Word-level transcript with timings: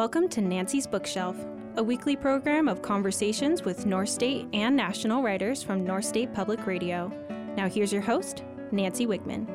Welcome 0.00 0.30
to 0.30 0.40
Nancy's 0.40 0.86
Bookshelf, 0.86 1.36
a 1.76 1.82
weekly 1.82 2.16
program 2.16 2.68
of 2.68 2.80
conversations 2.80 3.64
with 3.66 3.84
North 3.84 4.08
State 4.08 4.48
and 4.54 4.74
national 4.74 5.22
writers 5.22 5.62
from 5.62 5.84
North 5.84 6.06
State 6.06 6.32
Public 6.32 6.66
Radio. 6.66 7.12
Now, 7.54 7.68
here's 7.68 7.92
your 7.92 8.00
host, 8.00 8.42
Nancy 8.72 9.06
Wiegman. 9.06 9.46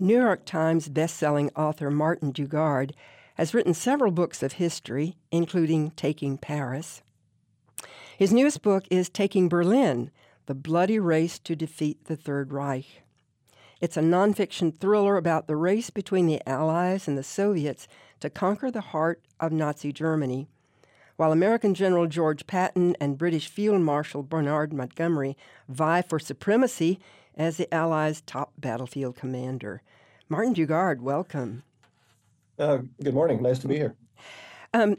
New 0.00 0.20
York 0.20 0.44
Times 0.44 0.90
bestselling 0.90 1.48
author 1.56 1.90
Martin 1.90 2.30
Dugard 2.30 2.90
has 3.36 3.54
written 3.54 3.72
several 3.72 4.12
books 4.12 4.42
of 4.42 4.52
history, 4.52 5.16
including 5.32 5.92
Taking 5.92 6.36
Paris. 6.36 7.00
His 8.18 8.34
newest 8.34 8.60
book 8.60 8.84
is 8.90 9.08
Taking 9.08 9.48
Berlin 9.48 10.10
The 10.44 10.54
Bloody 10.54 10.98
Race 10.98 11.38
to 11.38 11.56
Defeat 11.56 12.04
the 12.04 12.16
Third 12.16 12.52
Reich. 12.52 13.00
It's 13.80 13.96
a 13.96 14.02
nonfiction 14.02 14.78
thriller 14.78 15.16
about 15.16 15.46
the 15.46 15.56
race 15.56 15.88
between 15.88 16.26
the 16.26 16.46
Allies 16.46 17.08
and 17.08 17.16
the 17.16 17.22
Soviets 17.22 17.88
to 18.20 18.30
conquer 18.30 18.70
the 18.70 18.80
heart 18.80 19.22
of 19.38 19.52
Nazi 19.52 19.92
Germany, 19.92 20.46
while 21.16 21.32
American 21.32 21.74
General 21.74 22.06
George 22.06 22.46
Patton 22.46 22.96
and 23.00 23.18
British 23.18 23.48
Field 23.48 23.80
Marshal 23.80 24.22
Bernard 24.22 24.72
Montgomery 24.72 25.36
vie 25.68 26.02
for 26.02 26.18
supremacy 26.18 26.98
as 27.36 27.56
the 27.56 27.72
Allies' 27.72 28.20
top 28.22 28.52
battlefield 28.58 29.16
commander. 29.16 29.82
Martin 30.28 30.54
Dugard, 30.54 31.00
welcome. 31.00 31.62
Uh, 32.58 32.78
good 33.02 33.14
morning. 33.14 33.42
Nice 33.42 33.58
to 33.60 33.68
be 33.68 33.76
here. 33.76 33.94
Um, 34.72 34.96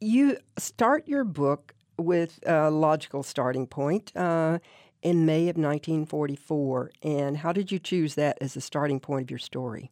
you 0.00 0.38
start 0.58 1.08
your 1.08 1.24
book 1.24 1.74
with 1.98 2.40
a 2.46 2.70
logical 2.70 3.22
starting 3.22 3.66
point. 3.66 4.14
Uh, 4.16 4.58
in 5.02 5.24
May 5.24 5.42
of 5.42 5.56
1944. 5.56 6.90
And 7.02 7.38
how 7.38 7.52
did 7.52 7.72
you 7.72 7.78
choose 7.78 8.14
that 8.14 8.38
as 8.40 8.54
the 8.54 8.60
starting 8.60 9.00
point 9.00 9.24
of 9.24 9.30
your 9.30 9.38
story? 9.38 9.90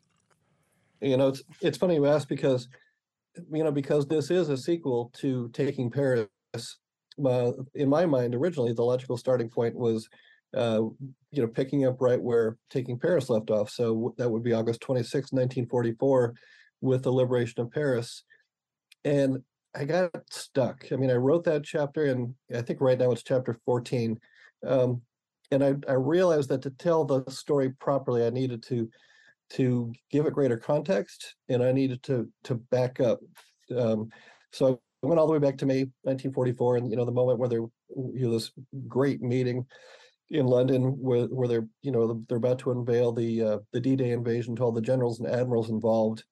You 1.00 1.16
know, 1.16 1.28
it's 1.28 1.42
it's 1.60 1.78
funny 1.78 1.94
you 1.94 2.06
ask 2.06 2.28
because, 2.28 2.68
you 3.52 3.64
know, 3.64 3.70
because 3.70 4.06
this 4.06 4.30
is 4.30 4.48
a 4.48 4.56
sequel 4.56 5.12
to 5.18 5.48
Taking 5.52 5.90
Paris. 5.90 6.28
Uh, 7.24 7.52
in 7.74 7.88
my 7.88 8.06
mind, 8.06 8.34
originally 8.34 8.72
the 8.72 8.82
logical 8.82 9.16
starting 9.16 9.48
point 9.48 9.74
was, 9.74 10.08
uh, 10.56 10.80
you 11.30 11.42
know, 11.42 11.48
picking 11.48 11.84
up 11.86 12.00
right 12.00 12.20
where 12.20 12.56
Taking 12.70 12.98
Paris 12.98 13.28
left 13.28 13.50
off. 13.50 13.70
So 13.70 14.14
that 14.18 14.30
would 14.30 14.42
be 14.42 14.52
August 14.52 14.80
26, 14.80 15.32
1944, 15.32 16.34
with 16.80 17.02
the 17.02 17.12
liberation 17.12 17.60
of 17.60 17.70
Paris. 17.70 18.22
And 19.04 19.38
I 19.74 19.84
got 19.84 20.10
stuck. 20.30 20.86
I 20.92 20.96
mean, 20.96 21.10
I 21.10 21.14
wrote 21.14 21.44
that 21.44 21.64
chapter, 21.64 22.06
and 22.06 22.34
I 22.54 22.62
think 22.62 22.80
right 22.80 22.98
now 22.98 23.12
it's 23.12 23.22
chapter 23.22 23.58
14 23.64 24.18
um, 24.66 25.02
and 25.50 25.64
I, 25.64 25.74
I 25.88 25.94
realized 25.94 26.48
that 26.50 26.62
to 26.62 26.70
tell 26.70 27.04
the 27.04 27.24
story 27.30 27.70
properly, 27.70 28.26
I 28.26 28.30
needed 28.30 28.62
to 28.64 28.88
to 29.50 29.92
give 30.10 30.26
it 30.26 30.34
greater 30.34 30.56
context, 30.56 31.34
and 31.48 31.62
I 31.62 31.72
needed 31.72 32.02
to 32.04 32.28
to 32.44 32.54
back 32.54 33.00
up. 33.00 33.20
Um, 33.76 34.10
so 34.52 34.80
I 35.02 35.06
went 35.06 35.18
all 35.18 35.26
the 35.26 35.32
way 35.32 35.38
back 35.38 35.58
to 35.58 35.66
May 35.66 35.84
1944, 36.02 36.76
and 36.76 36.90
you 36.90 36.96
know 36.96 37.04
the 37.04 37.12
moment 37.12 37.38
where 37.38 37.48
there 37.48 37.60
you 37.60 38.26
know 38.26 38.32
this 38.32 38.50
great 38.86 39.22
meeting 39.22 39.66
in 40.30 40.46
London 40.46 40.98
where 41.00 41.26
where 41.26 41.48
they're 41.48 41.68
you 41.82 41.92
know 41.92 42.22
they're 42.28 42.38
about 42.38 42.58
to 42.60 42.72
unveil 42.72 43.12
the 43.12 43.42
uh, 43.42 43.58
the 43.72 43.80
D-Day 43.80 44.10
invasion 44.10 44.56
to 44.56 44.62
all 44.62 44.72
the 44.72 44.80
generals 44.80 45.20
and 45.20 45.28
admirals 45.28 45.70
involved, 45.70 46.24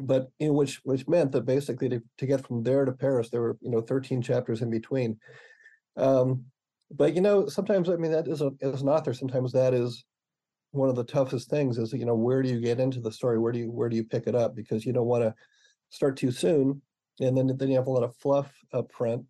but 0.00 0.30
in 0.38 0.54
which 0.54 0.80
which 0.84 1.08
meant 1.08 1.32
that 1.32 1.46
basically 1.46 1.88
to, 1.88 2.02
to 2.18 2.26
get 2.26 2.46
from 2.46 2.62
there 2.62 2.84
to 2.84 2.92
Paris 2.92 3.30
there 3.30 3.42
were 3.42 3.58
you 3.60 3.70
know 3.70 3.80
13 3.80 4.22
chapters 4.22 4.62
in 4.62 4.70
between. 4.70 5.18
Um, 5.96 6.44
but 6.90 7.14
you 7.14 7.20
know 7.20 7.46
sometimes 7.48 7.88
i 7.88 7.96
mean 7.96 8.10
that 8.10 8.26
is 8.26 8.40
a, 8.40 8.50
as 8.62 8.82
an 8.82 8.88
author 8.88 9.14
sometimes 9.14 9.52
that 9.52 9.74
is 9.74 10.04
one 10.72 10.88
of 10.88 10.96
the 10.96 11.04
toughest 11.04 11.50
things 11.50 11.78
is 11.78 11.92
you 11.92 12.04
know 12.04 12.14
where 12.14 12.42
do 12.42 12.48
you 12.48 12.60
get 12.60 12.80
into 12.80 13.00
the 13.00 13.12
story 13.12 13.38
where 13.38 13.52
do 13.52 13.58
you 13.58 13.70
where 13.70 13.88
do 13.88 13.96
you 13.96 14.04
pick 14.04 14.26
it 14.26 14.34
up 14.34 14.54
because 14.54 14.84
you 14.84 14.92
don't 14.92 15.06
want 15.06 15.22
to 15.22 15.34
start 15.90 16.16
too 16.16 16.30
soon 16.30 16.80
and 17.20 17.36
then 17.36 17.50
then 17.56 17.68
you 17.68 17.76
have 17.76 17.86
a 17.86 17.90
lot 17.90 18.04
of 18.04 18.14
fluff 18.16 18.52
up 18.72 18.90
front 18.92 19.24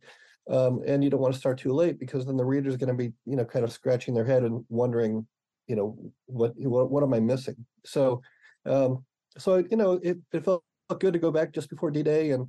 um, 0.51 0.83
and 0.87 1.03
you 1.03 1.11
don't 1.11 1.21
want 1.21 1.33
to 1.33 1.41
start 1.41 1.59
too 1.59 1.73
late 1.73 1.99
because 1.99 2.27
then 2.27 2.37
the 2.37 2.45
reader's 2.45 2.77
going 2.77 2.89
to 2.89 2.95
be 2.95 3.13
you 3.25 3.37
know 3.37 3.45
kind 3.45 3.65
of 3.65 3.73
scratching 3.73 4.15
their 4.15 4.25
head 4.25 4.43
and 4.43 4.65
wondering 4.69 5.27
you 5.67 5.77
know 5.77 5.97
what 6.27 6.53
what, 6.57 6.91
what 6.91 7.03
am 7.03 7.15
i 7.15 7.21
missing 7.21 7.57
so 7.85 8.21
um, 8.67 9.05
so 9.39 9.57
you 9.71 9.77
know 9.77 9.93
it, 10.03 10.19
it 10.33 10.45
felt 10.45 10.63
good 10.99 11.13
to 11.13 11.19
go 11.19 11.31
back 11.31 11.53
just 11.53 11.71
before 11.71 11.91
d-day 11.91 12.33
and 12.33 12.47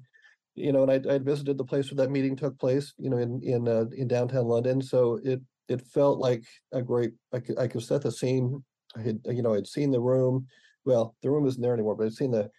you 0.56 0.72
know, 0.72 0.84
and 0.84 0.92
I 0.92 1.14
I 1.14 1.18
visited 1.18 1.58
the 1.58 1.66
place 1.66 1.92
where 1.92 2.06
that 2.06 2.12
meeting 2.12 2.36
took 2.36 2.60
place, 2.60 2.94
you 2.98 3.10
know, 3.10 3.18
in 3.18 3.42
in 3.42 3.68
uh, 3.68 3.86
in 3.96 4.08
downtown 4.08 4.46
London. 4.46 4.82
So 4.82 5.20
it 5.24 5.42
it 5.68 5.82
felt 5.82 6.20
like 6.20 6.44
a 6.74 6.82
great. 6.82 7.14
I 7.34 7.40
could 7.40 7.58
I 7.58 7.68
could 7.68 7.84
set 7.84 8.02
the 8.02 8.12
scene. 8.12 8.64
I 8.96 9.02
had 9.02 9.20
uh, 9.28 9.32
you 9.32 9.42
know 9.42 9.54
I'd 9.54 9.68
seen 9.68 9.92
the 9.92 10.02
room. 10.02 10.48
Well, 10.86 11.16
the 11.22 11.30
room 11.30 11.48
isn't 11.48 11.62
there 11.62 11.74
anymore, 11.74 11.96
but 11.96 12.06
I'd 12.06 12.14
seen 12.14 12.32
the 12.32 12.50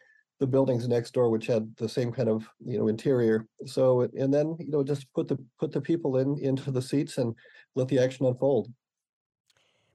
the 0.41 0.47
buildings 0.47 0.88
next 0.88 1.12
door, 1.12 1.31
which 1.31 1.47
had 1.47 1.75
the 1.76 1.88
same 1.88 2.12
kind 2.12 2.28
of 2.28 2.48
you 2.65 2.78
know 2.78 2.88
interior. 2.88 3.47
So 3.66 4.03
and 4.03 4.32
then 4.32 4.56
you 4.59 4.70
know 4.70 4.82
just 4.82 5.12
put 5.12 5.28
the 5.28 5.38
put 5.59 5.72
the 5.72 5.81
people 5.81 6.19
in 6.19 6.38
into 6.38 6.70
the 6.70 6.82
seats 6.82 7.19
and 7.19 7.34
let 7.75 7.88
the 7.88 7.98
action 7.98 8.26
unfold. 8.26 8.72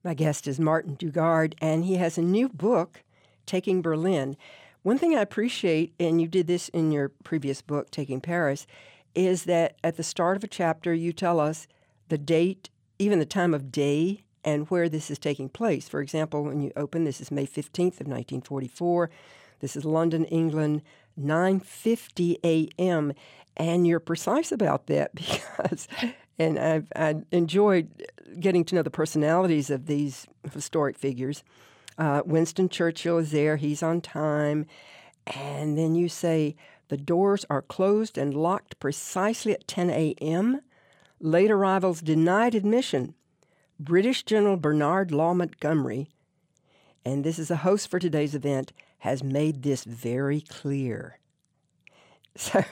My 0.04 0.14
guest 0.14 0.48
is 0.48 0.60
Martin 0.60 0.96
Dugard, 0.96 1.54
and 1.60 1.84
he 1.84 1.96
has 1.96 2.18
a 2.18 2.22
new 2.22 2.48
book, 2.48 3.04
Taking 3.46 3.82
Berlin. 3.82 4.38
One 4.84 4.98
thing 4.98 5.16
I 5.16 5.22
appreciate, 5.22 5.94
and 6.00 6.22
you 6.22 6.30
did 6.30 6.48
this 6.48 6.70
in 6.70 6.94
your 6.94 7.10
previous 7.10 7.62
book, 7.62 7.92
Taking 7.92 8.22
Paris, 8.22 8.68
is 9.16 9.44
that 9.46 9.76
at 9.84 9.98
the 9.98 10.04
start 10.04 10.38
of 10.38 10.44
a 10.44 10.48
chapter, 10.48 10.94
you 10.94 11.12
tell 11.12 11.40
us 11.40 11.68
the 12.08 12.18
date, 12.18 12.70
even 13.00 13.20
the 13.20 13.26
time 13.26 13.54
of 13.54 13.72
day, 13.72 14.24
and 14.48 14.70
where 14.70 14.88
this 14.88 15.12
is 15.12 15.20
taking 15.20 15.50
place. 15.50 15.90
For 15.90 16.00
example, 16.00 16.42
when 16.42 16.62
you 16.62 16.72
open, 16.78 17.04
this 17.04 17.20
is 17.20 17.32
May 17.32 17.46
15th 17.46 18.00
of 18.00 18.08
1944. 18.08 19.10
This 19.60 19.76
is 19.76 19.84
London, 19.84 20.24
England, 20.26 20.84
9:50 21.20 22.38
a.m. 22.46 23.12
And 23.58 23.86
you're 23.86 24.00
precise 24.00 24.54
about 24.54 24.88
that 24.88 25.14
because, 25.16 25.90
and 26.40 26.58
I've 26.58 26.88
I 26.96 27.16
enjoyed 27.34 27.90
getting 28.40 28.64
to 28.66 28.76
know 28.76 28.84
the 28.84 28.90
personalities 28.90 29.70
of 29.70 29.88
these 29.88 30.28
historic 30.54 30.98
figures. 30.98 31.44
Uh, 31.98 32.22
Winston 32.26 32.70
Churchill 32.70 33.18
is 33.18 33.32
there, 33.32 33.58
he's 33.58 33.84
on 33.84 34.00
time. 34.00 34.66
And 35.26 35.78
then 35.78 35.94
you 35.94 36.08
say, 36.08 36.56
the 36.88 36.96
doors 36.96 37.46
are 37.50 37.62
closed 37.62 38.18
and 38.18 38.34
locked 38.34 38.80
precisely 38.80 39.52
at 39.52 39.68
10 39.68 39.90
a.m. 39.90 40.62
Late 41.20 41.52
arrivals 41.52 42.00
denied 42.00 42.56
admission. 42.56 43.14
British 43.80 44.24
General 44.24 44.58
Bernard 44.58 45.12
Law 45.12 45.34
Montgomery, 45.34 46.10
and 47.06 47.24
this 47.24 47.38
is 47.40 47.52
a 47.52 47.58
host 47.58 47.90
for 47.90 48.00
today's 48.00 48.36
event, 48.36 48.74
has 49.00 49.24
made 49.24 49.64
this 49.64 49.84
very 49.84 50.42
clear. 50.42 51.20
So 52.40 52.64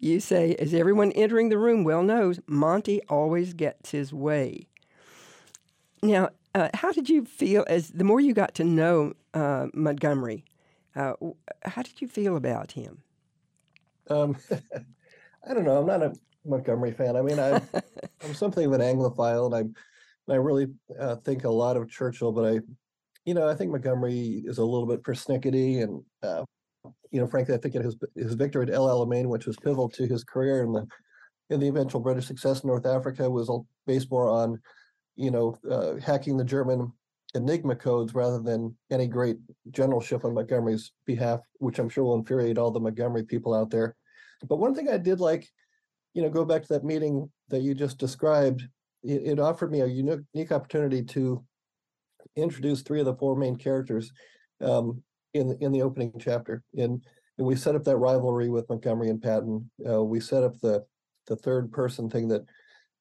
you 0.00 0.18
say, 0.18 0.56
as 0.56 0.74
everyone 0.74 1.12
entering 1.12 1.48
the 1.48 1.58
room 1.58 1.84
well 1.84 2.02
knows, 2.02 2.40
Monty 2.48 3.00
always 3.08 3.54
gets 3.54 3.92
his 3.92 4.12
way. 4.12 4.66
Now, 6.02 6.30
uh, 6.56 6.70
how 6.74 6.90
did 6.90 7.08
you 7.08 7.24
feel 7.24 7.64
as 7.68 7.90
the 7.90 8.02
more 8.02 8.20
you 8.20 8.34
got 8.34 8.56
to 8.56 8.64
know 8.64 9.12
uh, 9.32 9.68
Montgomery? 9.72 10.44
Uh, 10.96 11.12
how 11.64 11.82
did 11.82 12.00
you 12.00 12.08
feel 12.08 12.36
about 12.36 12.72
him? 12.72 13.02
Um, 14.10 14.36
I 15.48 15.54
don't 15.54 15.64
know. 15.64 15.78
I'm 15.78 15.86
not 15.86 16.02
a 16.02 16.12
Montgomery 16.44 16.92
fan. 16.92 17.16
I 17.16 17.22
mean, 17.22 17.38
I, 17.38 17.60
am 18.24 18.34
something 18.34 18.64
of 18.64 18.72
an 18.72 18.80
Anglophile, 18.80 19.50
and 20.26 20.34
I, 20.34 20.36
really 20.36 20.66
uh, 21.00 21.16
think 21.16 21.44
a 21.44 21.50
lot 21.50 21.76
of 21.76 21.90
Churchill. 21.90 22.32
But 22.32 22.54
I, 22.54 22.60
you 23.24 23.34
know, 23.34 23.48
I 23.48 23.54
think 23.54 23.70
Montgomery 23.70 24.42
is 24.44 24.58
a 24.58 24.64
little 24.64 24.86
bit 24.86 25.02
persnickety, 25.02 25.82
and 25.82 26.02
uh, 26.22 26.44
you 27.10 27.20
know, 27.20 27.26
frankly, 27.26 27.54
I 27.54 27.58
think 27.58 27.74
his 27.74 27.96
his 28.14 28.34
victory 28.34 28.66
at 28.66 28.74
El 28.74 28.88
Alamein, 28.88 29.26
which 29.26 29.46
was 29.46 29.56
pivotal 29.56 29.88
to 29.90 30.06
his 30.06 30.24
career, 30.24 30.62
and 30.62 30.74
the 30.74 30.86
in 31.50 31.60
the 31.60 31.68
eventual 31.68 32.00
British 32.00 32.26
success 32.26 32.62
in 32.62 32.68
North 32.68 32.86
Africa, 32.86 33.30
was 33.30 33.50
based 33.86 34.10
more 34.10 34.28
on 34.28 34.60
you 35.16 35.30
know, 35.30 35.58
uh, 35.68 35.96
hacking 35.96 36.36
the 36.36 36.44
German 36.44 36.92
Enigma 37.34 37.74
codes 37.74 38.14
rather 38.14 38.38
than 38.38 38.76
any 38.90 39.06
great 39.06 39.38
generalship 39.70 40.24
on 40.24 40.34
Montgomery's 40.34 40.92
behalf, 41.06 41.40
which 41.58 41.78
I'm 41.78 41.88
sure 41.88 42.04
will 42.04 42.14
infuriate 42.14 42.58
all 42.58 42.70
the 42.70 42.80
Montgomery 42.80 43.24
people 43.24 43.52
out 43.52 43.70
there. 43.70 43.96
But 44.46 44.58
one 44.58 44.74
thing 44.74 44.88
I 44.88 44.98
did 44.98 45.20
like, 45.20 45.48
you 46.14 46.22
know, 46.22 46.30
go 46.30 46.44
back 46.44 46.62
to 46.62 46.68
that 46.74 46.84
meeting 46.84 47.30
that 47.48 47.62
you 47.62 47.74
just 47.74 47.98
described, 47.98 48.62
it, 49.06 49.32
it 49.32 49.38
offered 49.38 49.70
me 49.70 49.80
a 49.80 49.86
unique, 49.86 50.52
opportunity 50.52 51.02
to 51.02 51.44
introduce 52.36 52.82
three 52.82 53.00
of 53.00 53.06
the 53.06 53.14
four 53.14 53.36
main 53.36 53.56
characters 53.56 54.12
um, 54.60 55.02
in 55.34 55.56
in 55.60 55.72
the 55.72 55.82
opening 55.82 56.12
chapter. 56.18 56.62
And, 56.76 57.04
and 57.38 57.46
we 57.46 57.56
set 57.56 57.74
up 57.74 57.84
that 57.84 57.96
rivalry 57.96 58.48
with 58.48 58.68
Montgomery 58.68 59.10
and 59.10 59.22
Patton. 59.22 59.70
Uh, 59.88 60.02
we 60.02 60.20
set 60.20 60.42
up 60.42 60.58
the 60.60 60.84
the 61.26 61.36
third 61.36 61.72
person 61.72 62.08
thing 62.08 62.28
that 62.28 62.44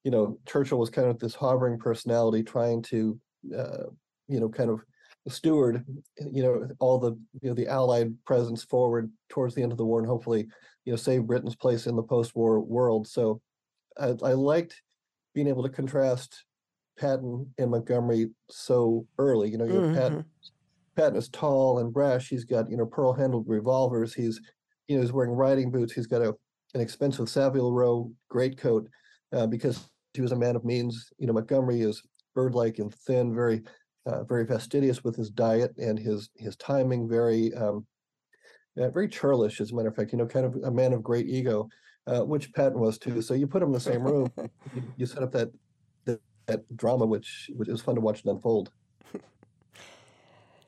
you 0.05 0.11
know, 0.11 0.37
Churchill 0.45 0.77
was 0.77 0.91
kind 0.91 1.09
of 1.09 1.19
this 1.19 1.33
hovering 1.33 1.79
personality 1.79 2.43
trying 2.43 2.83
to, 2.83 3.19
uh, 3.57 3.85
you 4.27 4.39
know, 4.39 4.47
kind 4.47 4.69
of 4.69 4.81
steward, 5.27 5.83
you 6.31 6.43
know, 6.43 6.69
all 6.79 6.99
the, 6.99 7.13
you 7.41 7.49
know, 7.49 7.55
the 7.55 7.67
Allied 7.67 8.13
presence 8.23 8.63
forward 8.63 9.11
towards 9.29 9.55
the 9.55 9.63
end 9.63 9.71
of 9.71 9.79
the 9.79 9.85
war 9.85 9.97
and 9.97 10.07
hopefully, 10.07 10.47
you 10.85 10.93
know, 10.93 10.95
save 10.95 11.23
Britain's 11.23 11.55
place 11.55 11.87
in 11.87 11.95
the 11.95 12.03
post-war 12.03 12.59
world. 12.59 13.07
So 13.07 13.41
I, 13.99 14.09
I 14.23 14.33
liked 14.33 14.79
being 15.35 15.47
able 15.47 15.61
to 15.61 15.69
contrast 15.69 16.45
Patton 16.97 17.53
and 17.59 17.69
Montgomery 17.69 18.29
so 18.49 19.05
early. 19.19 19.51
You 19.51 19.59
know, 19.59 19.65
you 19.65 19.73
mm-hmm. 19.73 19.93
Patton, 19.93 20.25
Patton 20.95 21.17
is 21.17 21.29
tall 21.29 21.79
and 21.79 21.93
brash. 21.93 22.29
He's 22.29 22.45
got, 22.45 22.71
you 22.71 22.77
know, 22.77 22.85
pearl-handled 22.85 23.45
revolvers. 23.47 24.13
He's 24.13 24.41
you 24.87 24.95
know, 24.95 25.01
he's 25.01 25.13
wearing 25.13 25.31
riding 25.31 25.71
boots. 25.71 25.93
He's 25.93 26.07
got 26.07 26.21
a 26.21 26.33
an 26.73 26.81
expensive 26.81 27.29
Savile 27.29 27.71
Row 27.71 28.11
greatcoat 28.29 28.87
uh, 29.33 29.47
because 29.47 29.89
he 30.13 30.21
was 30.21 30.31
a 30.31 30.35
man 30.35 30.55
of 30.55 30.65
means. 30.65 31.11
You 31.17 31.27
know, 31.27 31.33
Montgomery 31.33 31.81
is 31.81 32.01
bird-like 32.33 32.79
and 32.79 32.93
thin, 32.93 33.33
very 33.33 33.63
uh, 34.05 34.23
very 34.23 34.45
fastidious 34.45 35.03
with 35.03 35.15
his 35.15 35.29
diet 35.29 35.75
and 35.77 35.97
his 35.97 36.29
his 36.35 36.55
timing, 36.57 37.09
very 37.09 37.53
um, 37.55 37.85
yeah, 38.75 38.89
very 38.89 39.07
churlish, 39.07 39.61
as 39.61 39.71
a 39.71 39.75
matter 39.75 39.89
of 39.89 39.95
fact. 39.95 40.11
You 40.11 40.17
know, 40.17 40.27
kind 40.27 40.45
of 40.45 40.55
a 40.63 40.71
man 40.71 40.93
of 40.93 41.03
great 41.03 41.27
ego, 41.27 41.67
uh, 42.07 42.21
which 42.21 42.53
Patton 42.53 42.79
was 42.79 42.97
too. 42.97 43.21
So 43.21 43.33
you 43.33 43.47
put 43.47 43.59
them 43.59 43.69
in 43.69 43.73
the 43.73 43.79
same 43.79 44.03
room, 44.03 44.31
you, 44.37 44.83
you 44.97 45.05
set 45.05 45.23
up 45.23 45.31
that, 45.31 45.51
that 46.05 46.21
that 46.45 46.77
drama, 46.77 47.05
which 47.05 47.49
which 47.55 47.69
is 47.69 47.81
fun 47.81 47.95
to 47.95 48.01
watch 48.01 48.19
it 48.19 48.25
unfold. 48.25 48.71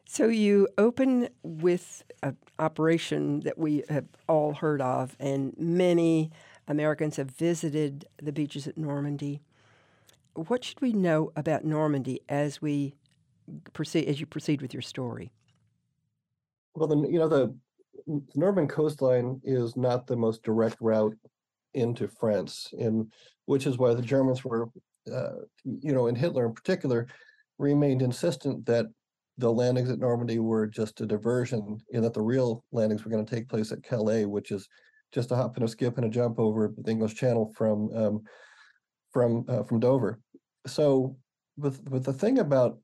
So 0.10 0.30
you 0.30 0.69
open 0.78 1.28
with 1.44 2.01
an 2.24 2.38
operation 2.57 3.42
that 3.42 3.57
we 3.57 3.84
have 3.89 4.06
all 4.28 4.54
heard 4.54 4.81
of, 4.81 5.18
and 5.19 5.54
many 5.60 6.31
Americans 6.66 7.18
have 7.18 7.30
visited 7.30 8.06
the 8.18 8.31
beaches 8.31 8.68
at 8.68 8.78
Normandy. 8.78 9.42
What 10.33 10.63
should 10.63 10.81
we 10.81 10.94
know 10.94 11.33
about 11.36 11.66
Normandy 11.66 12.22
as 12.30 12.62
we 12.62 12.95
proceed 13.74 14.07
as 14.07 14.19
you 14.19 14.25
proceed 14.25 14.62
with 14.62 14.74
your 14.74 14.81
story? 14.81 15.33
Well, 16.74 16.88
then 16.88 17.04
you 17.04 17.19
know 17.19 17.28
the 17.28 17.54
Norman 18.35 18.67
coastline 18.67 19.41
is 19.44 19.75
not 19.75 20.07
the 20.07 20.15
most 20.15 20.44
direct 20.44 20.77
route 20.81 21.15
into 21.73 22.07
France, 22.07 22.73
and 22.79 23.11
which 23.45 23.67
is 23.67 23.77
why 23.77 23.94
the 23.94 24.01
Germans 24.01 24.44
were, 24.44 24.69
uh, 25.11 25.41
you 25.63 25.94
know, 25.94 26.07
and 26.07 26.17
Hitler 26.17 26.45
in 26.45 26.53
particular, 26.53 27.07
remained 27.57 28.01
insistent 28.01 28.65
that 28.65 28.85
the 29.38 29.51
landings 29.51 29.89
at 29.89 29.99
Normandy 29.99 30.39
were 30.39 30.65
just 30.65 31.01
a 31.01 31.05
diversion, 31.05 31.79
and 31.94 32.03
that 32.03 32.13
the 32.13 32.21
real 32.21 32.63
landings 32.71 33.03
were 33.03 33.11
going 33.11 33.25
to 33.25 33.35
take 33.35 33.47
place 33.47 33.71
at 33.71 33.83
Calais, 33.83 34.25
which 34.25 34.51
is 34.51 34.67
just 35.13 35.31
a 35.31 35.35
hop 35.35 35.55
and 35.55 35.65
a 35.65 35.67
skip 35.67 35.97
and 35.97 36.05
a 36.05 36.09
jump 36.09 36.39
over 36.39 36.73
the 36.77 36.91
English 36.91 37.15
Channel 37.15 37.53
from 37.55 37.89
um, 37.95 38.21
from 39.11 39.45
uh, 39.47 39.63
from 39.63 39.79
Dover. 39.79 40.19
So, 40.65 41.15
with 41.57 41.81
with 41.89 42.03
the 42.03 42.13
thing 42.13 42.39
about 42.39 42.79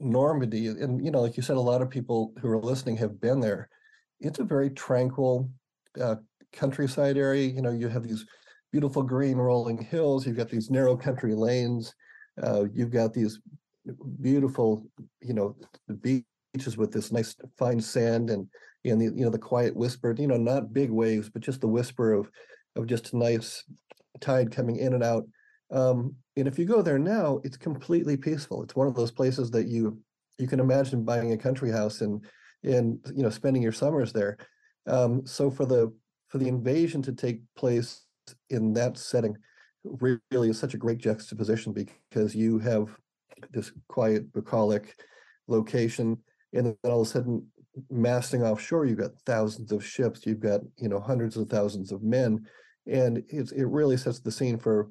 Normandy, 0.00 0.68
and 0.68 1.04
you 1.04 1.10
know, 1.10 1.20
like 1.20 1.36
you 1.36 1.42
said, 1.42 1.56
a 1.56 1.60
lot 1.60 1.82
of 1.82 1.90
people 1.90 2.32
who 2.40 2.48
are 2.48 2.58
listening 2.58 2.96
have 2.96 3.20
been 3.20 3.40
there. 3.40 3.68
It's 4.20 4.38
a 4.38 4.44
very 4.44 4.70
tranquil 4.70 5.50
uh, 6.00 6.16
countryside 6.52 7.16
area. 7.16 7.46
You 7.46 7.62
know, 7.62 7.70
you 7.70 7.88
have 7.88 8.02
these 8.02 8.24
beautiful 8.72 9.02
green 9.02 9.36
rolling 9.36 9.78
hills. 9.78 10.26
You've 10.26 10.36
got 10.36 10.48
these 10.48 10.70
narrow 10.70 10.96
country 10.96 11.34
lanes. 11.34 11.94
Uh, 12.42 12.64
you've 12.72 12.90
got 12.90 13.12
these 13.12 13.40
beautiful, 14.20 14.84
you 15.20 15.34
know, 15.34 15.56
beaches 16.02 16.76
with 16.76 16.92
this 16.92 17.12
nice 17.12 17.34
fine 17.58 17.80
sand 17.80 18.30
and 18.30 18.46
and 18.84 19.00
the 19.00 19.06
you 19.06 19.24
know 19.24 19.30
the 19.30 19.38
quiet 19.38 19.76
whisper, 19.76 20.14
you 20.16 20.26
know, 20.26 20.36
not 20.36 20.72
big 20.72 20.90
waves, 20.90 21.28
but 21.28 21.42
just 21.42 21.60
the 21.60 21.68
whisper 21.68 22.12
of 22.12 22.30
of 22.76 22.86
just 22.86 23.12
a 23.12 23.18
nice 23.18 23.64
tide 24.20 24.50
coming 24.50 24.76
in 24.76 24.94
and 24.94 25.02
out. 25.02 25.24
Um, 25.70 26.14
and 26.36 26.48
if 26.48 26.58
you 26.58 26.64
go 26.64 26.80
there 26.80 26.98
now, 26.98 27.40
it's 27.44 27.56
completely 27.56 28.16
peaceful. 28.16 28.62
It's 28.62 28.76
one 28.76 28.86
of 28.86 28.94
those 28.94 29.10
places 29.10 29.50
that 29.50 29.66
you 29.66 29.98
you 30.38 30.46
can 30.46 30.60
imagine 30.60 31.04
buying 31.04 31.32
a 31.32 31.36
country 31.36 31.70
house 31.70 32.00
and 32.00 32.24
and 32.64 32.98
you 33.14 33.22
know 33.22 33.30
spending 33.30 33.62
your 33.62 33.72
summers 33.72 34.12
there. 34.12 34.36
Um, 34.86 35.26
so 35.26 35.50
for 35.50 35.66
the 35.66 35.92
for 36.28 36.38
the 36.38 36.48
invasion 36.48 37.02
to 37.02 37.12
take 37.12 37.40
place 37.56 38.04
in 38.50 38.72
that 38.74 38.98
setting 38.98 39.36
really 40.00 40.50
is 40.50 40.58
such 40.58 40.74
a 40.74 40.78
great 40.78 40.98
juxtaposition 40.98 41.72
because 41.72 42.34
you 42.34 42.58
have 42.58 42.88
this 43.50 43.72
quiet, 43.88 44.32
bucolic 44.32 45.00
location. 45.46 46.18
And 46.52 46.66
then 46.66 46.76
all 46.84 47.02
of 47.02 47.06
a 47.06 47.10
sudden, 47.10 47.46
massing 47.90 48.42
offshore, 48.42 48.86
you've 48.86 48.98
got 48.98 49.18
thousands 49.24 49.72
of 49.72 49.84
ships, 49.84 50.26
you've 50.26 50.40
got, 50.40 50.60
you 50.76 50.88
know, 50.88 51.00
hundreds 51.00 51.36
of 51.36 51.48
thousands 51.48 51.92
of 51.92 52.02
men. 52.02 52.46
And 52.86 53.22
it's, 53.28 53.52
it 53.52 53.64
really 53.64 53.96
sets 53.96 54.20
the 54.20 54.32
scene 54.32 54.58
for 54.58 54.90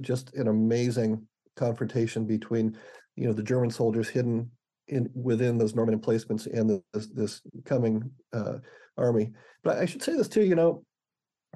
just 0.00 0.34
an 0.34 0.48
amazing 0.48 1.26
confrontation 1.56 2.26
between, 2.26 2.76
you 3.16 3.26
know, 3.26 3.32
the 3.32 3.42
German 3.42 3.70
soldiers 3.70 4.08
hidden 4.08 4.50
in 4.88 5.08
within 5.14 5.58
those 5.58 5.74
Norman 5.74 5.94
emplacements 5.94 6.46
and 6.46 6.82
this, 6.92 7.06
this 7.08 7.42
coming 7.64 8.10
uh, 8.32 8.58
army. 8.96 9.32
But 9.62 9.78
I 9.78 9.86
should 9.86 10.02
say 10.02 10.16
this 10.16 10.28
too, 10.28 10.44
you 10.44 10.54
know, 10.54 10.84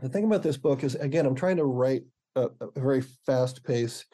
the 0.00 0.08
thing 0.08 0.24
about 0.24 0.42
this 0.42 0.56
book 0.56 0.84
is, 0.84 0.94
again, 0.94 1.26
I'm 1.26 1.34
trying 1.34 1.58
to 1.58 1.64
write 1.64 2.04
a, 2.36 2.48
a 2.60 2.80
very 2.80 3.02
fast 3.26 3.64
pace 3.64 4.04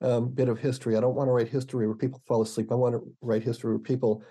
um, 0.00 0.28
bit 0.28 0.48
of 0.48 0.58
history. 0.58 0.96
I 0.96 1.00
don't 1.00 1.14
want 1.14 1.28
to 1.28 1.32
write 1.32 1.48
history 1.48 1.86
where 1.86 1.96
people 1.96 2.20
fall 2.26 2.42
asleep. 2.42 2.70
I 2.70 2.76
want 2.76 2.94
to 2.94 3.02
write 3.20 3.42
history 3.42 3.72
where 3.72 3.78
people 3.78 4.22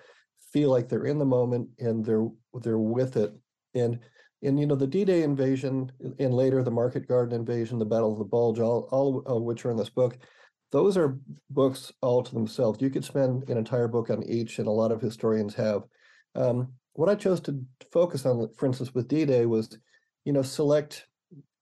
feel 0.52 0.70
like 0.70 0.88
they're 0.88 1.06
in 1.06 1.18
the 1.18 1.26
moment 1.26 1.70
and 1.80 2.06
they're 2.06 2.28
they're 2.62 2.80
with 2.80 3.18
it. 3.18 3.34
And 3.74 4.00
and 4.44 4.60
you 4.60 4.66
know 4.66 4.76
the 4.76 4.88
D-Day 4.88 5.24
invasion 5.24 5.92
and 6.20 6.34
later 6.34 6.64
the 6.64 6.72
Market 6.72 7.08
Garden 7.08 7.40
invasion, 7.40 7.80
the 7.80 7.86
Battle 7.86 8.14
of 8.14 8.20
the 8.20 8.26
Bulge, 8.26 8.60
all 8.60 8.88
all 8.92 9.24
of 9.26 9.44
which 9.44 9.66
are 9.66 9.72
in 9.72 9.78
this 9.78 9.90
book. 9.90 10.18
Those 10.72 10.98
are 10.98 11.18
books 11.50 11.94
all 12.02 12.24
to 12.24 12.34
themselves. 12.34 12.82
You 12.82 12.90
could 12.90 13.06
spend 13.06 13.50
an 13.50 13.58
entire 13.58 13.88
book 13.88 14.10
on 14.10 14.24
each, 14.24 14.60
and 14.60 14.68
a 14.68 14.72
lot 14.72 14.92
of 14.92 15.02
historians 15.02 15.56
have. 15.56 15.84
Um, 16.36 16.74
what 16.94 17.10
I 17.10 17.16
chose 17.16 17.40
to 17.42 17.60
focus 17.92 18.26
on, 18.26 18.50
for 18.58 18.66
instance, 18.66 18.94
with 18.94 19.08
D-Day 19.08 19.46
was, 19.46 19.78
you 20.26 20.34
know, 20.34 20.42
select, 20.42 21.08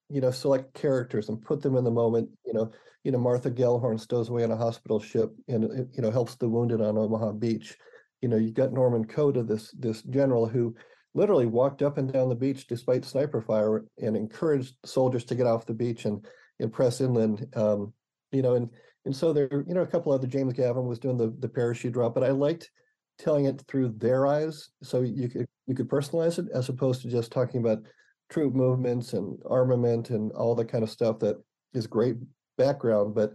you 0.10 0.22
know, 0.22 0.32
select 0.32 0.74
characters 0.74 1.30
and 1.30 1.42
put 1.42 1.62
them 1.62 1.76
in 1.76 1.84
the 1.84 1.92
moment. 1.92 2.30
You 2.46 2.54
know, 2.54 2.72
you 3.04 3.12
know, 3.12 3.20
Martha 3.20 3.52
Gellhorn 3.52 4.00
stows 4.00 4.30
away 4.30 4.44
on 4.44 4.52
a 4.52 4.58
hospital 4.58 5.00
ship 5.00 5.32
and, 5.48 5.88
you 5.94 6.02
know, 6.02 6.10
helps 6.10 6.36
the 6.36 6.50
wounded 6.50 6.82
on 6.82 6.98
Omaha 6.98 7.34
Beach. 7.34 7.78
You 8.22 8.30
know, 8.30 8.38
you 8.38 8.52
got 8.52 8.74
Norman 8.74 9.06
Cota, 9.06 9.44
this 9.44 9.72
this 9.78 10.02
general 10.04 10.48
who 10.48 10.76
literally 11.14 11.46
walked 11.46 11.82
up 11.82 11.98
and 11.98 12.12
down 12.12 12.30
the 12.30 12.36
beach 12.36 12.68
despite 12.68 13.06
sniper 13.06 13.42
fire 13.42 13.86
and 14.00 14.18
encouraged 14.18 14.76
soldiers 14.84 15.24
to 15.26 15.36
get 15.36 15.48
off 15.48 15.66
the 15.66 15.74
beach 15.74 16.06
and, 16.06 16.26
and 16.60 16.74
press 16.74 17.02
inland. 17.02 17.46
Um, 17.56 17.94
you 18.32 18.42
know, 18.42 18.56
and 18.56 18.70
and 19.06 19.16
so 19.16 19.32
there, 19.32 19.64
you 19.68 19.74
know, 19.74 19.82
a 19.82 19.88
couple 19.88 20.12
other 20.12 20.28
James 20.28 20.54
Gavin 20.54 20.86
was 20.86 21.00
doing 21.00 21.18
the 21.18 21.34
the 21.40 21.50
parachute 21.50 21.94
drop, 21.94 22.14
but 22.14 22.24
I 22.24 22.30
liked 22.32 22.70
telling 23.18 23.46
it 23.46 23.64
through 23.68 23.90
their 23.98 24.28
eyes, 24.28 24.70
so 24.84 25.02
you 25.02 25.30
could 25.30 25.48
you 25.68 25.76
could 25.76 25.90
personalize 25.90 26.40
it 26.40 26.48
as 26.54 26.70
opposed 26.70 27.02
to 27.02 27.10
just 27.10 27.32
talking 27.32 27.62
about 27.62 27.84
troop 28.30 28.54
movements 28.54 29.14
and 29.14 29.40
armament 29.50 30.10
and 30.10 30.32
all 30.32 30.56
the 30.56 30.66
kind 30.66 30.84
of 30.84 30.90
stuff 30.90 31.20
that 31.20 31.38
is 31.74 31.88
great 31.88 32.18
background, 32.58 33.14
but 33.14 33.34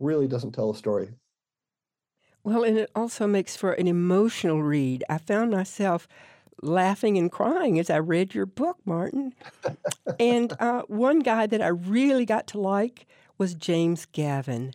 really 0.00 0.26
doesn't 0.26 0.52
tell 0.52 0.70
a 0.70 0.76
story. 0.76 1.10
Well, 2.44 2.64
and 2.64 2.76
it 2.76 2.90
also 2.94 3.26
makes 3.26 3.56
for 3.56 3.72
an 3.72 3.86
emotional 3.86 4.62
read. 4.62 5.04
I 5.08 5.18
found 5.18 5.52
myself 5.52 6.08
laughing 6.60 7.16
and 7.16 7.30
crying 7.30 7.78
as 7.78 7.88
I 7.88 7.98
read 7.98 8.34
your 8.34 8.46
book, 8.46 8.78
Martin. 8.84 9.34
and 10.18 10.52
uh, 10.58 10.82
one 10.88 11.20
guy 11.20 11.46
that 11.46 11.62
I 11.62 11.68
really 11.68 12.26
got 12.26 12.48
to 12.48 12.60
like 12.60 13.06
was 13.38 13.54
James 13.54 14.06
Gavin. 14.06 14.74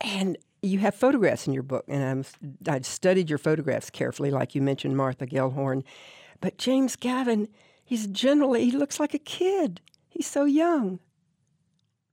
And 0.00 0.38
you 0.62 0.78
have 0.80 0.94
photographs 0.94 1.46
in 1.46 1.52
your 1.52 1.62
book, 1.62 1.84
and 1.88 2.02
I'm, 2.02 2.24
I 2.68 2.80
studied 2.80 3.28
your 3.30 3.38
photographs 3.38 3.90
carefully, 3.90 4.30
like 4.30 4.54
you 4.54 4.62
mentioned 4.62 4.96
Martha 4.96 5.26
Gellhorn. 5.26 5.84
But 6.40 6.58
James 6.58 6.96
Gavin, 6.96 7.48
he's 7.84 8.06
generally, 8.06 8.64
he 8.64 8.72
looks 8.72 9.00
like 9.00 9.14
a 9.14 9.18
kid. 9.18 9.80
He's 10.08 10.26
so 10.26 10.44
young. 10.44 11.00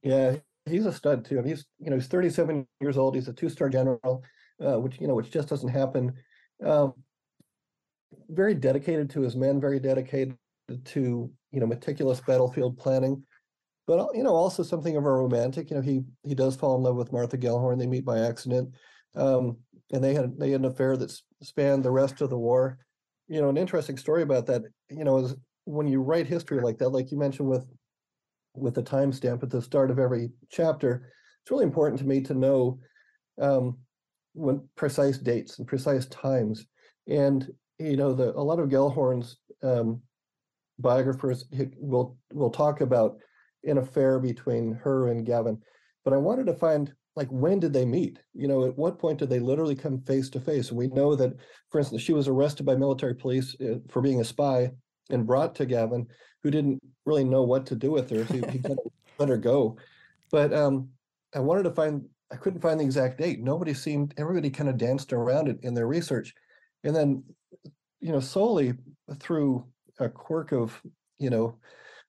Yeah, 0.03 0.37
he's 0.65 0.85
a 0.85 0.93
stud 0.93 1.25
too. 1.25 1.39
I 1.39 1.41
mean, 1.41 1.49
he's 1.49 1.65
you 1.79 1.89
know 1.89 1.95
he's 1.95 2.07
37 2.07 2.67
years 2.79 2.97
old. 2.97 3.15
He's 3.15 3.27
a 3.27 3.33
two-star 3.33 3.69
general, 3.69 4.23
uh, 4.63 4.79
which 4.79 4.99
you 4.99 5.07
know 5.07 5.15
which 5.15 5.31
just 5.31 5.49
doesn't 5.49 5.69
happen. 5.69 6.13
Um, 6.63 6.93
very 8.29 8.53
dedicated 8.53 9.09
to 9.11 9.21
his 9.21 9.35
men. 9.35 9.59
Very 9.59 9.79
dedicated 9.79 10.37
to 10.85 11.31
you 11.51 11.59
know 11.59 11.65
meticulous 11.65 12.21
battlefield 12.21 12.77
planning, 12.77 13.23
but 13.87 14.09
you 14.13 14.23
know 14.23 14.33
also 14.33 14.63
something 14.63 14.95
of 14.97 15.05
a 15.05 15.11
romantic. 15.11 15.69
You 15.69 15.77
know 15.77 15.81
he 15.81 16.03
he 16.23 16.35
does 16.35 16.55
fall 16.55 16.75
in 16.75 16.83
love 16.83 16.95
with 16.95 17.11
Martha 17.11 17.37
Gellhorn. 17.37 17.79
They 17.79 17.87
meet 17.87 18.05
by 18.05 18.19
accident, 18.19 18.73
um, 19.15 19.57
and 19.91 20.03
they 20.03 20.13
had 20.13 20.37
they 20.37 20.51
had 20.51 20.61
an 20.61 20.65
affair 20.65 20.97
that 20.97 21.15
spanned 21.41 21.83
the 21.83 21.91
rest 21.91 22.21
of 22.21 22.29
the 22.29 22.37
war. 22.37 22.79
You 23.27 23.41
know, 23.41 23.49
an 23.49 23.57
interesting 23.57 23.97
story 23.97 24.23
about 24.23 24.45
that. 24.47 24.63
You 24.89 25.03
know, 25.03 25.17
is 25.17 25.35
when 25.65 25.87
you 25.87 26.01
write 26.01 26.27
history 26.27 26.61
like 26.61 26.77
that, 26.79 26.89
like 26.89 27.11
you 27.11 27.17
mentioned 27.17 27.49
with 27.49 27.65
with 28.55 28.73
the 28.73 28.83
timestamp 28.83 29.43
at 29.43 29.49
the 29.49 29.61
start 29.61 29.91
of 29.91 29.99
every 29.99 30.31
chapter, 30.49 31.11
it's 31.41 31.51
really 31.51 31.65
important 31.65 31.99
to 31.99 32.05
me 32.05 32.21
to 32.21 32.33
know 32.33 32.79
um, 33.39 33.77
when 34.33 34.67
precise 34.75 35.17
dates 35.17 35.59
and 35.59 35.67
precise 35.67 36.05
times. 36.07 36.65
And 37.07 37.47
you 37.77 37.97
know, 37.97 38.13
the 38.13 38.31
a 38.31 38.41
lot 38.41 38.59
of 38.59 38.69
Gellhorn's 38.69 39.37
um, 39.61 40.01
biographers 40.79 41.45
will 41.77 42.17
will 42.33 42.49
talk 42.49 42.81
about 42.81 43.17
an 43.65 43.77
affair 43.77 44.19
between 44.19 44.73
her 44.83 45.09
and 45.09 45.25
Gavin, 45.25 45.61
but 46.03 46.13
I 46.13 46.17
wanted 46.17 46.45
to 46.47 46.53
find 46.53 46.93
like 47.15 47.29
when 47.29 47.59
did 47.59 47.73
they 47.73 47.85
meet? 47.85 48.19
You 48.33 48.47
know, 48.47 48.65
at 48.65 48.77
what 48.77 48.99
point 48.99 49.19
did 49.19 49.29
they 49.29 49.39
literally 49.39 49.75
come 49.75 50.01
face 50.01 50.29
to 50.31 50.39
face? 50.39 50.71
We 50.71 50.87
know 50.87 51.15
that, 51.15 51.33
for 51.69 51.79
instance, 51.79 52.01
she 52.01 52.13
was 52.13 52.27
arrested 52.27 52.65
by 52.65 52.75
military 52.75 53.15
police 53.15 53.55
uh, 53.61 53.75
for 53.89 54.01
being 54.01 54.19
a 54.19 54.25
spy 54.25 54.71
and 55.09 55.25
brought 55.25 55.55
to 55.55 55.65
Gavin, 55.65 56.07
who 56.43 56.51
didn't 56.51 56.81
really 57.05 57.23
know 57.23 57.43
what 57.43 57.65
to 57.67 57.75
do 57.75 57.91
with 57.91 58.09
her. 58.09 58.23
He, 58.25 58.37
he 58.51 58.59
kind 58.59 58.77
of 58.77 58.91
let 59.19 59.29
her 59.29 59.37
go. 59.37 59.77
But 60.31 60.53
um, 60.53 60.89
I 61.33 61.39
wanted 61.39 61.63
to 61.63 61.71
find, 61.71 62.05
I 62.31 62.35
couldn't 62.35 62.61
find 62.61 62.79
the 62.79 62.83
exact 62.83 63.17
date. 63.17 63.41
Nobody 63.41 63.73
seemed, 63.73 64.13
everybody 64.17 64.49
kind 64.49 64.69
of 64.69 64.77
danced 64.77 65.13
around 65.13 65.47
it 65.47 65.59
in 65.61 65.73
their 65.73 65.87
research. 65.87 66.33
And 66.83 66.95
then, 66.95 67.23
you 68.01 68.11
know, 68.11 68.19
solely 68.19 68.73
through 69.19 69.65
a 69.99 70.09
quirk 70.09 70.51
of, 70.51 70.81
you 71.17 71.29
know, 71.29 71.57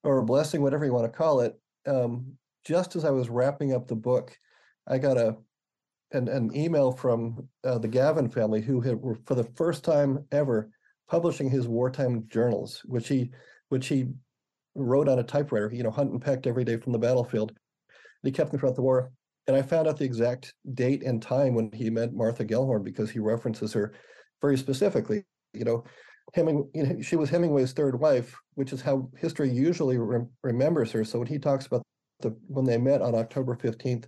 or 0.05 0.19
a 0.19 0.25
blessing, 0.25 0.63
whatever 0.63 0.85
you 0.85 0.93
want 0.93 1.11
to 1.11 1.17
call 1.17 1.41
it. 1.41 1.59
Um, 1.87 2.33
just 2.65 2.97
as 2.97 3.05
I 3.05 3.11
was 3.11 3.29
wrapping 3.29 3.73
up 3.73 3.87
the 3.87 3.97
book, 3.97 4.37
I 4.87 4.99
got 4.99 5.17
a 5.17 5.37
an, 6.13 6.29
an 6.29 6.57
email 6.57 6.93
from 6.93 7.49
uh, 7.65 7.79
the 7.79 7.89
Gavin 7.89 8.29
family 8.29 8.61
who 8.61 8.81
had, 8.81 9.01
were 9.01 9.19
for 9.27 9.35
the 9.35 9.45
first 9.57 9.85
time 9.85 10.25
ever 10.31 10.71
publishing 11.09 11.51
his 11.51 11.69
wartime 11.69 12.25
journals, 12.29 12.83
which 12.85 13.09
he 13.09 13.31
which 13.69 13.89
he 13.89 14.07
wrote 14.75 15.09
on 15.09 15.19
a 15.19 15.25
typewriter, 15.25 15.71
you 15.73 15.83
know, 15.83 15.91
hunt 15.91 16.13
and 16.13 16.23
pecked 16.23 16.47
every 16.47 16.65
day 16.65 16.77
from 16.77 16.93
the 16.93 16.99
battlefield. 16.99 17.51
And 17.51 17.59
he 18.25 18.31
kept 18.31 18.51
them 18.51 18.61
throughout 18.61 18.77
the 18.77 18.83
war. 18.83 19.11
And 19.47 19.57
I 19.57 19.63
found 19.63 19.89
out 19.89 19.97
the 19.97 20.05
exact 20.05 20.55
date 20.75 21.03
and 21.05 21.23
time 21.23 21.55
when 21.55 21.71
he 21.73 21.89
met 21.89 22.13
Martha 22.13 22.45
Gellhorn 22.45 22.85
because 22.85 23.11
he 23.11 23.19
references 23.19 23.73
her 23.73 23.93
very 24.41 24.57
specifically. 24.57 25.25
You 25.53 25.65
know, 25.65 25.85
Heming, 26.35 26.69
you 26.75 26.85
know, 26.85 27.01
she 27.03 27.17
was 27.17 27.31
Hemingway's 27.31 27.73
third 27.73 27.99
wife, 27.99 28.35
which 28.55 28.73
is 28.73 28.83
how 28.83 29.09
history 29.17 29.51
usually 29.51 29.99
rem- 29.99 30.31
remembers 30.43 30.91
her. 30.93 31.05
So 31.05 31.19
when 31.19 31.29
he 31.29 31.39
talks 31.39 31.67
about 31.67 31.83
the 32.21 32.37
when 32.49 32.65
they 32.65 32.79
met 32.79 33.03
on 33.03 33.15
October 33.15 33.55
15th, 33.55 34.07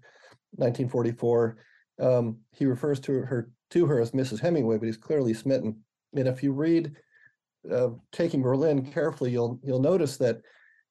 1944, 0.53 1.57
um, 2.01 2.39
he 2.53 2.67
refers 2.67 3.01
to 3.01 3.13
her 3.23 3.51
to 3.71 3.87
her 3.87 4.01
as 4.01 4.13
Mrs. 4.13 4.41
Hemingway, 4.41 4.79
but 4.79 4.87
he's 4.87 4.97
clearly 4.97 5.35
smitten. 5.35 5.83
And 6.15 6.27
if 6.27 6.43
you 6.43 6.53
read 6.53 6.97
uh, 7.71 7.91
Taking 8.13 8.43
Berlin 8.43 8.91
carefully, 8.91 9.31
you'll 9.31 9.61
you'll 9.63 9.81
notice 9.81 10.17
that 10.19 10.41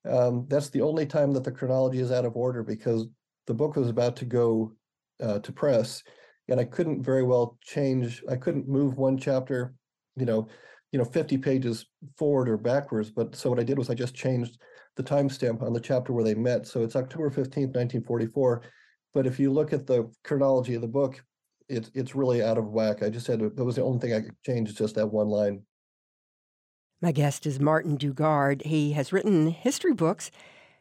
um, 0.08 0.46
that's 0.48 0.70
the 0.70 0.82
only 0.82 1.06
time 1.06 1.34
that 1.34 1.44
the 1.44 1.52
chronology 1.52 2.00
is 2.00 2.12
out 2.12 2.26
of 2.26 2.36
order 2.36 2.64
because 2.64 3.08
the 3.48 3.54
book 3.54 3.76
was 3.76 3.90
about 3.90 4.16
to 4.18 4.26
go 4.26 4.74
uh, 5.22 5.40
to 5.40 5.52
press, 5.52 6.04
and 6.50 6.60
I 6.60 6.66
couldn't 6.66 7.04
very 7.04 7.24
well 7.24 7.58
change. 7.64 8.24
I 8.30 8.36
couldn't 8.36 8.68
move 8.68 8.98
one 8.98 9.18
chapter, 9.18 9.74
you 10.16 10.26
know, 10.26 10.48
you 10.92 11.00
know, 11.00 11.06
50 11.06 11.38
pages 11.38 11.86
forward 12.18 12.50
or 12.50 12.58
backwards. 12.58 13.12
But 13.12 13.36
so 13.36 13.50
what 13.50 13.60
I 13.60 13.64
did 13.64 13.78
was 13.78 13.90
I 13.90 13.94
just 13.94 14.16
changed 14.16 14.58
the 14.96 15.04
timestamp 15.04 15.62
on 15.62 15.74
the 15.74 15.80
chapter 15.80 16.14
where 16.14 16.24
they 16.24 16.36
met. 16.36 16.68
So 16.68 16.84
it's 16.84 16.96
October 16.96 17.30
15th, 17.30 17.76
1944. 17.76 18.64
But 19.14 19.28
if 19.28 19.40
you 19.40 19.52
look 19.52 19.74
at 19.74 19.88
the 19.88 20.12
chronology 20.24 20.76
of 20.76 20.82
the 20.82 20.88
book, 20.88 21.24
it's 21.70 21.92
it's 21.94 22.16
really 22.16 22.42
out 22.42 22.58
of 22.58 22.70
whack. 22.70 23.04
I 23.04 23.10
just 23.10 23.28
had 23.28 23.40
that 23.40 23.66
was 23.66 23.76
the 23.76 23.84
only 23.84 24.00
thing 24.00 24.14
I 24.14 24.22
could 24.22 24.42
change, 24.46 24.74
just 24.76 24.96
that 24.96 25.08
one 25.08 25.28
line. 25.28 25.64
My 27.02 27.12
guest 27.12 27.46
is 27.46 27.60
Martin 27.60 27.98
Dugard. 27.98 28.66
He 28.66 28.94
has 28.94 29.14
written 29.14 29.48
history 29.48 29.94
books. 29.94 30.32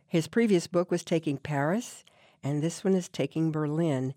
His 0.06 0.28
previous 0.28 0.66
book 0.66 0.90
was 0.90 1.02
Taking 1.02 1.36
Paris, 1.36 2.04
and 2.42 2.62
this 2.62 2.84
one 2.84 2.94
is 2.94 3.08
Taking 3.08 3.50
Berlin. 3.50 4.14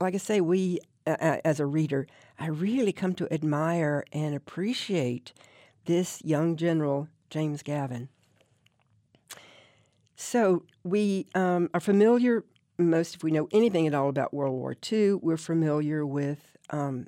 Like 0.00 0.14
I 0.14 0.18
say, 0.18 0.40
we, 0.40 0.80
uh, 1.08 1.40
as 1.44 1.60
a 1.60 1.66
reader, 1.66 2.06
I 2.38 2.46
really 2.46 2.92
come 2.92 3.14
to 3.14 3.32
admire 3.32 4.04
and 4.12 4.34
appreciate 4.34 5.32
this 5.86 6.22
young 6.24 6.56
general, 6.56 7.08
James 7.30 7.62
Gavin. 7.62 8.08
So 10.16 10.64
we 10.82 11.26
um, 11.34 11.70
are 11.72 11.80
familiar, 11.80 12.44
most 12.76 13.14
if 13.14 13.22
we 13.22 13.30
know 13.30 13.48
anything 13.52 13.86
at 13.86 13.94
all 13.94 14.08
about 14.08 14.34
World 14.34 14.54
War 14.54 14.76
II, 14.90 15.14
we're 15.14 15.36
familiar 15.36 16.04
with 16.04 16.56
um, 16.70 17.06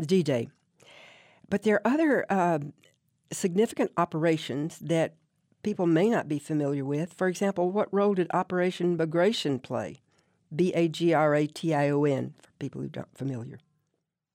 D 0.00 0.22
Day. 0.22 0.50
But 1.48 1.62
there 1.62 1.76
are 1.76 1.92
other 1.92 2.26
uh, 2.28 2.58
significant 3.32 3.92
operations 3.96 4.78
that 4.78 5.14
people 5.62 5.86
may 5.86 6.08
not 6.08 6.28
be 6.28 6.38
familiar 6.38 6.84
with. 6.84 7.14
For 7.14 7.28
example, 7.28 7.70
what 7.70 7.92
role 7.92 8.14
did 8.14 8.28
Operation 8.32 8.96
Bagration 8.96 9.58
play? 9.58 9.96
B 10.54 10.72
A 10.74 10.88
G 10.88 11.12
R 11.12 11.34
A 11.34 11.46
T 11.46 11.74
I 11.74 11.90
O 11.90 12.04
N, 12.04 12.34
people 12.58 12.80
who 12.80 12.88
aren't 12.96 13.16
familiar. 13.16 13.58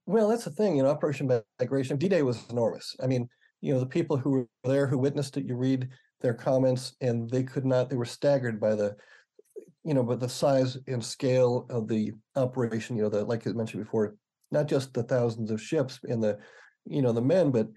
Well, 0.06 0.28
that's 0.28 0.44
the 0.46 0.52
thing. 0.52 0.76
You 0.78 0.84
know, 0.84 0.90
Operation 0.90 1.32
Bagration, 1.60 1.98
D 1.98 2.08
Day 2.08 2.24
was 2.24 2.44
enormous. 2.50 2.96
I 3.02 3.08
mean, 3.08 3.30
you 3.62 3.74
know, 3.74 3.80
the 3.80 3.86
people 3.86 4.18
who 4.18 4.32
were 4.32 4.48
there 4.64 4.88
who 4.88 4.98
witnessed 4.98 5.38
it, 5.38 5.46
you 5.46 5.56
read 5.56 5.88
their 6.22 6.34
comments, 6.34 6.96
and 7.02 7.30
they 7.30 7.44
could 7.44 7.66
not, 7.66 7.90
they 7.90 7.96
were 7.96 8.06
staggered 8.06 8.60
by 8.60 8.76
the, 8.76 8.96
you 9.86 9.94
know, 9.94 10.04
but 10.04 10.20
the 10.20 10.30
size 10.30 10.78
and 10.88 11.04
scale 11.04 11.66
of 11.70 11.88
the 11.88 12.12
operation, 12.36 12.96
you 12.96 13.04
know, 13.04 13.10
the, 13.10 13.24
like 13.24 13.48
I 13.48 13.52
mentioned 13.52 13.84
before, 13.84 14.16
not 14.52 14.68
just 14.68 14.94
the 14.94 15.04
thousands 15.04 15.52
of 15.52 15.62
ships 15.62 16.00
and 16.04 16.22
the, 16.22 16.38
you 16.86 17.02
know, 17.02 17.14
the 17.14 17.22
men, 17.22 17.52
but 17.52 17.68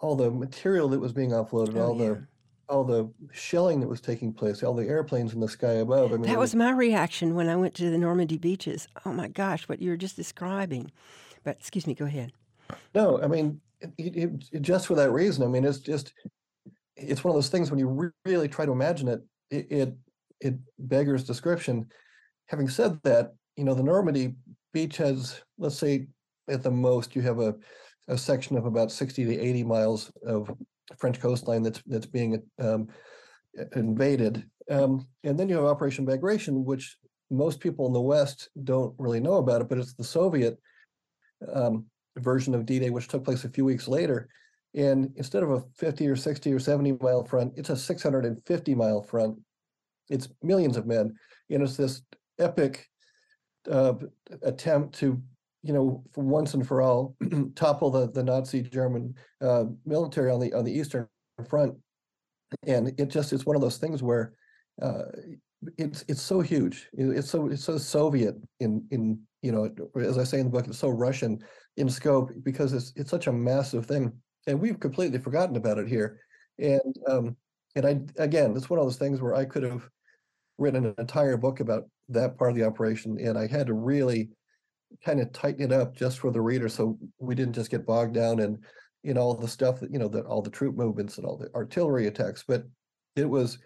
all 0.00 0.16
the 0.16 0.30
material 0.30 0.88
that 0.88 1.00
was 1.00 1.12
being 1.12 1.30
offloaded, 1.30 1.76
Oh, 1.76 1.88
all 1.88 1.98
yeah. 1.98 2.08
the 2.08 2.26
all 2.68 2.84
the 2.84 3.10
shelling 3.32 3.80
that 3.80 3.88
was 3.88 4.00
taking 4.00 4.32
place, 4.32 4.62
all 4.62 4.74
the 4.74 4.86
airplanes 4.88 5.34
in 5.34 5.40
the 5.40 5.48
sky 5.48 5.72
above. 5.74 6.12
I 6.12 6.16
mean, 6.16 6.22
That 6.22 6.38
was 6.38 6.54
my 6.54 6.70
reaction 6.72 7.34
when 7.34 7.48
I 7.48 7.56
went 7.56 7.74
to 7.74 7.90
the 7.90 7.98
Normandy 7.98 8.38
beaches. 8.38 8.88
Oh 9.04 9.12
my 9.12 9.28
gosh, 9.28 9.68
what 9.68 9.80
you 9.80 9.90
were 9.90 9.96
just 9.96 10.16
describing. 10.16 10.90
But 11.44 11.56
excuse 11.58 11.86
me, 11.86 11.94
go 11.94 12.06
ahead. 12.06 12.32
no. 12.94 13.22
I 13.22 13.28
mean, 13.28 13.60
it, 13.80 13.92
it, 14.16 14.44
it- 14.52 14.62
just 14.62 14.86
for 14.86 14.94
that 14.96 15.10
reason. 15.12 15.44
I 15.44 15.46
mean, 15.46 15.64
it's 15.64 15.78
just 15.78 16.12
it's 16.96 17.22
one 17.22 17.30
of 17.30 17.36
those 17.36 17.50
things 17.50 17.70
when 17.70 17.78
you 17.78 17.88
re- 17.88 18.10
really 18.24 18.48
try 18.48 18.64
to 18.66 18.72
imagine 18.72 19.08
it, 19.08 19.20
it, 19.50 19.66
it 19.70 19.94
it 20.40 20.54
beggars 20.78 21.24
description. 21.24 21.86
Having 22.46 22.68
said 22.68 22.98
that, 23.04 23.34
you 23.56 23.64
know, 23.64 23.74
the 23.74 23.82
Normandy 23.82 24.34
beach 24.72 24.96
has, 24.98 25.40
let's 25.58 25.76
say, 25.78 26.06
at 26.48 26.62
the 26.62 26.70
most, 26.70 27.14
you 27.14 27.22
have 27.22 27.38
a 27.40 27.54
a 28.08 28.16
section 28.18 28.56
of 28.56 28.66
about 28.66 28.90
sixty 28.92 29.24
to 29.24 29.38
eighty 29.38 29.62
miles 29.64 30.10
of 30.26 30.50
French 30.98 31.20
coastline 31.20 31.62
that's 31.62 31.82
that's 31.86 32.06
being 32.06 32.42
um, 32.58 32.88
invaded. 33.74 34.44
Um, 34.70 35.06
and 35.24 35.38
then 35.38 35.48
you 35.48 35.56
have 35.56 35.64
Operation 35.64 36.04
Bagration, 36.04 36.64
which 36.64 36.96
most 37.30 37.60
people 37.60 37.86
in 37.86 37.92
the 37.92 38.00
West 38.00 38.50
don't 38.64 38.94
really 38.98 39.20
know 39.20 39.34
about 39.34 39.60
it, 39.60 39.68
but 39.68 39.78
it's 39.78 39.94
the 39.94 40.04
Soviet 40.04 40.58
um, 41.52 41.86
version 42.16 42.54
of 42.54 42.66
D-Day, 42.66 42.90
which 42.90 43.08
took 43.08 43.24
place 43.24 43.44
a 43.44 43.50
few 43.50 43.64
weeks 43.64 43.88
later. 43.88 44.28
And 44.74 45.12
instead 45.16 45.42
of 45.42 45.50
a 45.50 45.62
50 45.76 46.06
or 46.06 46.16
60 46.16 46.52
or 46.52 46.58
70 46.58 46.92
mile 47.00 47.24
front, 47.24 47.54
it's 47.56 47.70
a 47.70 47.76
650 47.76 48.74
mile 48.74 49.02
front. 49.02 49.38
It's 50.10 50.28
millions 50.42 50.76
of 50.76 50.86
men. 50.86 51.14
And 51.50 51.62
it's 51.62 51.76
this 51.76 52.02
epic 52.38 52.86
uh, 53.70 53.94
attempt 54.42 54.98
to, 54.98 55.20
you 55.66 55.72
know, 55.72 56.04
once 56.16 56.54
and 56.54 56.66
for 56.66 56.80
all, 56.80 57.16
topple 57.54 57.90
the, 57.90 58.10
the 58.10 58.22
Nazi 58.22 58.62
German 58.62 59.14
uh, 59.40 59.64
military 59.84 60.30
on 60.30 60.40
the 60.40 60.52
on 60.52 60.64
the 60.64 60.72
Eastern 60.72 61.08
Front 61.48 61.76
and 62.66 62.88
it 62.98 63.08
just 63.08 63.32
is 63.32 63.46
one 63.46 63.56
of 63.56 63.62
those 63.62 63.78
things 63.78 64.02
where 64.02 64.32
uh, 64.82 65.04
it's 65.78 66.04
it's 66.08 66.22
so 66.22 66.40
huge. 66.40 66.88
It's 66.92 67.30
so 67.30 67.48
it's 67.48 67.64
so 67.64 67.78
Soviet 67.78 68.36
in 68.60 68.86
in 68.90 69.18
you 69.42 69.52
know 69.52 69.70
as 70.00 70.18
I 70.18 70.24
say 70.24 70.38
in 70.38 70.46
the 70.46 70.50
book, 70.50 70.66
it's 70.66 70.78
so 70.78 70.88
Russian 70.88 71.42
in 71.76 71.88
scope 71.88 72.30
because 72.42 72.72
it's 72.72 72.92
it's 72.96 73.10
such 73.10 73.26
a 73.26 73.32
massive 73.32 73.86
thing, 73.86 74.12
and 74.46 74.60
we've 74.60 74.80
completely 74.80 75.18
forgotten 75.18 75.56
about 75.56 75.78
it 75.78 75.88
here. 75.88 76.20
And 76.58 76.96
um, 77.08 77.36
and 77.74 77.86
I 77.86 78.00
again, 78.22 78.54
it's 78.56 78.70
one 78.70 78.78
of 78.78 78.84
those 78.84 78.98
things 78.98 79.20
where 79.20 79.34
I 79.34 79.44
could 79.44 79.62
have 79.62 79.88
written 80.58 80.86
an 80.86 80.94
entire 80.98 81.36
book 81.36 81.60
about 81.60 81.84
that 82.08 82.38
part 82.38 82.50
of 82.50 82.56
the 82.56 82.64
operation, 82.64 83.18
and 83.18 83.38
I 83.38 83.46
had 83.46 83.66
to 83.66 83.74
really 83.74 84.30
kind 85.04 85.20
of 85.20 85.32
tighten 85.32 85.62
it 85.62 85.72
up 85.72 85.94
just 85.94 86.18
for 86.18 86.30
the 86.30 86.40
reader, 86.40 86.68
so 86.68 86.98
we 87.18 87.34
didn't 87.34 87.54
just 87.54 87.70
get 87.70 87.86
bogged 87.86 88.14
down 88.14 88.40
in 88.40 88.58
in 89.04 89.16
all 89.16 89.34
the 89.34 89.48
stuff 89.48 89.80
that 89.80 89.90
you 89.90 89.98
know 89.98 90.08
that 90.08 90.26
all 90.26 90.42
the 90.42 90.50
troop 90.50 90.76
movements 90.76 91.16
and 91.16 91.26
all 91.26 91.36
the 91.36 91.48
artillery 91.54 92.08
attacks 92.08 92.44
but 92.46 92.64
it 93.14 93.24
was 93.24 93.58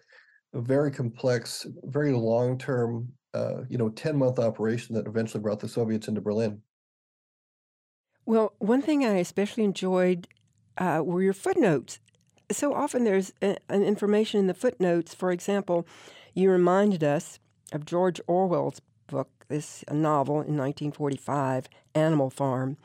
a 0.55 0.61
very 0.61 0.91
complex 0.91 1.67
very 1.85 2.13
long 2.13 2.59
term 2.59 3.09
uh, 3.33 3.63
you 3.69 3.79
know 3.79 3.89
10 3.89 4.17
month 4.17 4.39
operation 4.39 4.95
that 4.95 5.07
eventually 5.07 5.41
brought 5.41 5.59
the 5.59 5.69
soviets 5.69 6.09
into 6.09 6.21
berlin 6.21 6.61
Well, 8.27 8.55
one 8.59 8.83
thing 8.83 9.05
I 9.05 9.15
especially 9.15 9.65
enjoyed 9.65 10.29
uh, 10.79 11.03
were 11.05 11.23
your 11.23 11.33
footnotes. 11.33 11.99
So 12.51 12.75
often 12.75 13.05
there's 13.05 13.33
a, 13.43 13.57
an 13.69 13.83
information 13.83 14.41
in 14.41 14.47
the 14.47 14.55
footnotes. 14.55 15.15
For 15.15 15.33
example, 15.33 15.87
you 16.35 16.51
reminded 16.51 17.03
us 17.03 17.39
of 17.73 17.85
George 17.85 18.21
Orwell's 18.27 18.81
book, 19.11 19.29
this 19.49 19.85
a 19.89 19.95
novel 19.95 20.37
in 20.37 20.57
1945, 20.57 21.69
Animal 21.95 22.31
Farm. 22.31 22.77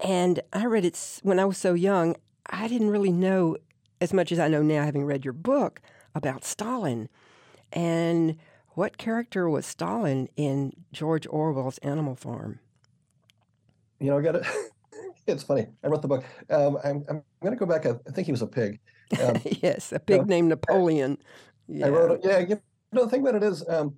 And 0.00 0.40
I 0.52 0.66
read 0.66 0.84
it 0.84 1.20
when 1.22 1.38
I 1.38 1.44
was 1.44 1.58
so 1.58 1.74
young. 1.74 2.16
I 2.48 2.68
didn't 2.68 2.90
really 2.90 3.12
know 3.12 3.56
as 4.00 4.12
much 4.12 4.30
as 4.30 4.38
I 4.38 4.48
know 4.48 4.62
now, 4.62 4.84
having 4.84 5.04
read 5.04 5.24
your 5.24 5.32
book 5.32 5.80
about 6.14 6.44
Stalin. 6.44 7.08
And 7.72 8.36
what 8.70 8.98
character 8.98 9.48
was 9.48 9.64
Stalin 9.66 10.28
in 10.36 10.72
George 10.92 11.26
Orwell's 11.28 11.78
Animal 11.78 12.14
Farm? 12.14 12.60
you 13.98 14.10
know 14.10 14.18
i 14.18 14.20
got 14.20 14.36
it 14.36 14.44
it's 15.26 15.42
funny 15.42 15.66
i 15.82 15.88
wrote 15.88 16.02
the 16.02 16.08
book 16.08 16.22
um, 16.50 16.76
i'm, 16.84 17.02
I'm 17.08 17.22
going 17.40 17.54
to 17.54 17.56
go 17.56 17.64
back 17.64 17.86
I, 17.86 17.94
think 18.12 18.26
he 18.26 18.30
was 18.30 18.42
a 18.42 18.46
pig 18.46 18.78
um, 19.22 19.40
yes, 19.62 19.92
a 19.92 19.98
pig 19.98 20.26
named 20.26 20.48
Napoleon. 20.48 21.18
Yeah. 21.68 21.86
I 21.86 21.88
wrote 21.90 22.10
it. 22.12 22.20
Yeah, 22.24 22.38
you 22.40 22.60
know, 22.92 23.04
the 23.04 23.10
thing 23.10 23.20
about 23.20 23.36
it 23.36 23.42
is, 23.42 23.66
um, 23.68 23.94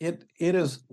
it 0.00 0.24
it 0.38 0.54
is 0.54 0.84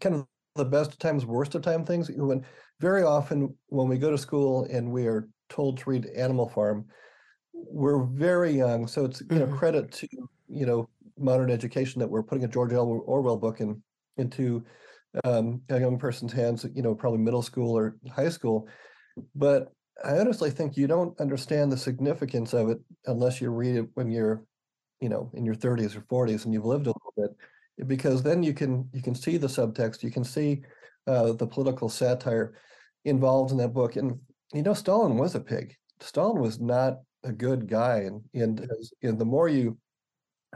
kind 0.00 0.14
of 0.16 0.26
the 0.54 0.64
best 0.64 0.92
of 0.92 0.98
times, 0.98 1.26
worst 1.26 1.54
of 1.54 1.62
time 1.62 1.84
things. 1.84 2.10
When 2.10 2.44
very 2.80 3.02
often 3.02 3.56
when 3.68 3.88
we 3.88 3.98
go 3.98 4.10
to 4.10 4.18
school 4.18 4.64
and 4.70 4.90
we 4.90 5.06
are 5.06 5.28
told 5.48 5.78
to 5.78 5.90
read 5.90 6.06
Animal 6.06 6.48
Farm, 6.48 6.86
we're 7.54 8.04
very 8.04 8.52
young, 8.52 8.86
so 8.86 9.04
it's 9.04 9.22
you 9.30 9.38
know 9.40 9.46
Mhm. 9.46 9.58
credit 9.58 9.92
to 9.92 10.08
you 10.48 10.66
know 10.66 10.88
modern 11.18 11.50
education 11.50 12.00
that 12.00 12.08
we're 12.08 12.22
putting 12.22 12.44
a 12.44 12.48
George 12.48 12.72
Orwell 12.72 13.02
Orwell 13.06 13.36
book 13.38 13.60
in 13.60 13.82
into 14.18 14.64
um, 15.24 15.62
a 15.70 15.80
young 15.80 15.98
person's 15.98 16.32
hands. 16.32 16.66
You 16.74 16.82
know, 16.82 16.94
probably 16.94 17.20
middle 17.20 17.42
school 17.42 17.76
or 17.76 17.96
high 18.14 18.28
school, 18.30 18.68
but 19.34 19.72
I 20.04 20.18
honestly 20.18 20.50
think 20.50 20.76
you 20.76 20.86
don't 20.86 21.18
understand 21.20 21.72
the 21.72 21.76
significance 21.76 22.52
of 22.52 22.68
it 22.68 22.78
unless 23.06 23.40
you 23.40 23.50
read 23.50 23.76
it 23.76 23.88
when 23.94 24.10
you're 24.10 24.44
you 25.00 25.08
know, 25.08 25.30
in 25.34 25.46
your 25.46 25.54
30s 25.54 25.96
or 25.96 26.02
40s 26.02 26.44
and 26.44 26.54
you've 26.54 26.64
lived 26.66 26.86
a 26.86 26.90
little 26.90 27.14
bit, 27.16 27.30
because 27.86 28.22
then 28.22 28.42
you 28.42 28.54
can 28.54 28.88
you 28.92 29.02
can 29.02 29.14
see 29.14 29.36
the 29.36 29.46
subtext, 29.46 30.02
you 30.02 30.10
can 30.10 30.24
see 30.24 30.62
uh, 31.06 31.32
the 31.32 31.46
political 31.46 31.88
satire 31.88 32.54
involved 33.04 33.52
in 33.52 33.58
that 33.58 33.74
book. 33.74 33.96
And 33.96 34.18
you 34.52 34.62
know, 34.62 34.74
Stalin 34.74 35.16
was 35.16 35.34
a 35.34 35.40
pig. 35.40 35.74
Stalin 36.00 36.40
was 36.40 36.60
not 36.60 36.98
a 37.24 37.32
good 37.32 37.68
guy, 37.68 37.98
and 38.00 38.22
and, 38.34 38.68
and 39.02 39.18
the 39.18 39.24
more 39.24 39.48
you 39.48 39.78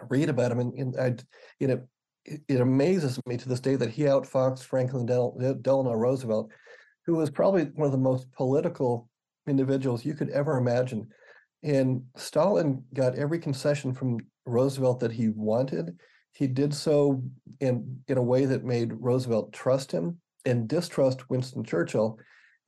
read 0.08 0.28
about 0.28 0.52
him, 0.52 0.60
and, 0.60 0.74
and 0.74 1.00
I, 1.00 1.14
you 1.58 1.68
know, 1.68 1.82
it, 2.24 2.40
it, 2.48 2.60
amazes 2.60 3.20
me 3.26 3.36
to 3.36 3.48
this 3.48 3.60
day 3.60 3.76
that 3.76 3.90
he 3.90 4.02
outfoxed 4.02 4.64
Franklin 4.64 5.06
Del- 5.06 5.36
Delano 5.60 5.92
Roosevelt, 5.92 6.50
who 7.06 7.16
was 7.16 7.30
probably 7.30 7.64
one 7.74 7.86
of 7.86 7.92
the 7.92 7.98
most 7.98 8.30
political 8.32 9.08
individuals 9.46 10.04
you 10.04 10.14
could 10.14 10.30
ever 10.30 10.56
imagine. 10.56 11.08
And 11.62 12.02
Stalin 12.16 12.82
got 12.94 13.16
every 13.16 13.38
concession 13.38 13.92
from 13.92 14.18
Roosevelt 14.46 15.00
that 15.00 15.12
he 15.12 15.28
wanted. 15.28 15.98
He 16.32 16.46
did 16.46 16.74
so 16.74 17.22
in 17.60 18.02
in 18.08 18.18
a 18.18 18.22
way 18.22 18.46
that 18.46 18.64
made 18.64 18.92
Roosevelt 18.92 19.52
trust 19.52 19.92
him 19.92 20.18
and 20.44 20.68
distrust 20.68 21.28
Winston 21.28 21.64
Churchill. 21.64 22.18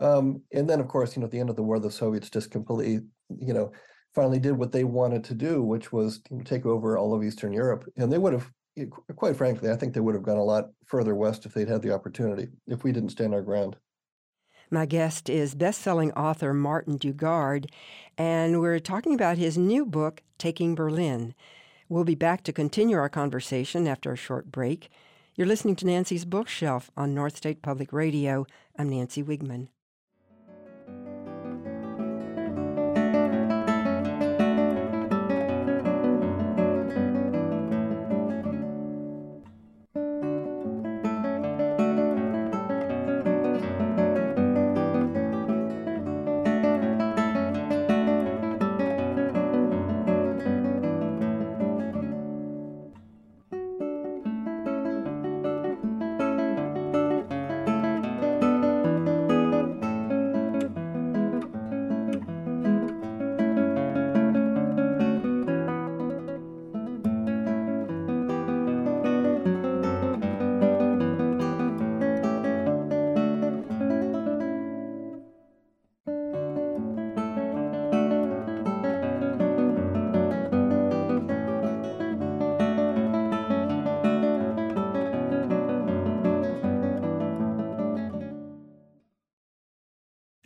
Um, 0.00 0.42
and 0.52 0.68
then, 0.68 0.80
of 0.80 0.88
course, 0.88 1.14
you 1.14 1.20
know, 1.20 1.26
at 1.26 1.30
the 1.30 1.40
end 1.40 1.50
of 1.50 1.56
the 1.56 1.62
war, 1.62 1.78
the 1.78 1.90
Soviets 1.90 2.28
just 2.28 2.50
completely, 2.50 3.06
you 3.38 3.54
know, 3.54 3.72
finally 4.14 4.38
did 4.38 4.52
what 4.52 4.72
they 4.72 4.84
wanted 4.84 5.24
to 5.24 5.34
do, 5.34 5.62
which 5.62 5.92
was 5.92 6.20
take 6.44 6.66
over 6.66 6.98
all 6.98 7.14
of 7.14 7.22
Eastern 7.22 7.52
Europe. 7.52 7.88
And 7.96 8.12
they 8.12 8.18
would 8.18 8.32
have, 8.32 8.50
quite 9.16 9.36
frankly, 9.36 9.70
I 9.70 9.76
think 9.76 9.94
they 9.94 10.00
would 10.00 10.14
have 10.14 10.24
gone 10.24 10.38
a 10.38 10.44
lot 10.44 10.70
further 10.86 11.14
west 11.14 11.46
if 11.46 11.54
they'd 11.54 11.68
had 11.68 11.82
the 11.82 11.94
opportunity, 11.94 12.48
if 12.66 12.84
we 12.84 12.92
didn't 12.92 13.10
stand 13.10 13.32
our 13.32 13.42
ground. 13.42 13.76
My 14.70 14.86
guest 14.86 15.28
is 15.28 15.54
best-selling 15.54 16.12
author 16.12 16.54
Martin 16.54 16.98
Dugard, 16.98 17.66
and 18.16 18.58
we're 18.60 18.80
talking 18.80 19.14
about 19.14 19.36
his 19.36 19.58
new 19.58 19.84
book, 19.84 20.22
Taking 20.38 20.74
Berlin. 20.74 21.34
We'll 21.92 22.04
be 22.04 22.14
back 22.14 22.42
to 22.44 22.54
continue 22.54 22.96
our 22.96 23.10
conversation 23.10 23.86
after 23.86 24.10
a 24.10 24.16
short 24.16 24.50
break. 24.50 24.88
You're 25.34 25.46
listening 25.46 25.76
to 25.76 25.86
Nancy's 25.86 26.24
Bookshelf 26.24 26.90
on 26.96 27.14
North 27.14 27.36
State 27.36 27.60
Public 27.60 27.92
Radio. 27.92 28.46
I'm 28.78 28.88
Nancy 28.88 29.22
Wiegman. 29.22 29.68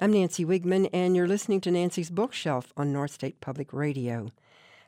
I'm 0.06 0.12
Nancy 0.12 0.44
Wiegman, 0.44 0.88
and 0.92 1.16
you're 1.16 1.26
listening 1.26 1.60
to 1.62 1.70
Nancy's 1.72 2.10
Bookshelf 2.10 2.72
on 2.76 2.92
North 2.92 3.10
State 3.10 3.40
Public 3.40 3.72
Radio. 3.72 4.30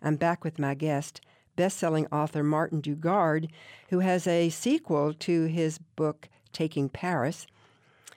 I'm 0.00 0.14
back 0.14 0.44
with 0.44 0.61
my 0.61 0.74
guest, 0.74 1.20
best-selling 1.57 2.07
author 2.12 2.44
Martin 2.44 2.81
Dugard, 2.81 3.48
who 3.90 3.98
has 3.98 4.28
a 4.28 4.48
sequel 4.48 5.12
to 5.14 5.46
his 5.46 5.78
book 5.96 6.28
Taking 6.52 6.88
Paris. 6.88 7.48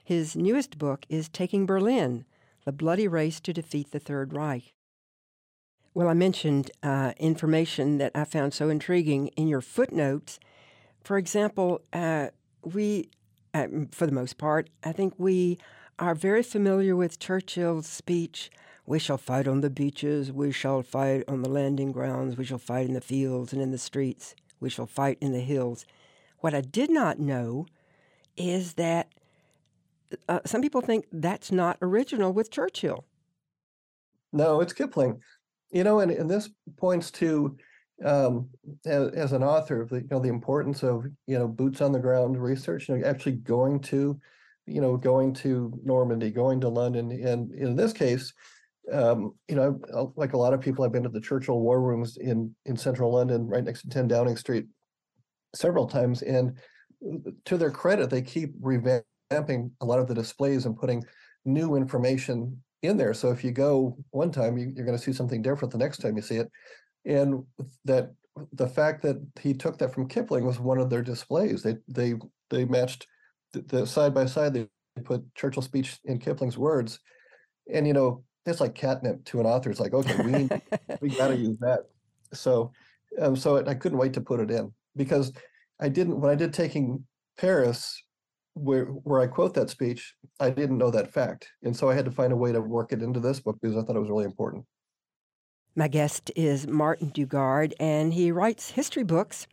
His 0.03 0.35
newest 0.35 0.77
book 0.77 1.07
is 1.09 1.27
Taking 1.27 1.65
Berlin: 1.65 2.23
The 2.65 2.71
Bloody 2.71 3.07
Race 3.07 3.39
to 3.39 3.51
Defeat 3.51 3.89
the 3.89 3.99
Third 3.99 4.31
Reich. 4.33 4.71
Well, 5.95 6.07
I 6.07 6.13
mentioned 6.13 6.69
uh, 6.83 7.13
information 7.17 7.97
that 7.97 8.11
I 8.13 8.25
found 8.25 8.53
so 8.53 8.69
intriguing 8.69 9.29
in 9.29 9.47
your 9.47 9.61
footnotes. 9.61 10.39
For 11.03 11.17
example, 11.17 11.81
uh, 11.93 12.27
we, 12.61 13.09
uh, 13.55 13.65
for 13.89 14.05
the 14.05 14.11
most 14.11 14.37
part, 14.37 14.69
I 14.83 14.91
think 14.91 15.15
we 15.17 15.57
are 16.01 16.15
very 16.15 16.41
familiar 16.41 16.95
with 16.95 17.19
Churchill's 17.19 17.85
speech 17.85 18.49
We 18.87 18.97
shall 18.97 19.19
fight 19.19 19.47
on 19.47 19.61
the 19.61 19.69
beaches, 19.69 20.31
we 20.31 20.51
shall 20.51 20.81
fight 20.81 21.23
on 21.27 21.43
the 21.43 21.49
landing 21.49 21.91
grounds, 21.91 22.35
we 22.35 22.43
shall 22.43 22.57
fight 22.57 22.87
in 22.87 22.93
the 22.93 23.01
fields 23.01 23.53
and 23.53 23.61
in 23.61 23.69
the 23.69 23.77
streets, 23.77 24.35
we 24.59 24.69
shall 24.69 24.87
fight 24.87 25.19
in 25.21 25.31
the 25.31 25.39
hills. 25.39 25.85
What 26.39 26.55
I 26.55 26.61
did 26.61 26.89
not 26.89 27.19
know 27.19 27.67
is 28.35 28.73
that 28.73 29.09
uh, 30.27 30.39
some 30.43 30.63
people 30.63 30.81
think 30.81 31.05
that's 31.11 31.51
not 31.51 31.77
original 31.83 32.33
with 32.33 32.49
Churchill. 32.49 33.05
No, 34.33 34.59
it's 34.59 34.73
Kipling. 34.73 35.21
You 35.69 35.83
know, 35.83 35.99
and, 35.99 36.11
and 36.11 36.29
this 36.29 36.49
points 36.77 37.11
to 37.11 37.55
um, 38.03 38.49
as, 38.85 39.09
as, 39.09 39.31
an 39.33 39.43
author, 39.43 39.87
the, 39.89 39.97
you 39.97 40.07
know, 40.09 40.19
the 40.19 40.29
importance 40.29 40.83
of 40.83 41.05
you 41.27 41.37
know 41.37 41.47
boots 41.47 41.81
on 41.81 41.91
the 41.91 41.99
ground 41.99 42.41
research. 42.41 42.89
You 42.89 42.97
know, 42.97 43.07
actually 43.07 43.33
going 43.33 43.79
to 43.81 44.19
you 44.71 44.81
know, 44.81 44.97
going 44.97 45.33
to 45.35 45.71
Normandy, 45.83 46.31
going 46.31 46.61
to 46.61 46.69
London, 46.69 47.11
and 47.11 47.51
in 47.53 47.75
this 47.75 47.93
case, 47.93 48.33
um, 48.91 49.33
you 49.47 49.55
know, 49.55 50.13
like 50.15 50.33
a 50.33 50.37
lot 50.37 50.53
of 50.53 50.61
people, 50.61 50.83
I've 50.83 50.91
been 50.91 51.03
to 51.03 51.09
the 51.09 51.21
Churchill 51.21 51.59
War 51.59 51.81
Rooms 51.81 52.17
in 52.17 52.53
in 52.65 52.75
central 52.75 53.13
London, 53.13 53.47
right 53.47 53.63
next 53.63 53.81
to 53.81 53.89
10 53.89 54.07
Downing 54.07 54.37
Street, 54.37 54.65
several 55.55 55.87
times. 55.87 56.21
And 56.21 56.57
to 57.45 57.57
their 57.57 57.71
credit, 57.71 58.09
they 58.09 58.21
keep 58.21 58.59
revamping 58.61 59.71
a 59.81 59.85
lot 59.85 59.99
of 59.99 60.07
the 60.07 60.15
displays 60.15 60.65
and 60.65 60.77
putting 60.77 61.03
new 61.45 61.75
information 61.75 62.61
in 62.81 62.97
there. 62.97 63.13
So 63.13 63.31
if 63.31 63.43
you 63.43 63.51
go 63.51 63.97
one 64.09 64.31
time, 64.31 64.57
you, 64.57 64.71
you're 64.75 64.85
going 64.85 64.97
to 64.97 65.03
see 65.03 65.13
something 65.13 65.41
different 65.41 65.71
the 65.71 65.77
next 65.77 65.99
time 65.99 66.15
you 66.15 66.21
see 66.21 66.37
it. 66.37 66.49
And 67.05 67.43
that 67.85 68.11
the 68.53 68.67
fact 68.67 69.01
that 69.03 69.17
he 69.39 69.53
took 69.53 69.77
that 69.77 69.93
from 69.93 70.07
Kipling 70.07 70.45
was 70.45 70.59
one 70.59 70.79
of 70.79 70.89
their 70.89 71.01
displays. 71.01 71.63
They 71.63 71.77
they 71.87 72.15
they 72.49 72.65
matched 72.65 73.07
the, 73.53 73.61
the 73.61 73.87
side 73.87 74.13
by 74.13 74.25
side 74.25 74.53
they 74.53 74.67
put 75.03 75.23
Churchill's 75.35 75.65
speech 75.65 75.99
in 76.05 76.19
Kipling's 76.19 76.57
words, 76.57 76.99
and 77.71 77.87
you 77.87 77.93
know 77.93 78.23
it's 78.45 78.59
like 78.59 78.75
catnip 78.75 79.23
to 79.25 79.39
an 79.39 79.45
author. 79.45 79.69
It's 79.69 79.79
like 79.79 79.93
okay, 79.93 80.23
we 80.23 80.49
we 81.01 81.09
got 81.15 81.29
to 81.29 81.37
use 81.37 81.57
that. 81.59 81.81
So, 82.33 82.71
um, 83.19 83.35
so 83.35 83.65
I 83.65 83.73
couldn't 83.73 83.97
wait 83.97 84.13
to 84.13 84.21
put 84.21 84.39
it 84.39 84.51
in 84.51 84.73
because 84.95 85.31
I 85.79 85.89
didn't 85.89 86.19
when 86.19 86.31
I 86.31 86.35
did 86.35 86.53
taking 86.53 87.05
Paris, 87.37 88.01
where 88.53 88.85
where 88.85 89.21
I 89.21 89.27
quote 89.27 89.53
that 89.55 89.69
speech, 89.69 90.13
I 90.39 90.49
didn't 90.49 90.77
know 90.77 90.91
that 90.91 91.11
fact, 91.11 91.49
and 91.63 91.75
so 91.75 91.89
I 91.89 91.95
had 91.95 92.05
to 92.05 92.11
find 92.11 92.33
a 92.33 92.37
way 92.37 92.51
to 92.51 92.61
work 92.61 92.93
it 92.93 93.01
into 93.01 93.19
this 93.19 93.39
book 93.39 93.57
because 93.61 93.77
I 93.77 93.81
thought 93.81 93.95
it 93.95 93.99
was 93.99 94.09
really 94.09 94.25
important. 94.25 94.65
My 95.73 95.87
guest 95.87 96.31
is 96.35 96.67
Martin 96.67 97.11
Dugard, 97.11 97.73
and 97.79 98.13
he 98.13 98.31
writes 98.31 98.71
history 98.71 99.03
books. 99.03 99.47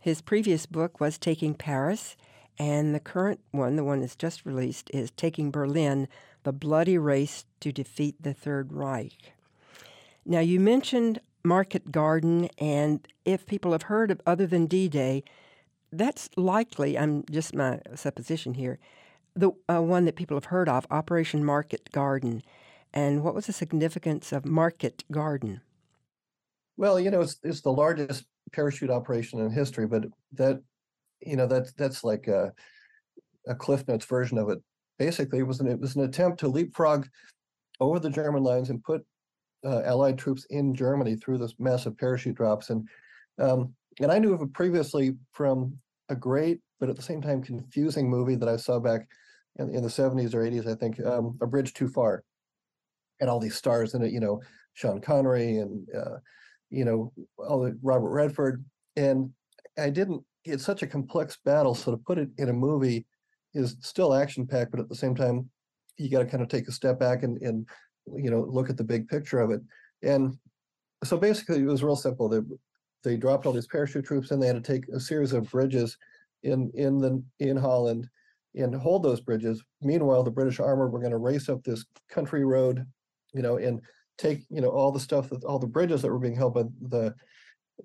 His 0.00 0.20
previous 0.20 0.66
book 0.66 0.98
was 0.98 1.18
Taking 1.18 1.54
Paris, 1.54 2.16
and 2.58 2.94
the 2.94 3.00
current 3.00 3.40
one, 3.50 3.76
the 3.76 3.84
one 3.84 4.00
that's 4.00 4.16
just 4.16 4.44
released, 4.44 4.90
is 4.92 5.10
Taking 5.10 5.50
Berlin 5.50 6.08
The 6.44 6.52
Bloody 6.52 6.98
Race 6.98 7.44
to 7.60 7.72
Defeat 7.72 8.16
the 8.20 8.34
Third 8.34 8.72
Reich. 8.72 9.32
Now, 10.24 10.40
you 10.40 10.60
mentioned 10.60 11.20
Market 11.44 11.90
Garden, 11.90 12.48
and 12.58 13.06
if 13.24 13.46
people 13.46 13.72
have 13.72 13.82
heard 13.82 14.10
of 14.10 14.20
other 14.26 14.46
than 14.46 14.66
D 14.66 14.88
Day, 14.88 15.24
that's 15.90 16.30
likely, 16.36 16.96
I'm 16.96 17.24
just 17.30 17.54
my 17.54 17.80
supposition 17.94 18.54
here, 18.54 18.78
the 19.34 19.50
uh, 19.68 19.82
one 19.82 20.04
that 20.04 20.16
people 20.16 20.36
have 20.36 20.46
heard 20.46 20.68
of, 20.68 20.86
Operation 20.90 21.44
Market 21.44 21.90
Garden. 21.92 22.42
And 22.92 23.22
what 23.22 23.34
was 23.34 23.46
the 23.46 23.52
significance 23.52 24.32
of 24.32 24.44
Market 24.44 25.04
Garden? 25.10 25.62
Well, 26.76 27.00
you 27.00 27.10
know, 27.10 27.22
it's, 27.22 27.38
it's 27.42 27.62
the 27.62 27.72
largest 27.72 28.24
parachute 28.52 28.90
operation 28.90 29.40
in 29.40 29.50
history, 29.50 29.86
but 29.86 30.04
that 30.32 30.62
you 31.26 31.36
know 31.36 31.46
that's 31.46 31.72
that's 31.72 32.04
like 32.04 32.28
a, 32.28 32.52
a 33.46 33.54
cliff 33.54 33.86
notes 33.88 34.04
version 34.06 34.38
of 34.38 34.48
it. 34.48 34.58
Basically 34.98 35.40
it 35.40 35.46
was 35.46 35.60
an 35.60 35.66
it 35.66 35.80
was 35.80 35.96
an 35.96 36.04
attempt 36.04 36.40
to 36.40 36.48
leapfrog 36.48 37.06
over 37.80 37.98
the 37.98 38.10
german 38.10 38.42
lines 38.42 38.70
and 38.70 38.82
put 38.84 39.04
uh, 39.64 39.82
allied 39.82 40.18
troops 40.18 40.46
in 40.50 40.74
germany 40.74 41.16
through 41.16 41.38
this 41.38 41.54
massive 41.58 41.96
parachute 41.96 42.36
drops. 42.36 42.70
And 42.70 42.88
um, 43.38 43.74
and 44.00 44.12
i 44.12 44.18
knew 44.18 44.32
of 44.32 44.42
it 44.42 44.52
previously 44.52 45.16
from 45.32 45.76
a 46.08 46.16
great 46.16 46.60
but 46.80 46.88
at 46.88 46.96
the 46.96 47.02
same 47.02 47.20
time 47.20 47.42
confusing 47.42 48.08
movie 48.08 48.36
that 48.36 48.48
i 48.48 48.56
saw 48.56 48.78
back 48.78 49.08
in, 49.58 49.68
in 49.70 49.82
the 49.82 49.88
70s 49.88 50.34
or 50.34 50.42
80s 50.42 50.66
i 50.66 50.74
think 50.74 51.04
um, 51.04 51.38
a 51.40 51.46
bridge 51.46 51.74
too 51.74 51.88
far. 51.88 52.24
And 53.20 53.30
all 53.30 53.38
these 53.38 53.54
stars 53.54 53.94
in 53.94 54.02
it 54.02 54.12
you 54.12 54.20
know 54.20 54.40
sean 54.74 55.00
connery 55.00 55.58
and 55.58 55.86
uh, 55.94 56.18
you 56.72 56.86
know, 56.86 57.12
all 57.36 57.60
the 57.60 57.78
Robert 57.82 58.10
Redford. 58.10 58.64
And 58.96 59.30
I 59.78 59.90
didn't, 59.90 60.24
it's 60.44 60.64
such 60.64 60.82
a 60.82 60.86
complex 60.86 61.38
battle. 61.44 61.74
So 61.74 61.92
to 61.92 61.96
put 61.96 62.18
it 62.18 62.28
in 62.38 62.48
a 62.48 62.52
movie 62.52 63.06
is 63.54 63.76
still 63.80 64.14
action 64.14 64.46
packed, 64.46 64.70
but 64.70 64.80
at 64.80 64.88
the 64.88 64.94
same 64.94 65.14
time, 65.14 65.48
you 65.98 66.10
got 66.10 66.20
to 66.20 66.26
kind 66.26 66.42
of 66.42 66.48
take 66.48 66.68
a 66.68 66.72
step 66.72 66.98
back 66.98 67.22
and, 67.22 67.40
and, 67.42 67.68
you 68.16 68.30
know, 68.30 68.40
look 68.48 68.70
at 68.70 68.76
the 68.76 68.84
big 68.84 69.08
picture 69.08 69.40
of 69.40 69.50
it. 69.50 69.60
And 70.02 70.36
so 71.04 71.16
basically 71.16 71.60
it 71.60 71.66
was 71.66 71.82
real 71.82 71.96
simple. 71.96 72.28
They, 72.28 72.40
they 73.04 73.16
dropped 73.16 73.46
all 73.46 73.52
these 73.52 73.66
parachute 73.66 74.04
troops 74.04 74.30
and 74.30 74.42
they 74.42 74.46
had 74.46 74.62
to 74.62 74.72
take 74.72 74.88
a 74.88 75.00
series 75.00 75.32
of 75.32 75.50
bridges 75.50 75.96
in, 76.42 76.70
in 76.74 76.98
the, 76.98 77.22
in 77.40 77.56
Holland 77.56 78.08
and 78.54 78.74
hold 78.74 79.02
those 79.02 79.20
bridges. 79.20 79.62
Meanwhile, 79.80 80.22
the 80.22 80.30
British 80.30 80.60
armor 80.60 80.88
were 80.88 80.98
going 80.98 81.12
to 81.12 81.18
race 81.18 81.48
up 81.48 81.62
this 81.62 81.84
country 82.10 82.44
road, 82.44 82.84
you 83.32 83.42
know, 83.42 83.56
and 83.56 83.80
take, 84.18 84.40
you 84.50 84.60
know, 84.60 84.68
all 84.68 84.92
the 84.92 85.00
stuff 85.00 85.30
that 85.30 85.44
all 85.44 85.58
the 85.58 85.66
bridges 85.66 86.02
that 86.02 86.10
were 86.10 86.18
being 86.18 86.36
held 86.36 86.54
by 86.54 86.64
the 86.88 87.14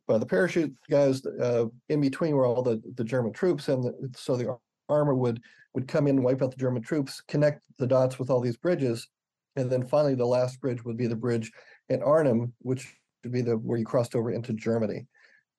by 0.07 0.17
the 0.17 0.25
parachute 0.25 0.73
guys. 0.89 1.25
Uh, 1.25 1.65
in 1.89 2.01
between 2.01 2.35
were 2.35 2.45
all 2.45 2.61
the 2.61 2.81
the 2.95 3.03
German 3.03 3.33
troops, 3.33 3.67
and 3.69 3.83
the, 3.83 3.93
so 4.15 4.35
the 4.35 4.57
armor 4.89 5.15
would 5.15 5.41
would 5.73 5.87
come 5.87 6.07
in, 6.07 6.23
wipe 6.23 6.41
out 6.41 6.51
the 6.51 6.57
German 6.57 6.81
troops, 6.81 7.21
connect 7.27 7.61
the 7.77 7.87
dots 7.87 8.17
with 8.19 8.29
all 8.29 8.41
these 8.41 8.57
bridges, 8.57 9.07
and 9.55 9.69
then 9.69 9.85
finally 9.85 10.15
the 10.15 10.25
last 10.25 10.59
bridge 10.61 10.83
would 10.83 10.97
be 10.97 11.07
the 11.07 11.15
bridge 11.15 11.51
at 11.89 12.01
Arnhem, 12.01 12.53
which 12.59 12.95
would 13.23 13.33
be 13.33 13.41
the 13.41 13.57
where 13.57 13.77
you 13.77 13.85
crossed 13.85 14.15
over 14.15 14.31
into 14.31 14.53
Germany. 14.53 15.07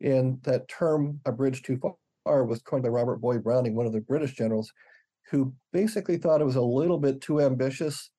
And 0.01 0.43
that 0.45 0.69
term, 0.69 1.21
a 1.27 1.33
bridge 1.33 1.63
too 1.63 1.79
far, 2.25 2.45
was 2.45 2.63
coined 2.63 2.85
by 2.85 2.89
Robert 2.89 3.17
Boyd 3.21 3.43
Browning, 3.43 3.75
one 3.75 3.87
of 3.87 3.93
the 3.93 4.01
British 4.01 4.35
generals, 4.35 4.73
who 5.31 5.53
basically 5.73 6.17
thought 6.17 6.41
it 6.41 6.47
was 6.47 6.57
a 6.57 6.63
little 6.63 6.99
bit 6.99 7.21
too 7.21 7.41
ambitious. 7.41 8.11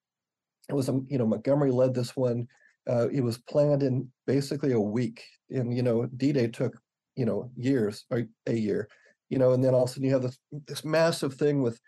It 0.68 0.74
was, 0.74 0.90
a, 0.90 1.00
you 1.08 1.18
know, 1.18 1.26
Montgomery 1.26 1.72
led 1.72 1.94
this 1.94 2.16
one. 2.16 2.48
Uh, 2.88 3.08
it 3.10 3.22
was 3.22 3.38
planned 3.38 3.84
in 3.84 4.12
basically 4.28 4.74
a 4.74 4.80
week, 4.80 5.24
and 5.50 5.76
you 5.76 5.84
know, 5.84 6.06
D-Day 6.06 6.48
took, 6.48 6.78
you 7.16 7.26
know, 7.26 7.50
years 7.56 8.06
or 8.10 8.24
a 8.48 8.54
year, 8.54 8.88
you 9.30 9.38
know, 9.38 9.54
and 9.54 9.64
then 9.64 9.74
all 9.74 9.84
of 9.84 9.90
a 9.90 9.94
sudden 9.94 10.06
you 10.06 10.14
have 10.14 10.22
this 10.22 10.38
this 10.68 10.86
massive 10.86 11.34
thing 11.36 11.62
with, 11.62 11.80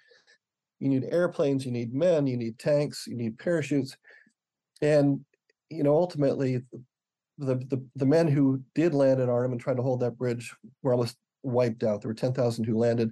you 0.80 0.89
need 0.89 1.06
airplanes, 1.12 1.65
you 1.65 1.71
need 1.71 1.93
men, 1.93 2.28
you 2.28 2.38
need 2.38 2.58
tanks, 2.58 3.06
you 3.08 3.15
need 3.15 3.38
parachutes, 3.38 3.95
and 4.82 5.21
you 5.69 5.84
know, 5.84 5.95
ultimately, 5.95 6.62
the 7.38 7.56
the 7.56 7.84
the 7.95 8.06
men 8.06 8.28
who 8.28 8.62
did 8.76 8.93
land 8.93 9.21
at 9.21 9.30
Arnhem 9.30 9.54
and 9.54 9.62
tried 9.62 9.78
to 9.78 9.84
hold 9.84 10.02
that 10.02 10.17
bridge 10.17 10.54
were 10.84 10.93
almost 10.93 11.17
wiped 11.43 11.84
out. 11.84 12.02
There 12.02 12.10
were 12.10 12.15
ten 12.15 12.34
thousand 12.34 12.65
who 12.65 12.78
landed 12.78 13.12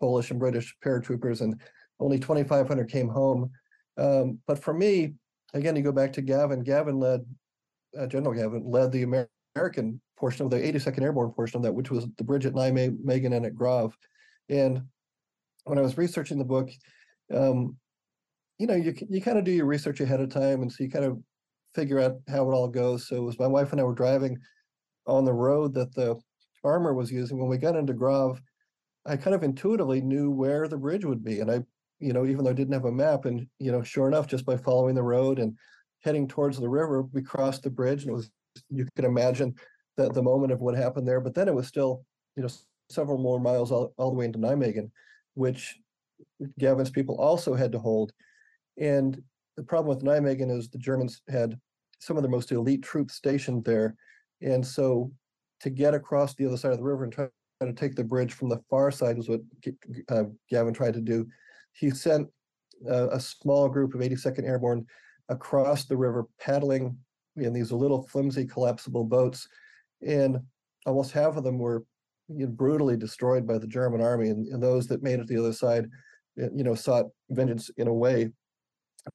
Polish 0.00 0.30
and 0.30 0.40
British 0.40 0.74
paratroopers, 0.84 1.40
and 1.40 1.60
only 2.00 2.18
2,500 2.18 2.90
came 2.90 3.08
home. 3.08 3.50
Um, 3.96 4.38
but 4.46 4.62
for 4.62 4.72
me, 4.72 5.14
again, 5.54 5.76
you 5.76 5.82
go 5.82 5.92
back 5.92 6.12
to 6.14 6.22
Gavin. 6.22 6.62
Gavin 6.62 6.98
led, 6.98 7.24
uh, 7.98 8.06
General 8.06 8.34
Gavin 8.34 8.62
led 8.64 8.92
the 8.92 9.02
Amer- 9.02 9.28
American 9.58 10.00
portion 10.16 10.44
of 10.44 10.50
the 10.50 10.56
82nd 10.56 11.02
Airborne 11.02 11.32
portion 11.32 11.56
of 11.56 11.62
that, 11.64 11.74
which 11.74 11.90
was 11.90 12.06
the 12.16 12.24
bridge 12.24 12.46
at 12.46 12.54
Nijmegen 12.54 13.34
and 13.34 13.44
at 13.44 13.56
Grave. 13.56 13.96
And 14.48 14.82
when 15.64 15.78
I 15.78 15.82
was 15.82 15.98
researching 15.98 16.38
the 16.38 16.44
book, 16.44 16.70
um, 17.34 17.76
you 18.58 18.66
know, 18.66 18.74
you 18.74 18.94
you 19.08 19.20
kind 19.20 19.38
of 19.38 19.44
do 19.44 19.50
your 19.50 19.66
research 19.66 20.00
ahead 20.00 20.20
of 20.20 20.30
time, 20.30 20.62
and 20.62 20.72
so 20.72 20.82
you 20.82 20.90
kind 20.90 21.04
of 21.04 21.18
figure 21.74 22.00
out 22.00 22.16
how 22.28 22.48
it 22.48 22.54
all 22.54 22.68
goes. 22.68 23.08
So 23.08 23.16
it 23.16 23.22
was 23.22 23.38
my 23.38 23.46
wife 23.46 23.72
and 23.72 23.80
I 23.80 23.84
were 23.84 23.94
driving 23.94 24.38
on 25.06 25.24
the 25.24 25.32
road 25.32 25.74
that 25.74 25.94
the 25.94 26.16
armor 26.64 26.94
was 26.94 27.12
using. 27.12 27.38
When 27.38 27.48
we 27.48 27.58
got 27.58 27.76
into 27.76 27.92
Grave, 27.92 28.40
I 29.06 29.16
kind 29.16 29.34
of 29.34 29.42
intuitively 29.42 30.00
knew 30.00 30.30
where 30.30 30.68
the 30.68 30.76
bridge 30.76 31.04
would 31.04 31.24
be. 31.24 31.40
And 31.40 31.50
I, 31.50 31.60
you 32.00 32.12
know, 32.12 32.26
even 32.26 32.44
though 32.44 32.50
I 32.50 32.54
didn't 32.54 32.74
have 32.74 32.84
a 32.84 32.92
map, 32.92 33.24
and 33.24 33.46
you 33.58 33.72
know, 33.72 33.82
sure 33.82 34.08
enough, 34.08 34.28
just 34.28 34.46
by 34.46 34.56
following 34.56 34.94
the 34.94 35.02
road 35.02 35.38
and 35.38 35.56
heading 36.00 36.28
towards 36.28 36.58
the 36.58 36.68
river, 36.68 37.02
we 37.12 37.22
crossed 37.22 37.64
the 37.64 37.70
bridge, 37.70 38.02
and 38.02 38.10
it 38.10 38.14
was 38.14 38.30
you 38.70 38.86
can 38.96 39.04
imagine 39.04 39.54
that 39.96 40.14
the 40.14 40.22
moment 40.22 40.52
of 40.52 40.60
what 40.60 40.76
happened 40.76 41.06
there. 41.06 41.20
But 41.20 41.34
then 41.34 41.48
it 41.48 41.54
was 41.54 41.66
still, 41.66 42.04
you 42.36 42.42
know, 42.42 42.48
several 42.90 43.18
more 43.18 43.40
miles 43.40 43.70
all, 43.70 43.92
all 43.98 44.10
the 44.10 44.16
way 44.16 44.24
into 44.24 44.38
Nijmegen, 44.38 44.90
which 45.34 45.76
Gavin's 46.58 46.90
people 46.90 47.16
also 47.16 47.54
had 47.54 47.72
to 47.72 47.78
hold. 47.78 48.12
And 48.78 49.20
the 49.56 49.62
problem 49.62 49.94
with 49.94 50.04
Nijmegen 50.04 50.56
is 50.56 50.68
the 50.68 50.78
Germans 50.78 51.20
had 51.28 51.58
some 51.98 52.16
of 52.16 52.22
the 52.22 52.28
most 52.28 52.52
elite 52.52 52.82
troops 52.82 53.14
stationed 53.14 53.64
there. 53.64 53.96
And 54.40 54.64
so 54.64 55.10
to 55.60 55.70
get 55.70 55.94
across 55.94 56.34
the 56.34 56.46
other 56.46 56.56
side 56.56 56.72
of 56.72 56.78
the 56.78 56.84
river 56.84 57.04
and 57.04 57.12
try 57.12 57.28
to 57.60 57.72
take 57.72 57.96
the 57.96 58.04
bridge 58.04 58.32
from 58.32 58.48
the 58.48 58.60
far 58.70 58.90
side 58.90 59.16
was 59.16 59.28
what 59.28 59.40
uh, 60.10 60.24
Gavin 60.48 60.72
tried 60.72 60.94
to 60.94 61.00
do. 61.00 61.26
He 61.72 61.90
sent 61.90 62.28
a 62.88 63.18
small 63.18 63.68
group 63.68 63.94
of 63.94 64.00
82nd 64.00 64.44
Airborne 64.44 64.86
across 65.28 65.84
the 65.84 65.96
river, 65.96 66.26
paddling 66.40 66.96
in 67.46 67.52
these 67.52 67.72
little 67.72 68.02
flimsy 68.02 68.44
collapsible 68.44 69.04
boats, 69.04 69.48
and 70.06 70.38
almost 70.86 71.12
half 71.12 71.36
of 71.36 71.44
them 71.44 71.58
were 71.58 71.84
you 72.28 72.46
know, 72.46 72.52
brutally 72.52 72.96
destroyed 72.96 73.46
by 73.46 73.58
the 73.58 73.66
German 73.66 74.00
army, 74.00 74.30
and, 74.30 74.46
and, 74.48 74.62
those 74.62 74.86
that 74.86 75.02
made 75.02 75.18
it 75.18 75.26
to 75.26 75.34
the 75.34 75.38
other 75.40 75.52
side, 75.52 75.86
you 76.36 76.62
know, 76.62 76.74
sought 76.74 77.06
vengeance 77.30 77.70
in 77.76 77.88
a 77.88 77.92
way. 77.92 78.30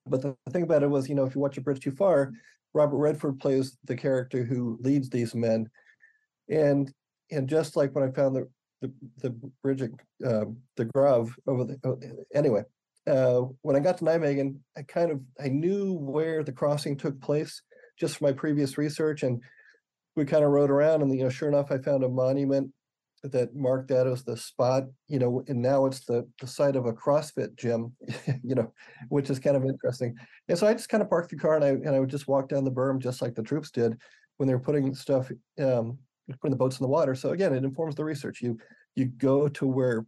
But 0.08 0.22
the 0.22 0.36
thing 0.50 0.64
about 0.64 0.84
it 0.84 0.90
was, 0.90 1.08
you 1.08 1.16
know, 1.16 1.26
if 1.26 1.36
you 1.36 1.42
watch 1.42 1.58
a 1.58 1.62
bridge 1.62 1.80
too 1.80 1.92
far, 1.92 2.32
Robert 2.74 2.98
Redford 2.98 3.40
plays 3.40 3.78
the 3.84 3.96
character 3.96 4.44
who 4.44 4.78
leads 4.82 5.10
these 5.10 5.36
men, 5.36 5.70
and 6.50 6.92
and 7.32 7.48
just 7.48 7.76
like 7.76 7.94
when 7.94 8.04
I 8.04 8.12
found 8.12 8.36
the 8.36 8.50
the, 8.82 8.92
the 9.22 9.52
bridge 9.62 9.82
at 9.82 9.92
um, 10.26 10.58
the 10.76 10.86
Grove 10.86 11.36
over 11.48 11.64
the 11.64 11.80
oh, 11.84 12.00
anyway, 12.34 12.64
uh, 13.08 13.42
when 13.62 13.76
I 13.76 13.80
got 13.80 13.98
to 14.00 14.06
Nijmegen, 14.06 14.58
I 14.78 14.82
kind 14.82 15.12
of 15.12 15.22
I 15.40 15.50
knew 15.50 15.94
where 15.94 16.44
the 16.44 16.52
crossing 16.52 16.98
took 16.98 17.20
place 17.22 17.62
just 18.00 18.18
from 18.18 18.28
my 18.28 18.34
previous 18.34 18.78
research, 18.78 19.24
and 19.24 19.42
we 20.16 20.26
kind 20.26 20.44
of 20.44 20.52
rode 20.52 20.72
around, 20.72 21.02
and 21.02 21.16
you 21.16 21.24
know, 21.24 21.30
sure 21.30 21.50
enough, 21.50 21.72
I 21.72 21.78
found 21.78 22.04
a 22.04 22.10
monument 22.10 22.72
that 23.24 23.56
marked 23.56 23.88
that 23.88 24.06
as 24.06 24.24
the 24.24 24.36
spot, 24.36 24.84
you 25.08 25.18
know, 25.18 25.44
and 25.48 25.62
now 25.62 25.86
it's 25.86 26.06
the 26.06 26.28
the 26.42 26.48
site 26.48 26.76
of 26.76 26.86
a 26.86 26.94
CrossFit 26.94 27.56
gym, 27.56 27.96
you 28.44 28.56
know, 28.56 28.72
which 29.10 29.30
is 29.30 29.40
kind 29.40 29.56
of 29.56 29.64
interesting. 29.64 30.16
And 30.50 30.58
so 30.58 30.68
I 30.68 30.74
just 30.74 30.90
kind 30.90 31.02
of 31.02 31.10
parked 31.10 31.30
the 31.30 31.38
car 31.38 31.56
and 31.56 31.64
I 31.64 31.70
and 31.70 31.90
I 31.90 32.00
would 32.00 32.10
just 32.10 32.28
walk 32.28 32.50
down 32.50 32.66
the 32.66 32.72
berm 32.72 33.00
just 33.00 33.22
like 33.22 33.36
the 33.36 33.44
troops 33.44 33.72
did 33.72 33.98
when 34.38 34.48
they 34.48 34.54
were 34.54 34.60
putting 34.60 34.94
stuff 34.94 35.32
um, 35.60 35.98
putting 36.42 36.52
the 36.52 36.58
boats 36.58 36.80
in 36.80 36.84
the 36.84 36.90
water. 36.90 37.16
So 37.16 37.30
again, 37.30 37.54
it 37.54 37.64
informs 37.64 37.96
the 37.96 38.04
research. 38.04 38.42
You 38.42 38.58
you 38.96 39.06
go 39.06 39.48
to 39.48 39.68
where, 39.68 40.06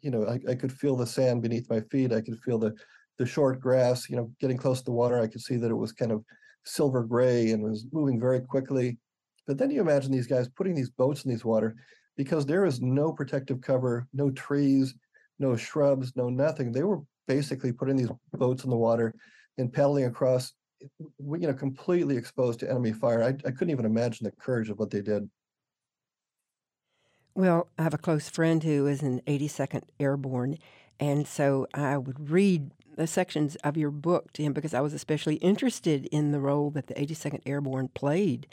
you 0.00 0.10
know, 0.10 0.26
I, 0.26 0.52
I 0.52 0.54
could 0.54 0.72
feel 0.72 0.96
the 0.96 1.06
sand 1.06 1.42
beneath 1.42 1.68
my 1.68 1.80
feet. 1.90 2.12
I 2.12 2.20
could 2.20 2.38
feel 2.40 2.58
the 2.58 2.74
the 3.18 3.26
short 3.26 3.60
grass. 3.60 4.08
You 4.08 4.16
know, 4.16 4.30
getting 4.40 4.56
close 4.56 4.78
to 4.78 4.84
the 4.84 4.92
water, 4.92 5.18
I 5.18 5.26
could 5.26 5.40
see 5.40 5.56
that 5.56 5.70
it 5.70 5.74
was 5.74 5.92
kind 5.92 6.12
of 6.12 6.24
silver 6.64 7.02
gray 7.02 7.50
and 7.50 7.62
was 7.62 7.86
moving 7.92 8.18
very 8.20 8.40
quickly. 8.40 8.98
But 9.46 9.58
then 9.58 9.70
you 9.70 9.80
imagine 9.80 10.12
these 10.12 10.26
guys 10.26 10.48
putting 10.48 10.74
these 10.74 10.90
boats 10.90 11.24
in 11.24 11.30
these 11.30 11.44
water 11.44 11.76
because 12.16 12.46
there 12.46 12.64
is 12.64 12.80
no 12.80 13.12
protective 13.12 13.60
cover, 13.60 14.06
no 14.12 14.30
trees, 14.30 14.94
no 15.38 15.56
shrubs, 15.56 16.14
no 16.16 16.28
nothing. 16.28 16.72
They 16.72 16.82
were 16.82 17.02
basically 17.26 17.72
putting 17.72 17.96
these 17.96 18.10
boats 18.32 18.64
in 18.64 18.70
the 18.70 18.76
water 18.76 19.14
and 19.58 19.72
paddling 19.72 20.04
across, 20.04 20.52
you 20.80 21.18
know, 21.18 21.54
completely 21.54 22.16
exposed 22.16 22.60
to 22.60 22.70
enemy 22.70 22.92
fire. 22.92 23.22
I, 23.22 23.28
I 23.28 23.50
couldn't 23.50 23.70
even 23.70 23.84
imagine 23.84 24.24
the 24.24 24.32
courage 24.32 24.70
of 24.70 24.78
what 24.78 24.90
they 24.90 25.02
did. 25.02 25.28
Well, 27.34 27.68
I 27.76 27.82
have 27.82 27.94
a 27.94 27.98
close 27.98 28.28
friend 28.28 28.62
who 28.62 28.86
is 28.86 29.02
an 29.02 29.20
82nd 29.26 29.82
Airborne, 29.98 30.56
and 31.00 31.26
so 31.26 31.66
I 31.74 31.98
would 31.98 32.30
read 32.30 32.70
the 32.96 33.06
sections 33.06 33.56
of 33.56 33.76
your 33.76 33.90
book 33.90 34.32
to 34.34 34.42
him 34.42 34.52
because 34.52 34.74
I 34.74 34.80
was 34.80 34.94
especially 34.94 35.36
interested 35.36 36.06
in 36.06 36.32
the 36.32 36.40
role 36.40 36.70
that 36.70 36.86
the 36.86 36.94
82nd 36.94 37.40
Airborne 37.46 37.88
played 37.88 38.46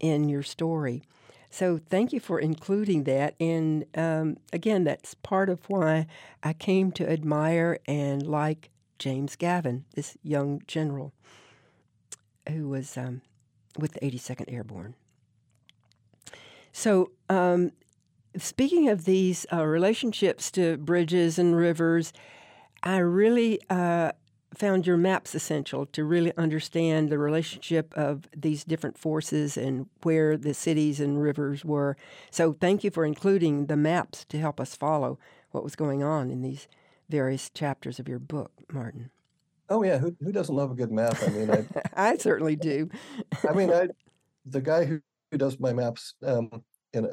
in 0.00 0.28
your 0.28 0.42
story. 0.42 1.02
So 1.50 1.78
thank 1.78 2.12
you 2.12 2.20
for 2.20 2.38
including 2.38 3.04
that. 3.04 3.34
And 3.38 3.84
um, 3.94 4.38
again, 4.52 4.84
that's 4.84 5.14
part 5.14 5.48
of 5.48 5.60
why 5.68 6.06
I 6.42 6.52
came 6.52 6.90
to 6.92 7.08
admire 7.08 7.78
and 7.86 8.26
like 8.26 8.70
James 8.98 9.36
Gavin, 9.36 9.84
this 9.94 10.16
young 10.22 10.62
general 10.66 11.12
who 12.48 12.68
was 12.68 12.96
um, 12.96 13.22
with 13.78 13.92
the 13.92 14.00
82nd 14.00 14.52
Airborne. 14.52 14.94
So, 16.72 17.12
um, 17.30 17.72
Speaking 18.36 18.88
of 18.88 19.04
these 19.04 19.46
uh, 19.52 19.64
relationships 19.64 20.50
to 20.52 20.76
bridges 20.76 21.38
and 21.38 21.54
rivers, 21.54 22.12
I 22.84 22.98
really 22.98 23.60
uh, 23.70 24.12
found 24.54 24.86
your 24.86 24.96
maps 24.96 25.34
essential 25.34 25.86
to 25.86 26.04
really 26.04 26.32
understand 26.36 27.08
the 27.08 27.18
relationship 27.18 27.92
of 27.96 28.28
these 28.36 28.62
different 28.62 28.98
forces 28.98 29.56
and 29.56 29.86
where 30.02 30.36
the 30.36 30.54
cities 30.54 31.00
and 31.00 31.20
rivers 31.20 31.64
were. 31.64 31.96
So, 32.30 32.52
thank 32.52 32.84
you 32.84 32.90
for 32.90 33.04
including 33.04 33.66
the 33.66 33.76
maps 33.76 34.24
to 34.26 34.38
help 34.38 34.60
us 34.60 34.76
follow 34.76 35.18
what 35.50 35.64
was 35.64 35.74
going 35.74 36.02
on 36.02 36.30
in 36.30 36.42
these 36.42 36.68
various 37.08 37.50
chapters 37.50 37.98
of 37.98 38.08
your 38.08 38.18
book, 38.18 38.52
Martin. 38.70 39.10
Oh 39.70 39.82
yeah, 39.82 39.98
who 39.98 40.14
who 40.20 40.30
doesn't 40.30 40.54
love 40.54 40.70
a 40.70 40.74
good 40.74 40.92
map? 40.92 41.16
I 41.22 41.28
mean, 41.30 41.50
I, 41.50 41.66
I 42.12 42.16
certainly 42.18 42.56
do. 42.56 42.90
I 43.48 43.54
mean, 43.54 43.72
I 43.72 43.88
the 44.44 44.60
guy 44.60 44.84
who, 44.84 45.00
who 45.30 45.38
does 45.38 45.58
my 45.58 45.72
maps 45.72 46.14
um, 46.22 46.50
in 46.92 47.06
a, 47.06 47.10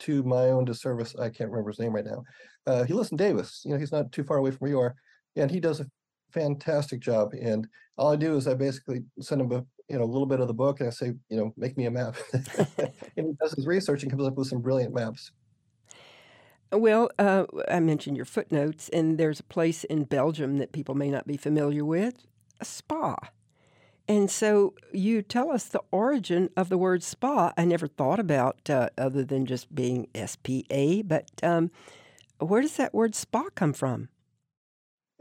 to 0.00 0.22
my 0.24 0.46
own 0.46 0.64
disservice, 0.64 1.14
I 1.16 1.28
can't 1.30 1.50
remember 1.50 1.70
his 1.70 1.78
name 1.78 1.94
right 1.94 2.04
now. 2.04 2.24
Uh, 2.66 2.82
he 2.84 2.92
lives 2.92 3.12
in 3.12 3.16
Davis. 3.16 3.62
You 3.64 3.72
know, 3.72 3.78
he's 3.78 3.92
not 3.92 4.10
too 4.10 4.24
far 4.24 4.38
away 4.38 4.50
from 4.50 4.58
where 4.58 4.70
you 4.70 4.80
are, 4.80 4.96
and 5.36 5.50
he 5.50 5.60
does 5.60 5.80
a 5.80 5.86
fantastic 6.32 7.00
job. 7.00 7.32
And 7.40 7.66
all 7.96 8.12
I 8.12 8.16
do 8.16 8.36
is 8.36 8.46
I 8.46 8.54
basically 8.54 9.02
send 9.20 9.40
him 9.40 9.52
a, 9.52 9.64
you 9.88 9.98
know, 9.98 10.04
a 10.04 10.06
little 10.06 10.26
bit 10.26 10.40
of 10.40 10.48
the 10.48 10.54
book 10.54 10.80
and 10.80 10.88
I 10.88 10.92
say, 10.92 11.12
you 11.28 11.36
know, 11.36 11.52
make 11.56 11.76
me 11.76 11.86
a 11.86 11.90
map. 11.90 12.16
and 12.32 13.26
he 13.26 13.32
does 13.40 13.52
his 13.52 13.66
research 13.66 14.02
and 14.02 14.10
comes 14.10 14.26
up 14.26 14.34
with 14.34 14.48
some 14.48 14.60
brilliant 14.60 14.94
maps. 14.94 15.32
Well, 16.72 17.10
uh, 17.18 17.44
I 17.68 17.80
mentioned 17.80 18.16
your 18.16 18.24
footnotes, 18.24 18.88
and 18.88 19.18
there's 19.18 19.40
a 19.40 19.44
place 19.44 19.84
in 19.84 20.04
Belgium 20.04 20.56
that 20.56 20.72
people 20.72 20.94
may 20.94 21.10
not 21.10 21.26
be 21.26 21.36
familiar 21.36 21.84
with, 21.84 22.26
a 22.60 22.64
spa. 22.64 23.14
And 24.08 24.30
so 24.30 24.74
you 24.90 25.20
tell 25.20 25.50
us 25.50 25.66
the 25.66 25.82
origin 25.90 26.48
of 26.56 26.70
the 26.70 26.78
word 26.78 27.02
spa. 27.02 27.52
I 27.58 27.66
never 27.66 27.86
thought 27.86 28.18
about 28.18 28.70
uh, 28.70 28.88
other 28.96 29.22
than 29.22 29.44
just 29.44 29.74
being 29.74 30.08
S 30.14 30.36
P 30.42 30.64
A, 30.70 31.02
but 31.02 31.30
um, 31.42 31.70
where 32.38 32.62
does 32.62 32.76
that 32.76 32.94
word 32.94 33.14
spa 33.14 33.50
come 33.54 33.74
from? 33.74 34.08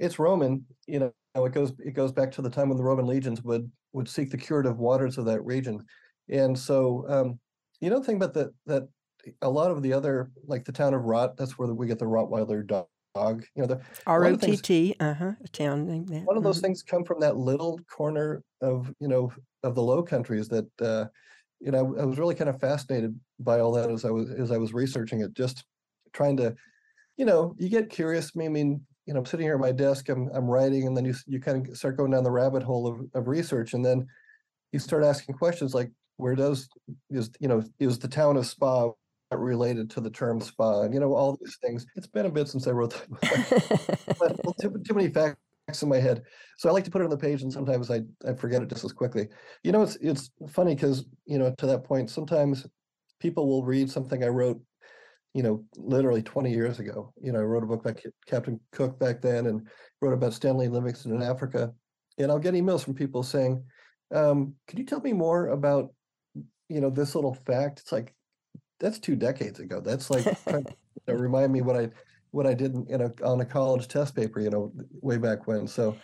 It's 0.02 0.20
Roman. 0.20 0.66
You 0.88 1.00
know, 1.00 1.46
it 1.46 1.54
goes 1.54 1.74
it 1.80 1.94
goes 1.94 2.12
back 2.12 2.32
to 2.34 2.42
the 2.42 2.50
time 2.50 2.70
when 2.70 2.78
the 2.78 2.84
Roman 2.84 3.06
legions 3.08 3.44
would 3.44 3.72
would 3.94 4.10
seek 4.10 4.32
the 4.32 4.38
curative 4.38 4.80
waters 4.80 5.18
of 5.18 5.26
that 5.26 5.42
region, 5.46 5.86
and 6.30 6.58
so 6.58 7.08
um, 7.10 7.40
you 7.82 7.90
know, 7.90 8.00
the 8.00 8.06
thing 8.06 8.18
about 8.18 8.34
that 8.34 8.52
that 8.66 8.90
a 9.42 9.50
lot 9.50 9.72
of 9.72 9.84
the 9.84 9.94
other, 9.94 10.32
like 10.46 10.66
the 10.66 10.72
town 10.72 10.94
of 10.96 11.04
Rott, 11.04 11.38
that's 11.38 11.58
where 11.58 11.74
we 11.74 11.88
get 11.88 12.00
the 12.00 12.06
Rottweiler 12.06 12.66
dog. 12.68 13.46
You 13.56 13.62
know, 13.64 13.68
the 13.68 13.82
R 14.06 14.28
O 14.28 14.36
T 14.36 14.58
T, 14.58 14.96
uh 15.00 15.14
huh, 15.16 15.34
a 15.44 15.48
town 15.48 15.88
named 15.88 16.10
that. 16.10 16.28
One 16.28 16.38
of 16.38 16.44
those 16.44 16.60
Mhm. 16.60 16.62
things 16.62 16.84
come 16.84 17.04
from 17.04 17.20
that 17.22 17.38
little 17.38 17.80
corner 17.90 18.44
of 18.62 18.94
you 19.00 19.08
know 19.08 19.32
of 19.64 19.76
the 19.76 19.84
Low 19.84 20.04
Countries 20.04 20.48
that 20.50 20.70
uh, 20.82 21.08
you 21.62 21.72
know 21.72 21.98
I 21.98 22.06
was 22.06 22.20
really 22.20 22.36
kind 22.36 22.50
of 22.50 22.60
fascinated 22.60 23.20
by 23.40 23.60
all 23.60 23.72
that 23.74 23.92
as 23.92 24.06
I 24.06 24.12
was 24.12 24.32
as 24.32 24.52
I 24.52 24.58
was 24.58 24.74
researching 24.74 25.22
it, 25.22 25.34
just 25.34 25.66
trying 26.14 26.38
to, 26.38 26.56
you 27.18 27.26
know, 27.26 27.56
you 27.60 27.70
get 27.70 27.90
curious. 27.92 28.32
I 28.40 28.50
mean, 28.50 28.86
you 29.12 29.16
know, 29.16 29.20
I'm 29.20 29.26
sitting 29.26 29.46
here 29.46 29.56
at 29.56 29.60
my 29.60 29.74
desk, 29.74 30.08
I'm 30.08 30.30
I'm 30.34 30.50
writing, 30.50 30.88
and 30.88 30.96
then 30.96 31.04
you 31.04 31.14
you 31.28 31.42
kind 31.42 31.68
of 31.68 31.76
start 31.76 31.98
going 31.98 32.12
down 32.12 32.24
the 32.24 32.32
rabbit 32.32 32.64
hole 32.64 32.88
of, 32.88 33.02
of 33.14 33.28
research, 33.28 33.74
and 33.74 33.84
then 33.84 34.08
you 34.72 34.80
start 34.80 35.04
asking 35.04 35.36
questions 35.36 35.76
like, 35.76 35.92
where 36.16 36.34
does 36.34 36.70
is 37.10 37.30
you 37.42 37.50
know 37.50 37.62
is 37.80 38.00
the 38.00 38.08
town 38.08 38.38
of 38.38 38.46
Spa 38.46 38.90
related 39.32 39.90
to 39.90 40.00
the 40.00 40.10
term 40.10 40.40
spa 40.40 40.84
and 40.84 40.94
you 40.94 41.02
know 41.02 41.14
all 41.14 41.38
these 41.42 41.58
things. 41.62 41.86
It's 41.98 42.08
been 42.08 42.26
a 42.26 42.32
bit 42.32 42.48
since 42.48 42.68
i 42.68 42.72
wrote 42.72 42.92
that 42.92 44.16
but 44.20 44.62
too, 44.62 44.82
too 44.88 44.94
many 44.94 45.10
facts 45.10 45.82
in 45.82 45.90
my 45.90 46.00
head. 46.00 46.24
So 46.58 46.70
i 46.70 46.72
like 46.72 46.86
to 46.86 46.92
put 46.92 47.02
it 47.02 47.06
on 47.06 47.10
the 47.10 47.18
page 47.18 47.42
and 47.42 47.52
sometimes 47.52 47.92
i 47.92 48.02
i 48.26 48.34
forget 48.34 48.62
it 48.62 48.70
just 48.70 48.86
as 48.86 48.94
quickly. 48.94 49.28
You 49.64 49.74
know 49.74 49.82
it's 49.82 49.98
it's 49.98 50.32
funny 50.50 50.76
because 50.76 51.06
you 51.26 51.38
know 51.38 51.54
to 51.58 51.66
that 51.66 51.84
point 51.84 52.10
sometimes 52.10 52.66
people 53.20 53.48
will 53.48 53.66
read 53.66 53.90
something 53.90 54.24
i 54.24 54.28
wrote 54.28 54.62
you 55.34 55.44
know 55.44 55.64
literally 55.78 56.22
20 56.22 56.52
years 56.52 56.80
ago. 56.80 57.14
You 57.22 57.32
know 57.32 57.40
i 57.40 57.44
wrote 57.44 57.64
a 57.64 57.68
book 57.68 57.84
by 57.84 57.94
Ca- 57.94 58.10
captain 58.26 58.60
cook 58.72 59.00
back 59.00 59.22
then 59.22 59.48
and 59.48 59.68
wrote 60.02 60.14
about 60.14 60.34
stanley 60.34 60.68
livingstone 60.68 61.16
in 61.16 61.24
africa. 61.24 61.74
And 62.18 62.32
i'll 62.32 62.40
get 62.40 62.54
emails 62.54 62.84
from 62.84 62.94
people 62.94 63.24
saying 63.24 63.64
um, 64.14 64.56
could 64.68 64.80
you 64.80 64.86
tell 64.86 65.00
me 65.00 65.14
more 65.14 65.48
about 65.50 65.94
you 66.70 66.82
know 66.82 66.90
this 66.90 67.16
little 67.16 67.34
fact? 67.34 67.80
It's 67.80 67.92
like 67.92 68.14
that's 68.80 69.00
two 69.00 69.16
decades 69.16 69.60
ago. 69.60 69.80
That's 69.80 70.10
like 70.10 70.26
trying 70.48 70.66
to 70.66 70.72
you 71.08 71.14
know, 71.14 71.20
remind 71.20 71.54
me 71.54 71.62
what 71.62 71.76
i 71.76 71.90
what 72.32 72.48
i 72.48 72.54
did 72.54 72.74
in, 72.74 72.86
in 72.88 73.02
a 73.02 73.12
on 73.26 73.42
a 73.42 73.46
college 73.46 73.90
test 73.90 74.16
paper 74.16 74.40
you 74.40 74.50
know 74.50 74.72
way 75.02 75.18
back 75.18 75.48
when. 75.48 75.68
So 75.68 75.96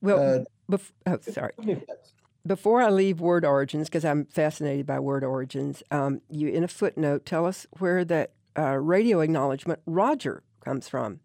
well, 0.00 0.20
uh, 0.20 0.74
bef- 0.76 0.92
oh, 1.06 1.18
sorry. 1.20 1.52
too 1.60 1.66
many 1.66 1.80
facts. 1.80 2.12
Before 2.46 2.80
I 2.80 2.90
leave 2.90 3.20
word 3.20 3.44
origins, 3.44 3.88
because 3.88 4.04
I'm 4.04 4.26
fascinated 4.26 4.86
by 4.86 5.00
word 5.00 5.24
origins, 5.24 5.82
um, 5.90 6.20
you 6.30 6.48
in 6.48 6.62
a 6.62 6.68
footnote 6.68 7.26
tell 7.26 7.44
us 7.44 7.66
where 7.78 8.04
that 8.04 8.35
uh, 8.56 8.76
radio 8.76 9.20
acknowledgement 9.20 9.80
Roger 9.86 10.42
comes 10.64 10.88
from. 10.88 11.20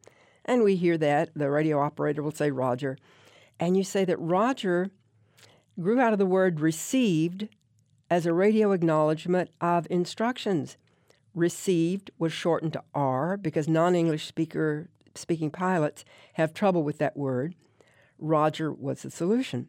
And 0.46 0.64
we 0.64 0.76
hear 0.76 0.98
that 0.98 1.30
the 1.36 1.50
radio 1.50 1.80
operator 1.80 2.24
will 2.24 2.32
say 2.32 2.52
Roger. 2.52 2.98
And 3.60 3.78
you 3.78 3.84
say 3.84 4.06
that 4.06 4.20
Roger 4.20 4.90
grew 5.80 6.00
out 6.00 6.14
of 6.14 6.20
the 6.20 6.26
word 6.26 6.60
received 6.60 7.48
as 8.10 8.26
a 8.26 8.34
radio 8.34 8.72
acknowledgement 8.72 9.50
of 9.62 9.88
instructions. 9.90 10.78
Received 11.34 12.12
was 12.18 12.34
shortened 12.34 12.74
to 12.74 12.84
R 12.94 13.38
because 13.38 13.68
non 13.68 13.96
English 13.96 14.26
speaker 14.26 14.90
speaking 15.16 15.52
pilots 15.52 16.04
have 16.34 16.54
trouble 16.54 16.84
with 16.84 16.98
that 16.98 17.16
word. 17.16 17.56
Roger 18.18 18.72
was 18.72 19.04
the 19.04 19.12
solution 19.12 19.68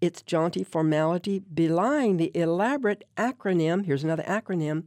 its 0.00 0.22
jaunty 0.22 0.62
formality 0.62 1.38
belying 1.38 2.16
the 2.16 2.30
elaborate 2.34 3.04
acronym 3.16 3.86
here's 3.86 4.04
another 4.04 4.22
acronym 4.24 4.86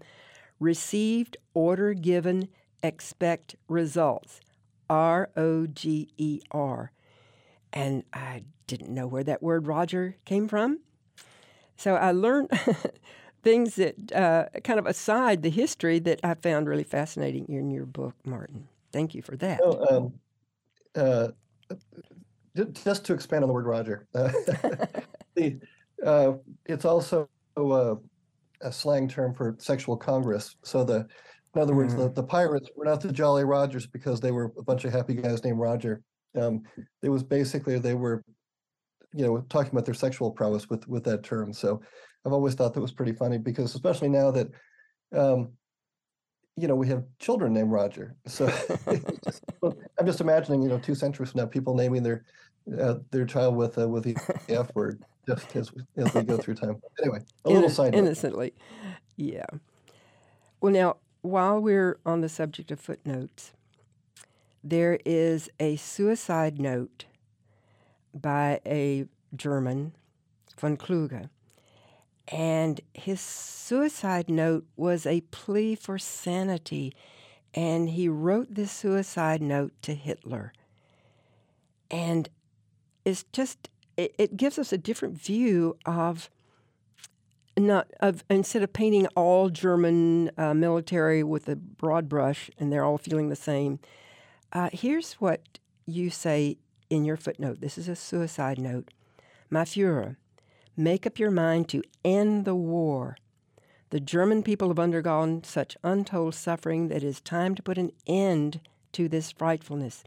received 0.60 1.38
order 1.54 1.94
given 1.94 2.48
expect 2.84 3.56
results 3.68 4.40
r-o-g-e-r 4.90 6.92
and 7.74 8.04
i 8.14 8.44
didn't 8.68 8.94
know 8.94 9.08
where 9.08 9.24
that 9.24 9.42
word 9.42 9.68
roger 9.68 10.16
came 10.26 10.48
from. 10.48 10.80
So 11.76 11.96
i 11.96 12.12
learned 12.12 12.52
things 13.44 13.76
that 13.76 14.12
uh, 14.12 14.60
kind 14.62 14.80
of 14.80 14.86
aside 14.86 15.42
the 15.42 15.50
history 15.50 16.00
that 16.00 16.20
i 16.24 16.34
found 16.34 16.68
really 16.68 16.84
fascinating 16.84 17.46
in 17.50 17.72
your 17.72 17.86
book 17.86 18.16
martin. 18.26 18.68
Thank 18.92 19.14
you 19.14 19.22
for 19.22 19.36
that. 19.38 19.60
Um, 19.90 20.14
uh, 20.96 21.30
just 22.84 23.06
to 23.06 23.14
expand 23.14 23.44
on 23.44 23.48
the 23.48 23.54
word 23.54 23.66
Roger, 23.66 24.08
uh, 24.16 24.32
the, 25.36 25.60
uh, 26.04 26.34
it's 26.66 26.86
also 26.86 27.30
uh, 27.56 27.96
a 28.62 28.72
slang 28.72 29.08
term 29.08 29.34
for 29.34 29.56
sexual 29.60 29.98
congress. 29.98 30.56
So 30.64 30.84
the, 30.84 31.08
in 31.56 31.62
other 31.62 31.76
words, 31.76 31.96
the, 31.96 32.10
the 32.10 32.24
pirates 32.24 32.70
were 32.76 32.86
not 32.86 33.02
the 33.02 33.12
Jolly 33.12 33.44
Rogers 33.44 33.88
because 33.88 34.20
they 34.20 34.32
were 34.32 34.52
a 34.58 34.64
bunch 34.64 34.86
of 34.86 34.92
happy 34.94 35.16
guys 35.16 35.44
named 35.44 35.60
Roger. 35.60 36.02
Um, 36.40 36.64
it 37.02 37.10
was 37.10 37.24
basically 37.24 37.80
they 37.80 37.96
were, 37.96 38.24
you 39.14 39.26
know, 39.26 39.40
talking 39.50 39.72
about 39.72 39.86
their 39.86 39.94
sexual 39.94 40.32
prowess 40.32 40.70
with 40.70 40.88
with 40.88 41.04
that 41.06 41.24
term. 41.24 41.54
So 41.54 41.82
I've 42.26 42.34
always 42.34 42.54
thought 42.54 42.74
that 42.74 42.82
was 42.82 42.92
pretty 42.92 43.14
funny 43.14 43.38
because 43.38 43.74
especially 43.74 44.10
now 44.10 44.32
that, 44.32 44.48
um, 45.16 45.54
you 46.56 46.68
know, 46.68 46.76
we 46.76 46.88
have 46.90 47.06
children 47.20 47.54
named 47.54 47.72
Roger. 47.72 48.16
So 48.28 48.48
just- 49.26 49.44
I'm 49.64 50.06
just 50.06 50.22
imagining, 50.22 50.62
you 50.62 50.70
know, 50.70 50.80
two 50.80 50.96
centuries 50.96 51.32
from 51.32 51.42
now, 51.42 51.46
people 51.48 51.76
naming 51.76 52.04
their 52.04 52.24
uh, 52.80 52.96
their 53.12 53.26
child 53.26 53.56
with 53.56 53.78
uh, 53.78 53.88
with 53.88 54.04
the 54.04 54.16
F 54.50 54.70
word 54.76 55.02
just 55.28 55.56
as, 55.56 55.74
we- 55.74 55.84
as 55.98 56.14
we 56.14 56.24
go 56.24 56.38
through 56.38 56.56
time. 56.56 56.82
Anyway, 57.02 57.20
a 57.46 57.50
little 57.50 57.70
Inno- 57.70 57.72
side 57.74 57.92
note. 57.94 58.00
innocently. 58.00 58.54
Yeah. 59.16 59.46
Well, 60.62 60.74
now, 60.74 60.98
while 61.22 61.60
we're 61.60 62.00
on 62.06 62.22
the 62.22 62.30
subject 62.30 62.72
of 62.72 62.80
footnotes, 62.80 63.52
there 64.64 65.00
is 65.06 65.50
a 65.60 65.76
suicide 65.76 66.60
note 66.60 67.06
by 68.14 68.60
a 68.66 69.06
German, 69.36 69.94
von 70.60 70.78
Kluge. 70.78 71.30
And 72.30 72.82
his 72.94 73.22
suicide 73.22 74.30
note 74.30 74.66
was 74.76 75.06
a 75.06 75.22
plea 75.32 75.76
for 75.76 75.98
sanity. 75.98 76.94
And 77.54 77.90
he 77.90 78.10
wrote 78.10 78.54
this 78.54 78.72
suicide 78.72 79.42
note 79.42 79.72
to 79.84 79.94
Hitler. 79.94 80.52
And 81.90 82.28
it's 83.06 83.24
just, 83.32 83.70
it, 83.98 84.16
it 84.18 84.38
gives 84.38 84.58
us 84.58 84.72
a 84.72 84.78
different 84.78 85.20
view 85.20 85.76
of 85.86 86.30
not 87.58 87.88
of 88.00 88.24
instead 88.30 88.62
of 88.62 88.72
painting 88.72 89.08
all 89.16 89.50
German 89.50 90.32
uh, 90.38 90.54
military 90.54 91.24
with 91.24 91.50
a 91.50 91.56
broad 91.56 92.08
brush 92.08 92.52
and 92.60 92.72
they're 92.72 92.86
all 92.86 93.00
feeling 93.00 93.30
the 93.30 93.36
same. 93.36 93.80
Uh, 94.54 94.70
here's 94.72 95.14
what 95.14 95.60
you 95.86 96.10
say 96.10 96.58
in 96.90 97.04
your 97.04 97.18
footnote. 97.18 97.60
This 97.60 97.78
is 97.78 97.90
a 97.90 97.96
suicide 97.96 98.60
note. 98.60 98.90
My 99.50 99.64
Führer, 99.64 100.18
make 100.76 101.08
up 101.08 101.20
your 101.20 101.32
mind 101.32 101.68
to 101.70 101.84
end 102.06 102.46
the 102.46 102.56
war. 102.56 103.18
The 103.90 104.00
German 104.00 104.44
people 104.44 104.68
have 104.68 104.80
undergone 104.80 105.44
such 105.44 105.78
untold 105.84 106.36
suffering 106.36 106.90
that 106.90 106.98
it 106.98 107.04
is 107.04 107.22
time 107.22 107.56
to 107.56 107.64
put 107.64 107.78
an 107.78 107.92
end 108.06 108.60
to 108.92 109.08
this 109.08 109.32
frightfulness. 109.32 110.04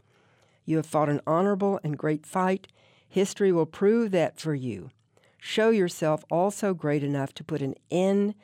You 0.65 0.77
have 0.77 0.85
fought 0.85 1.09
an 1.09 1.21
honorable 1.25 1.79
and 1.83 1.97
great 1.97 2.25
fight. 2.25 2.67
History 3.11 3.51
will 3.51 3.65
prove 3.65 4.11
that 4.11 4.39
for 4.39 4.55
you. 4.55 4.89
Show 5.37 5.69
yourself 5.69 6.23
also 6.31 6.73
great 6.73 7.03
enough 7.03 7.33
to 7.33 7.43
put 7.43 7.61
an 7.61 7.75
end 7.91 8.35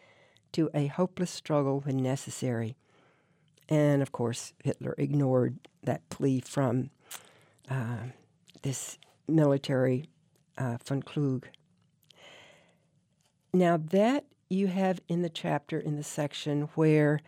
to 0.52 0.70
a 0.74 0.88
hopeless 0.88 1.32
struggle 1.32 1.80
when 1.80 1.96
necessary. 1.96 2.76
And 3.70 4.02
of 4.02 4.12
course, 4.12 4.52
Hitler 4.62 4.94
ignored 4.98 5.58
that 5.84 6.10
plea 6.10 6.42
from 6.42 6.90
uh, 7.72 8.08
this 8.62 8.98
military 9.26 10.10
uh, 10.58 10.76
von 10.86 11.02
Klug. 11.02 11.48
Now, 13.54 13.78
that 13.78 14.26
you 14.50 14.68
have 14.68 15.00
in 15.08 15.22
the 15.22 15.30
chapter 15.30 15.80
in 15.80 15.96
the 15.96 16.04
section 16.04 16.64
where 16.76 17.22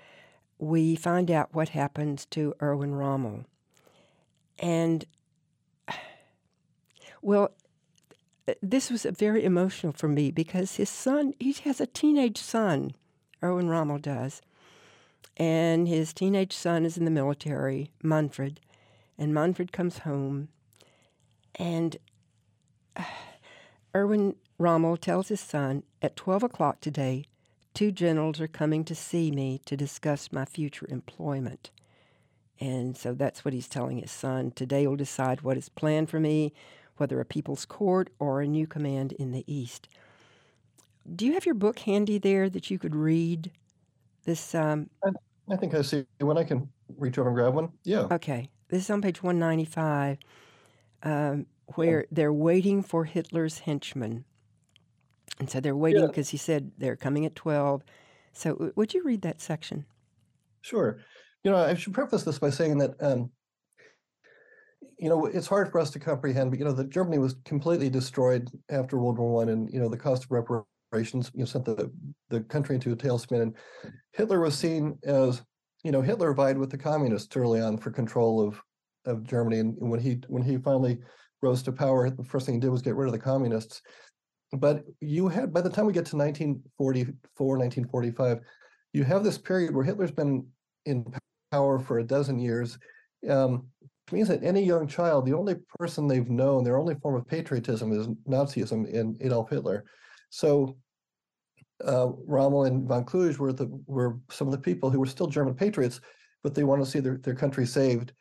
we 0.57 0.97
find 0.97 1.31
out 1.31 1.53
what 1.53 1.69
happens 1.69 2.25
to 2.31 2.53
Erwin 2.61 2.95
Rommel. 2.95 3.45
And, 4.57 5.05
well, 7.21 7.51
this 8.61 8.89
was 8.89 9.03
very 9.05 9.43
emotional 9.43 9.93
for 9.93 10.07
me 10.07 10.31
because 10.31 10.75
his 10.75 10.89
son, 10.89 11.33
he 11.39 11.53
has 11.63 11.79
a 11.79 11.87
teenage 11.87 12.37
son, 12.37 12.93
Erwin 13.43 13.69
Rommel 13.69 13.99
does. 13.99 14.41
And 15.37 15.87
his 15.87 16.13
teenage 16.13 16.53
son 16.53 16.85
is 16.85 16.97
in 16.97 17.05
the 17.05 17.11
military, 17.11 17.91
Manfred. 18.03 18.59
And 19.17 19.33
Manfred 19.33 19.71
comes 19.71 19.99
home. 19.99 20.49
And 21.55 21.97
uh, 22.95 23.03
Erwin 23.95 24.35
Rommel 24.57 24.97
tells 24.97 25.29
his 25.29 25.39
son, 25.39 25.83
At 26.01 26.17
12 26.17 26.43
o'clock 26.43 26.81
today, 26.81 27.25
two 27.73 27.91
generals 27.91 28.41
are 28.41 28.47
coming 28.47 28.83
to 28.85 28.95
see 28.95 29.31
me 29.31 29.61
to 29.65 29.77
discuss 29.77 30.31
my 30.31 30.43
future 30.43 30.85
employment. 30.89 31.71
And 32.59 32.97
so 32.97 33.13
that's 33.13 33.45
what 33.45 33.53
he's 33.53 33.69
telling 33.69 33.99
his 33.99 34.11
son. 34.11 34.51
Today 34.51 34.85
will 34.85 34.97
decide 34.97 35.41
what 35.41 35.57
is 35.57 35.69
planned 35.69 36.09
for 36.09 36.19
me, 36.19 36.51
whether 36.99 37.19
a 37.19 37.25
people's 37.25 37.65
court 37.65 38.09
or 38.19 38.41
a 38.41 38.47
new 38.47 38.67
command 38.67 39.13
in 39.13 39.31
the 39.31 39.43
East. 39.51 39.87
Do 41.15 41.25
you 41.25 41.33
have 41.33 41.45
your 41.45 41.55
book 41.55 41.79
handy 41.79 42.17
there 42.17 42.49
that 42.49 42.69
you 42.69 42.77
could 42.77 42.95
read? 42.95 43.51
This 44.25 44.53
um, 44.53 44.89
I, 45.03 45.09
I 45.51 45.55
think 45.55 45.73
I 45.73 45.81
see 45.81 46.05
one. 46.19 46.37
I 46.37 46.43
can 46.43 46.69
reach 46.97 47.17
over 47.17 47.29
and 47.29 47.35
grab 47.35 47.53
one. 47.53 47.71
Yeah. 47.83 48.07
Okay. 48.11 48.49
This 48.67 48.83
is 48.83 48.89
on 48.91 49.01
page 49.01 49.23
195, 49.23 50.17
um, 51.01 51.47
where 51.75 52.05
they're 52.11 52.33
waiting 52.33 52.83
for 52.83 53.05
Hitler's 53.05 53.59
henchmen. 53.59 54.25
And 55.39 55.49
so 55.49 55.59
they're 55.59 55.75
waiting 55.75 56.01
Yeah. 56.01 56.07
because 56.07 56.29
he 56.29 56.37
said 56.37 56.71
they're 56.77 56.95
coming 56.97 57.25
at 57.25 57.33
12. 57.35 57.83
So 58.33 58.51
w- 58.51 58.73
would 58.75 58.93
you 58.93 59.01
read 59.03 59.21
that 59.23 59.41
section? 59.41 59.85
Sure. 60.61 60.99
You 61.43 61.51
know, 61.51 61.57
I 61.57 61.73
should 61.73 61.93
preface 61.93 62.23
this 62.23 62.37
by 62.37 62.49
saying 62.51 62.77
that, 62.79 63.01
um, 63.01 63.31
you 64.99 65.07
know, 65.07 65.25
it's 65.25 65.47
hard 65.47 65.71
for 65.71 65.79
us 65.79 65.89
to 65.91 65.99
comprehend, 65.99 66.51
but 66.51 66.59
you 66.59 66.65
know, 66.65 66.73
that 66.73 66.89
Germany 66.89 67.19
was 67.19 67.35
completely 67.45 67.89
destroyed 67.89 68.49
after 68.69 68.97
World 68.97 69.17
War 69.17 69.31
One, 69.31 69.49
and 69.49 69.71
you 69.71 69.79
know, 69.79 69.87
the 69.87 69.97
cost 69.97 70.25
of 70.25 70.31
reparations, 70.31 71.31
you 71.33 71.39
know, 71.39 71.45
sent 71.45 71.63
the 71.63 71.89
the 72.29 72.41
country 72.41 72.75
into 72.75 72.91
a 72.91 72.95
tailspin. 72.95 73.41
And 73.41 73.55
Hitler 74.11 74.41
was 74.41 74.57
seen 74.57 74.97
as, 75.05 75.41
you 75.83 75.91
know, 75.91 76.01
Hitler 76.01 76.33
vied 76.33 76.57
with 76.57 76.69
the 76.69 76.77
communists 76.77 77.35
early 77.37 77.61
on 77.61 77.77
for 77.77 77.91
control 77.91 78.45
of 78.45 78.61
of 79.05 79.23
Germany, 79.23 79.59
and 79.59 79.75
when 79.79 80.01
he 80.01 80.19
when 80.27 80.43
he 80.43 80.57
finally 80.57 80.99
rose 81.41 81.63
to 81.63 81.71
power, 81.71 82.09
the 82.09 82.23
first 82.23 82.45
thing 82.45 82.55
he 82.55 82.61
did 82.61 82.69
was 82.69 82.81
get 82.81 82.95
rid 82.95 83.07
of 83.07 83.13
the 83.13 83.19
communists. 83.19 83.81
But 84.51 84.83
you 84.99 85.29
had 85.29 85.53
by 85.53 85.61
the 85.61 85.69
time 85.69 85.85
we 85.85 85.93
get 85.93 86.07
to 86.07 86.17
1944, 86.17 87.57
1945, 87.57 88.39
you 88.91 89.05
have 89.05 89.23
this 89.23 89.37
period 89.37 89.73
where 89.73 89.85
Hitler's 89.85 90.11
been 90.11 90.45
in 90.85 91.05
power 91.51 91.79
for 91.79 91.99
a 91.99 92.03
dozen 92.03 92.37
years. 92.37 92.77
Um, 93.29 93.67
which 94.09 94.17
means 94.17 94.27
that 94.27 94.43
any 94.43 94.63
young 94.63 94.87
child, 94.87 95.23
the 95.23 95.35
only 95.35 95.55
person 95.77 96.07
they've 96.07 96.29
known, 96.29 96.63
their 96.63 96.79
only 96.79 96.95
form 96.95 97.15
of 97.15 97.27
patriotism 97.27 97.91
is 97.91 98.07
Nazism 98.27 98.91
in 98.91 99.15
Adolf 99.21 99.51
Hitler. 99.51 99.85
So 100.31 100.77
uh, 101.85 102.07
Rommel 102.25 102.65
and 102.65 102.87
von 102.87 103.05
Kluge 103.05 103.37
were 103.37 103.53
the 103.53 103.67
were 103.85 104.17
some 104.31 104.47
of 104.47 104.51
the 104.51 104.57
people 104.57 104.89
who 104.89 104.99
were 104.99 105.05
still 105.05 105.27
German 105.27 105.53
patriots, 105.53 106.01
but 106.41 106.55
they 106.55 106.63
want 106.63 106.83
to 106.83 106.89
see 106.89 106.99
their, 106.99 107.17
their 107.17 107.35
country 107.35 107.67
saved. 107.67 108.13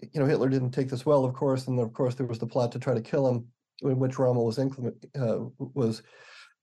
You 0.00 0.20
know, 0.20 0.26
Hitler 0.26 0.48
didn't 0.48 0.70
take 0.70 0.88
this 0.88 1.04
well, 1.04 1.26
of 1.26 1.34
course, 1.34 1.66
and 1.66 1.78
of 1.78 1.92
course 1.92 2.14
there 2.14 2.26
was 2.26 2.38
the 2.38 2.46
plot 2.46 2.72
to 2.72 2.78
try 2.78 2.94
to 2.94 3.02
kill 3.02 3.28
him, 3.28 3.46
in 3.82 3.98
which 3.98 4.18
Rommel 4.18 4.46
was 4.46 4.58
uh, 4.58 5.38
was 5.58 6.02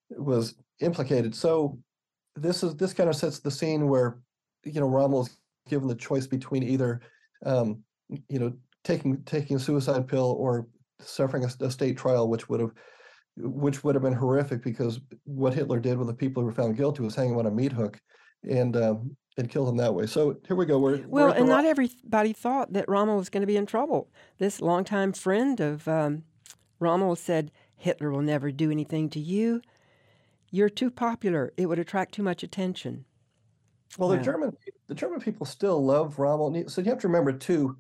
was 0.10 0.56
implicated. 0.80 1.36
So 1.36 1.78
this 2.36 2.64
is 2.64 2.76
this 2.78 2.94
kind 2.94 3.10
of 3.10 3.16
sets 3.16 3.40
the 3.40 3.52
scene 3.52 3.88
where 3.88 4.18
you 4.64 4.80
know 4.80 4.90
Rommel's 4.90 5.38
given 5.70 5.88
the 5.88 5.94
choice 5.94 6.26
between 6.26 6.64
either 6.64 7.02
um, 7.46 7.84
you 8.30 8.40
know 8.40 8.54
taking 8.84 9.22
taking 9.24 9.58
a 9.58 9.60
suicide 9.60 10.08
pill 10.08 10.36
or 10.40 10.68
suffering 11.00 11.44
a, 11.44 11.66
a 11.66 11.72
state 11.72 11.98
trial, 11.98 12.30
which 12.30 12.50
would 12.50 12.60
have 12.60 12.72
which 13.38 13.84
would 13.84 13.96
have 13.96 14.04
been 14.04 14.14
horrific 14.14 14.64
because 14.64 15.00
what 15.26 15.54
Hitler 15.54 15.80
did 15.80 15.98
with 15.98 16.08
the 16.08 16.14
people 16.14 16.42
who 16.42 16.48
were 16.48 16.54
found 16.54 16.78
guilty 16.78 17.04
was 17.04 17.16
hang 17.16 17.30
them 17.30 17.40
on 17.40 17.48
a 17.48 17.52
meat 17.52 17.74
hook 17.74 18.00
and 18.50 18.78
um, 18.78 19.16
and 19.38 19.50
kill 19.50 19.66
them 19.66 19.78
that 19.78 19.94
way. 19.94 20.06
So 20.06 20.38
here 20.48 20.56
we 20.56 20.66
go. 20.66 20.80
We're 20.80 20.98
we're 21.08 21.28
Well, 21.28 21.32
and 21.32 21.48
not 21.48 21.66
everybody 21.66 22.32
thought 22.32 22.74
that 22.74 22.88
Rommel 22.88 23.18
was 23.18 23.30
going 23.30 23.42
to 23.42 23.48
be 23.48 23.58
in 23.58 23.66
trouble. 23.66 24.10
This 24.38 24.62
longtime 24.62 25.14
friend 25.14 25.60
of 25.60 25.88
um, 25.88 26.24
Rommel 26.80 27.16
said, 27.16 27.52
Hitler 27.76 28.12
will 28.12 28.22
never 28.22 28.52
do 28.52 28.72
anything 28.72 29.10
to 29.10 29.20
you. 29.20 29.62
You're 30.52 30.70
too 30.70 30.90
popular. 30.90 31.52
It 31.58 31.66
would 31.66 31.80
attract 31.80 32.14
too 32.14 32.24
much 32.24 32.44
attention. 32.44 33.04
Well, 33.98 34.10
the 34.10 34.16
Yeah. 34.16 34.22
German 34.22 34.58
the 34.88 34.96
German 34.96 35.20
people 35.20 35.46
still 35.46 35.84
love 35.84 36.20
Rommel. 36.20 36.70
So 36.70 36.82
you 36.82 36.90
have 36.90 37.00
to 37.00 37.08
remember 37.08 37.34
too, 37.34 37.78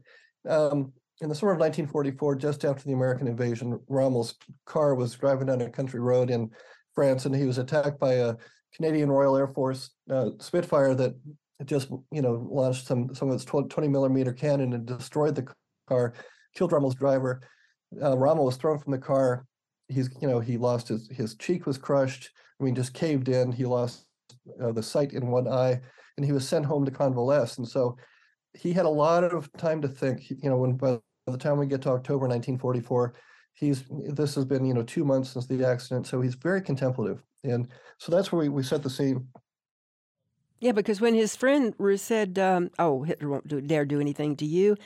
um, 0.47 0.91
in 1.21 1.29
the 1.29 1.35
summer 1.35 1.53
of 1.53 1.59
1944, 1.59 2.35
just 2.35 2.65
after 2.65 2.83
the 2.83 2.93
American 2.93 3.27
invasion, 3.27 3.79
Rommel's 3.87 4.35
car 4.65 4.95
was 4.95 5.15
driving 5.15 5.47
down 5.47 5.61
a 5.61 5.69
country 5.69 5.99
road 5.99 6.29
in 6.29 6.49
France, 6.93 7.25
and 7.25 7.35
he 7.35 7.45
was 7.45 7.57
attacked 7.57 7.99
by 7.99 8.13
a 8.13 8.35
Canadian 8.73 9.09
Royal 9.09 9.37
Air 9.37 9.47
Force 9.47 9.91
uh, 10.09 10.31
Spitfire 10.39 10.93
that 10.95 11.15
just 11.63 11.89
you 12.11 12.21
know 12.21 12.45
launched 12.51 12.85
some 12.85 13.15
some 13.15 13.29
of 13.29 13.35
its 13.35 13.45
20 13.45 13.87
millimeter 13.87 14.33
cannon 14.33 14.73
and 14.73 14.85
destroyed 14.85 15.35
the 15.35 15.47
car, 15.87 16.13
killed 16.53 16.73
Rommel's 16.73 16.95
driver. 16.95 17.41
Uh, 18.01 18.17
Rommel 18.17 18.45
was 18.45 18.57
thrown 18.57 18.77
from 18.77 18.91
the 18.91 18.97
car. 18.97 19.45
He's 19.87 20.09
you 20.21 20.27
know 20.27 20.39
he 20.39 20.57
lost 20.57 20.89
his 20.89 21.07
his 21.09 21.35
cheek 21.35 21.65
was 21.65 21.77
crushed. 21.77 22.29
I 22.59 22.63
mean, 22.63 22.75
just 22.75 22.93
caved 22.93 23.29
in. 23.29 23.51
He 23.51 23.65
lost 23.65 24.04
uh, 24.61 24.71
the 24.71 24.83
sight 24.83 25.13
in 25.13 25.27
one 25.27 25.47
eye 25.47 25.81
and 26.17 26.25
he 26.25 26.31
was 26.31 26.47
sent 26.47 26.65
home 26.65 26.85
to 26.85 26.91
convalesce. 26.91 27.57
And 27.57 27.67
so 27.67 27.97
he 28.53 28.73
had 28.73 28.85
a 28.85 28.89
lot 28.89 29.23
of 29.23 29.51
time 29.53 29.81
to 29.81 29.87
think. 29.87 30.29
You 30.29 30.49
know, 30.49 30.57
when 30.57 30.77
by 30.77 30.99
the 31.27 31.37
time 31.37 31.57
we 31.57 31.67
get 31.67 31.81
to 31.83 31.89
October 31.89 32.27
1944, 32.27 33.13
he's 33.53 33.83
this 34.09 34.35
has 34.35 34.45
been 34.45 34.65
you 34.65 34.73
know 34.73 34.83
two 34.83 35.03
months 35.03 35.31
since 35.31 35.45
the 35.45 35.65
accident, 35.65 36.07
so 36.07 36.21
he's 36.21 36.35
very 36.35 36.61
contemplative. 36.61 37.23
And 37.43 37.67
so 37.97 38.11
that's 38.11 38.31
where 38.31 38.41
we, 38.41 38.49
we 38.49 38.63
set 38.63 38.81
the 38.83 38.89
scene. 38.89 39.27
Yeah, 40.59 40.71
because 40.71 41.01
when 41.01 41.15
his 41.15 41.35
friend 41.35 41.75
said, 41.97 42.39
um, 42.39 42.71
"Oh, 42.79 43.03
Hitler 43.03 43.29
won't 43.29 43.47
do, 43.47 43.61
dare 43.61 43.85
do 43.85 43.99
anything 43.99 44.35
to 44.37 44.45
you," 44.45 44.77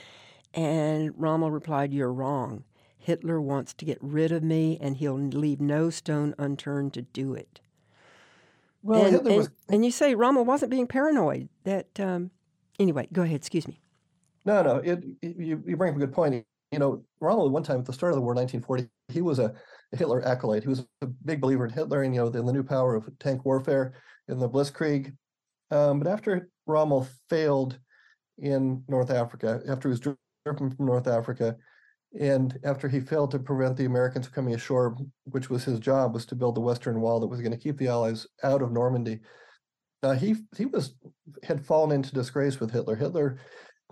and 0.54 1.14
Rommel 1.16 1.52
replied, 1.52 1.94
"You're 1.94 2.14
wrong. 2.14 2.64
Hitler 2.98 3.40
wants 3.40 3.74
to 3.76 3.86
get 3.86 3.98
rid 4.02 4.32
of 4.32 4.44
me, 4.44 4.78
and 4.82 4.98
he'll 4.98 5.18
leave 5.18 5.62
no 5.62 5.90
stone 5.90 6.34
unturned 6.38 6.94
to 6.94 7.04
do 7.04 7.34
it." 7.34 7.62
Well, 8.82 9.04
and, 9.04 9.12
Hitler 9.12 9.30
and, 9.32 9.38
was 9.38 9.50
and 9.70 9.86
you 9.86 9.92
say 9.92 10.16
Rommel 10.16 10.46
wasn't 10.46 10.72
being 10.72 10.88
paranoid. 10.88 11.50
That 11.64 11.88
um, 12.00 12.32
anyway. 12.80 13.08
Go 13.12 13.24
ahead. 13.24 13.36
Excuse 13.38 13.68
me. 13.68 13.82
No, 14.46 14.62
no, 14.64 14.78
it, 14.78 15.04
it- 15.22 15.38
you, 15.38 15.62
you 15.66 15.78
bring 15.78 15.92
up 15.92 15.98
a 15.98 16.00
good 16.00 16.14
point. 16.14 16.46
You 16.72 16.80
know, 16.80 17.04
Rommel 17.20 17.48
at 17.48 17.52
one 17.52 17.64
time 17.64 17.80
at 17.80 17.86
the 17.86 17.94
start 17.94 18.12
of 18.12 18.16
the 18.16 18.22
war, 18.22 18.36
1940, 18.36 18.88
he 19.12 19.22
was 19.22 19.40
a, 19.40 19.54
Hitler 19.92 20.24
acolyte. 20.26 20.64
He 20.64 20.70
was 20.70 20.86
a 21.02 21.08
big 21.08 21.42
believer 21.42 21.66
in 21.66 21.72
Hitler 21.72 22.04
and, 22.04 22.14
you 22.14 22.22
know, 22.22 22.28
in 22.28 22.46
the 22.46 22.54
new 22.54 22.64
power 22.64 22.96
of 22.96 23.10
tank 23.18 23.44
warfare 23.44 23.94
in 24.28 24.38
the 24.38 24.48
Blitzkrieg. 24.48 25.16
Um, 25.72 26.00
but 26.00 26.08
after 26.08 26.50
Rommel 26.68 27.08
failed 27.28 27.80
in 28.38 28.84
North 28.88 29.10
Africa, 29.10 29.62
after 29.68 29.90
he 29.90 29.92
was 29.92 30.00
driven 30.00 30.70
from 30.70 30.86
North 30.86 31.08
Africa, 31.08 31.56
and 32.18 32.58
after 32.64 32.88
he 32.88 33.00
failed 33.00 33.32
to 33.32 33.40
prevent 33.40 33.78
the 33.78 33.86
Americans 33.86 34.26
from 34.26 34.34
coming 34.34 34.56
ashore, 34.56 34.96
which 35.26 35.50
was 35.50 35.64
his 35.64 35.80
job, 35.80 36.14
was 36.14 36.26
to 36.28 36.36
build 36.36 36.56
the 36.56 36.62
Western 36.62 37.02
Wall 37.02 37.20
that 37.20 37.28
was 37.28 37.42
going 37.42 37.52
to 37.52 37.58
keep 37.58 37.78
the 37.78 37.88
Allies 37.88 38.26
out 38.44 38.62
of 38.62 38.72
Normandy. 38.72 39.20
Uh, 40.02 40.14
he 40.14 40.36
he 40.58 40.66
was 40.66 40.96
had 41.44 41.64
fallen 41.64 41.92
into 41.92 42.14
disgrace 42.14 42.60
with 42.60 42.72
Hitler. 42.72 42.96
Hitler 42.96 43.38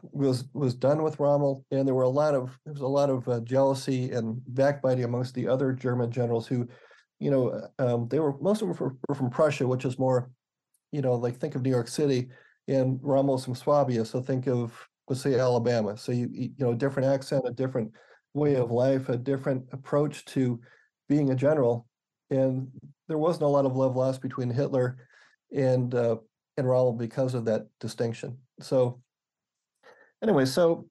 was 0.02 0.46
was 0.54 0.74
done 0.74 1.04
with 1.04 1.20
Rommel, 1.20 1.66
and 1.70 1.88
there 1.88 1.94
were 1.96 2.04
a 2.04 2.10
lot 2.10 2.34
of 2.34 2.58
there 2.66 2.74
was 2.74 2.82
a 2.82 2.88
lot 2.88 3.10
of 3.10 3.28
uh, 3.28 3.40
jealousy 3.42 4.12
and 4.12 4.42
backbiting 4.48 5.04
amongst 5.04 5.36
the 5.36 5.48
other 5.48 5.74
German 5.74 6.10
generals 6.10 6.48
who, 6.48 6.68
you 7.20 7.30
know, 7.30 7.50
uh, 7.50 7.96
um, 7.96 8.08
they 8.08 8.20
were 8.20 8.38
most 8.40 8.62
of 8.62 8.70
them 8.70 8.78
were, 8.78 8.96
were 9.08 9.16
from 9.16 9.30
Prussia, 9.30 9.68
which 9.68 9.86
is 9.86 10.00
more, 10.00 10.32
you 10.92 11.02
know, 11.02 11.14
like 11.14 11.38
think 11.38 11.56
of 11.56 11.62
New 11.62 11.70
York 11.70 11.88
City, 11.88 12.30
and 12.68 13.00
Rommel's 13.04 13.46
from 13.46 13.56
Swabia, 13.56 14.06
so 14.06 14.22
think 14.22 14.48
of 14.48 14.88
let's 15.08 15.22
say 15.22 15.40
Alabama. 15.40 15.98
So 15.98 16.12
you 16.12 16.30
you 16.32 16.52
know, 16.60 16.74
different 16.74 17.10
accent, 17.10 17.46
a 17.48 17.52
different 17.52 17.92
way 18.34 18.56
of 18.56 18.72
life, 18.72 19.10
a 19.10 19.18
different 19.18 19.66
approach 19.72 20.26
to 20.26 20.60
being 21.10 21.32
a 21.32 21.36
general, 21.36 21.88
and 22.30 22.68
there 23.08 23.18
wasn't 23.18 23.44
a 23.44 23.48
lot 23.48 23.66
of 23.66 23.76
love 23.76 23.96
lost 23.96 24.22
between 24.22 24.50
Hitler 24.50 24.98
and 25.56 25.94
uh, 25.96 26.18
and 26.58 26.68
Rommel 26.68 26.94
because 26.94 27.34
of 27.34 27.46
that 27.46 27.68
distinction. 27.80 28.38
So 28.60 29.02
anyway, 30.22 30.46
so 30.46 30.88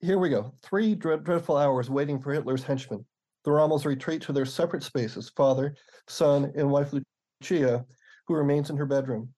here 0.00 0.18
we 0.18 0.28
go. 0.28 0.52
Three 0.62 0.94
dread, 0.94 1.24
dreadful 1.24 1.56
hours 1.56 1.90
waiting 1.90 2.20
for 2.20 2.32
Hitler's 2.32 2.62
henchmen. 2.62 3.04
The 3.44 3.52
Rommels 3.52 3.86
retreat 3.86 4.22
to 4.22 4.32
their 4.32 4.44
separate 4.44 4.82
spaces, 4.82 5.30
father, 5.36 5.76
son, 6.08 6.52
and 6.56 6.68
wife 6.68 6.92
Lucia, 7.40 7.84
who 8.26 8.34
remains 8.34 8.70
in 8.70 8.76
her 8.76 8.86
bedroom. 8.86 9.28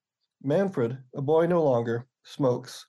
Manfred, 0.43 0.97
a 1.15 1.21
boy 1.21 1.47
no 1.47 1.63
longer, 1.63 2.07
smokes. 2.25 2.87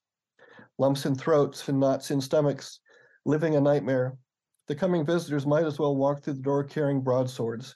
Lumps 0.79 1.05
in 1.05 1.13
throats 1.13 1.67
and 1.67 1.79
knots 1.79 2.09
in 2.09 2.21
stomachs, 2.21 2.79
living 3.25 3.55
a 3.55 3.61
nightmare. 3.61 4.17
The 4.67 4.75
coming 4.75 5.05
visitors 5.05 5.45
might 5.45 5.65
as 5.65 5.77
well 5.77 5.95
walk 5.95 6.23
through 6.23 6.35
the 6.35 6.41
door 6.41 6.63
carrying 6.63 7.01
broadswords. 7.01 7.75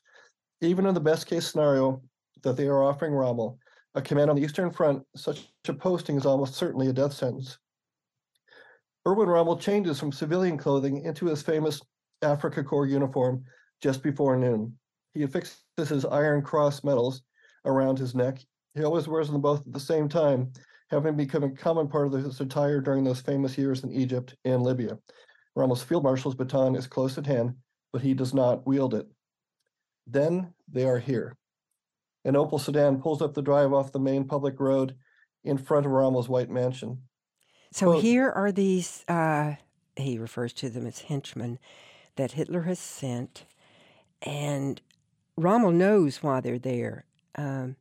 Even 0.62 0.86
in 0.86 0.93
the 0.93 1.01
best 1.01 1.28
case 1.28 1.45
scenario 1.45 2.01
that 2.43 2.56
they 2.56 2.68
are 2.68 2.82
offering 2.82 3.14
Rommel, 3.14 3.60
a 3.93 4.01
command 4.01 4.30
on 4.30 4.38
the 4.38 4.41
Eastern 4.41 4.72
Front, 4.72 5.04
such 5.18 5.49
a 5.68 5.74
posting 5.74 6.16
is 6.16 6.26
almost 6.26 6.56
certainly 6.56 6.88
a 6.88 6.93
death 6.93 7.12
sentence. 7.14 7.58
Erwin 9.06 9.28
Rommel 9.28 9.58
changes 9.58 9.99
from 9.99 10.14
civilian 10.14 10.58
clothing 10.58 11.04
into 11.04 11.26
his 11.26 11.41
famous 11.41 11.82
Afrika 12.24 12.64
Korps 12.64 12.89
uniform 12.89 13.43
just 13.82 14.01
before 14.01 14.38
noon. 14.38 14.78
He 15.14 15.24
affixes 15.24 15.89
his 15.89 16.06
Iron 16.06 16.41
Cross 16.41 16.86
medals 16.86 17.22
around 17.66 17.99
his 17.99 18.16
neck. 18.16 18.39
He 18.76 18.84
always 18.84 19.10
wears 19.10 19.30
them 19.30 19.41
both 19.41 19.68
at 19.68 19.74
the 19.74 19.80
same 19.80 20.08
time, 20.08 20.54
having 20.94 21.16
become 21.16 21.44
a 21.44 21.50
common 21.50 21.88
part 21.88 22.08
of 22.08 22.14
his 22.14 22.39
attire 22.39 22.80
during 22.80 23.04
those 23.04 23.22
famous 23.22 23.58
years 23.58 23.84
in 23.84 23.91
Egypt 23.91 24.36
and 24.46 24.62
Libya. 24.62 24.98
Rommel's 25.56 25.84
field 25.84 26.04
marshal's 26.04 26.36
baton 26.36 26.76
is 26.76 26.88
close 26.88 27.18
at 27.18 27.26
hand, 27.26 27.56
but 27.91 28.02
he 28.02 28.14
does 28.14 28.34
not 28.34 28.66
wield 28.66 28.94
it. 28.94 29.08
Then 30.08 30.54
they 30.72 30.86
are 30.86 31.00
here. 31.00 31.36
An 32.26 32.36
Opel 32.36 32.60
sedan 32.60 33.02
pulls 33.02 33.22
up 33.22 33.34
the 33.34 33.41
drive 33.41 33.74
off 33.74 33.91
the 33.91 34.00
main 34.00 34.26
public 34.26 34.60
road 34.60 34.96
in 35.44 35.58
front 35.58 35.86
of 35.86 35.91
Rommel's 35.91 36.30
white 36.30 36.50
mansion. 36.50 37.02
So 37.72 38.00
here 38.00 38.30
are 38.30 38.52
these, 38.52 39.04
uh, 39.08 39.56
he 39.96 40.18
refers 40.18 40.54
to 40.54 40.70
them 40.70 40.86
as 40.86 41.00
henchmen, 41.00 41.60
that 42.16 42.34
Hitler 42.34 42.62
has 42.62 42.80
sent. 42.80 43.46
And 44.22 44.80
Rommel 45.36 45.72
knows 45.72 46.22
why 46.22 46.39
they're 46.39 46.60
there. 46.60 47.06
Um, 47.36 47.76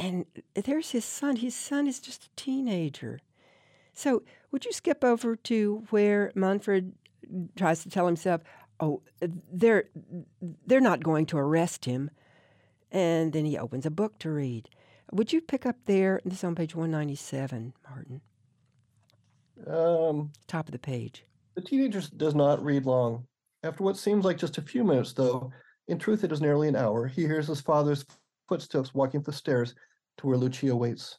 and 0.00 0.24
there's 0.54 0.90
his 0.90 1.04
son. 1.04 1.36
His 1.36 1.54
son 1.54 1.86
is 1.86 2.00
just 2.00 2.24
a 2.24 2.30
teenager. 2.34 3.20
So, 3.92 4.22
would 4.50 4.64
you 4.64 4.72
skip 4.72 5.04
over 5.04 5.36
to 5.36 5.84
where 5.90 6.32
Manfred 6.34 6.94
tries 7.54 7.82
to 7.82 7.90
tell 7.90 8.06
himself, 8.06 8.40
"Oh, 8.80 9.02
they're 9.20 9.90
they're 10.66 10.80
not 10.80 11.02
going 11.02 11.26
to 11.26 11.38
arrest 11.38 11.84
him," 11.84 12.10
and 12.90 13.34
then 13.34 13.44
he 13.44 13.58
opens 13.58 13.84
a 13.84 13.90
book 13.90 14.18
to 14.20 14.30
read. 14.30 14.70
Would 15.12 15.34
you 15.34 15.42
pick 15.42 15.66
up 15.66 15.76
there? 15.84 16.20
This 16.24 16.38
is 16.38 16.44
on 16.44 16.54
page 16.54 16.74
one 16.74 16.90
ninety 16.90 17.14
seven, 17.16 17.74
Martin. 17.88 18.22
Um, 19.66 20.32
top 20.46 20.66
of 20.66 20.72
the 20.72 20.78
page. 20.78 21.26
The 21.56 21.62
teenager 21.62 22.00
does 22.16 22.34
not 22.34 22.64
read 22.64 22.86
long. 22.86 23.26
After 23.62 23.84
what 23.84 23.98
seems 23.98 24.24
like 24.24 24.38
just 24.38 24.56
a 24.56 24.62
few 24.62 24.82
minutes, 24.82 25.12
though, 25.12 25.52
in 25.88 25.98
truth 25.98 26.24
it 26.24 26.32
is 26.32 26.40
nearly 26.40 26.68
an 26.68 26.76
hour, 26.76 27.06
he 27.06 27.26
hears 27.26 27.48
his 27.48 27.60
father's 27.60 28.06
footsteps 28.48 28.94
walking 28.94 29.20
up 29.20 29.26
the 29.26 29.32
stairs 29.32 29.74
to 30.20 30.26
where 30.26 30.36
Lucia 30.36 30.76
waits. 30.76 31.18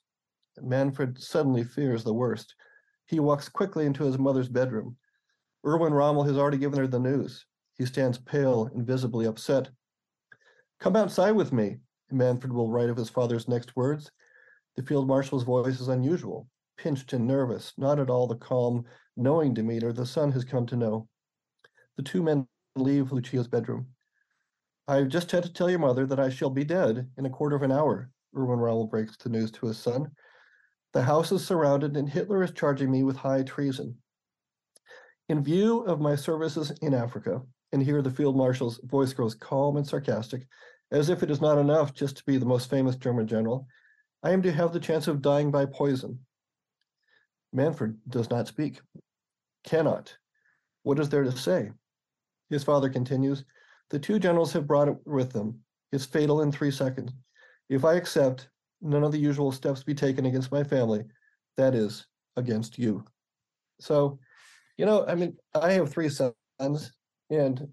Manfred 0.62 1.22
suddenly 1.22 1.64
fears 1.64 2.04
the 2.04 2.14
worst. 2.14 2.56
He 3.08 3.20
walks 3.20 3.49
quickly 3.49 3.86
into 3.86 4.04
his 4.04 4.20
mother's 4.20 4.47
bedroom. 4.47 4.95
Erwin 5.66 5.93
Rommel 5.93 6.24
has 6.24 6.38
already 6.38 6.58
given 6.58 6.80
her 6.80 6.88
the 6.88 6.99
news. 6.99 7.45
He 7.78 7.86
stands 7.86 8.20
pale 8.20 8.70
and 8.74 8.86
visibly 8.86 9.26
upset. 9.26 9.70
Come 10.80 10.95
outside 10.95 11.32
with 11.32 11.52
me, 11.52 11.78
Manfred 12.12 12.54
will 12.54 12.70
write 12.70 12.89
of 12.89 12.97
his 12.97 13.10
father's 13.10 13.47
next 13.47 13.76
words. 13.76 14.12
The 14.76 14.84
field 14.84 15.08
marshal's 15.08 15.43
voice 15.43 15.80
is 15.80 15.88
unusual, 15.88 16.47
pinched 16.78 17.14
and 17.14 17.26
nervous, 17.26 17.74
not 17.78 17.99
at 17.99 18.10
all 18.10 18.28
the 18.28 18.36
calm, 18.36 18.86
knowing 19.18 19.54
demeanor 19.54 19.93
the 19.93 20.06
son 20.06 20.32
has 20.32 20.45
come 20.45 20.66
to 20.68 20.76
know. 20.76 21.08
The 21.97 22.04
two 22.04 22.22
men 22.22 22.47
leave 22.76 23.12
Lucia's 23.12 23.47
bedroom. 23.47 23.88
I've 24.88 25.08
just 25.08 25.32
had 25.32 25.43
to 25.43 25.54
tell 25.54 25.70
your 25.70 25.80
mother 25.80 26.06
that 26.06 26.20
I 26.20 26.30
shall 26.30 26.49
be 26.49 26.64
dead 26.64 27.10
in 27.18 27.26
a 27.26 27.30
quarter 27.30 27.56
of 27.56 27.64
an 27.64 27.72
hour, 27.72 28.12
Erwin 28.36 28.59
Rommel 28.59 28.88
breaks 28.88 29.17
the 29.17 29.29
news 29.29 29.51
to 29.51 29.67
his 29.67 29.77
son. 29.77 30.11
The 30.93 31.01
house 31.01 31.32
is 31.32 31.45
surrounded 31.45 31.95
and 31.95 32.09
Hitler 32.09 32.43
is 32.43 32.51
charging 32.51 32.91
me 32.91 33.03
with 33.03 33.15
high 33.15 33.43
treason. 33.43 33.97
In 35.29 35.43
view 35.43 35.82
of 35.82 36.01
my 36.01 36.15
services 36.15 36.71
in 36.82 36.93
Africa, 36.93 37.41
and 37.71 37.82
here 37.82 38.01
the 38.01 38.11
field 38.11 38.36
marshal's 38.36 38.79
voice 38.84 39.13
grows 39.13 39.36
calm 39.36 39.77
and 39.77 39.88
sarcastic, 39.88 40.45
as 40.91 41.09
if 41.09 41.23
it 41.23 41.32
is 41.32 41.39
not 41.39 41.57
enough 41.57 41.93
just 41.93 42.17
to 42.17 42.25
be 42.25 42.38
the 42.38 42.45
most 42.45 42.69
famous 42.69 42.97
German 42.97 43.27
general, 43.27 43.65
I 44.23 44.32
am 44.32 44.41
to 44.41 44.51
have 44.51 44.73
the 44.73 44.79
chance 44.79 45.07
of 45.07 45.21
dying 45.21 45.49
by 45.49 45.65
poison. 45.65 46.19
Manfred 47.53 47.97
does 48.09 48.29
not 48.29 48.47
speak, 48.47 48.82
cannot. 49.63 50.15
What 50.84 50.99
is 50.99 51.09
there 51.09 51.23
to 51.23 51.32
say? 51.32 51.71
His 52.49 52.63
father 52.63 52.89
continues, 52.89 53.45
the 53.89 53.99
two 53.99 54.19
generals 54.19 54.53
have 54.53 54.67
brought 54.67 54.89
it 54.89 54.97
with 55.05 55.32
them. 55.32 55.59
It's 55.91 56.05
fatal 56.05 56.41
in 56.41 56.51
three 56.51 56.71
seconds. 56.71 57.11
If 57.72 57.86
I 57.86 57.95
accept, 57.95 58.49
none 58.82 59.03
of 59.03 59.11
the 59.11 59.17
usual 59.17 59.51
steps 59.51 59.82
be 59.82 59.95
taken 59.95 60.28
against 60.28 60.51
my 60.51 60.63
family, 60.63 61.03
that 61.57 61.74
is, 61.74 62.05
against 62.36 62.78
you. 62.78 63.03
So 63.80 64.19
you 64.78 64.86
know, 64.86 65.05
I 65.07 65.15
mean, 65.15 65.38
I 65.53 65.74
have 65.74 65.91
three 65.91 66.09
sons, 66.09 66.91
and 67.30 67.67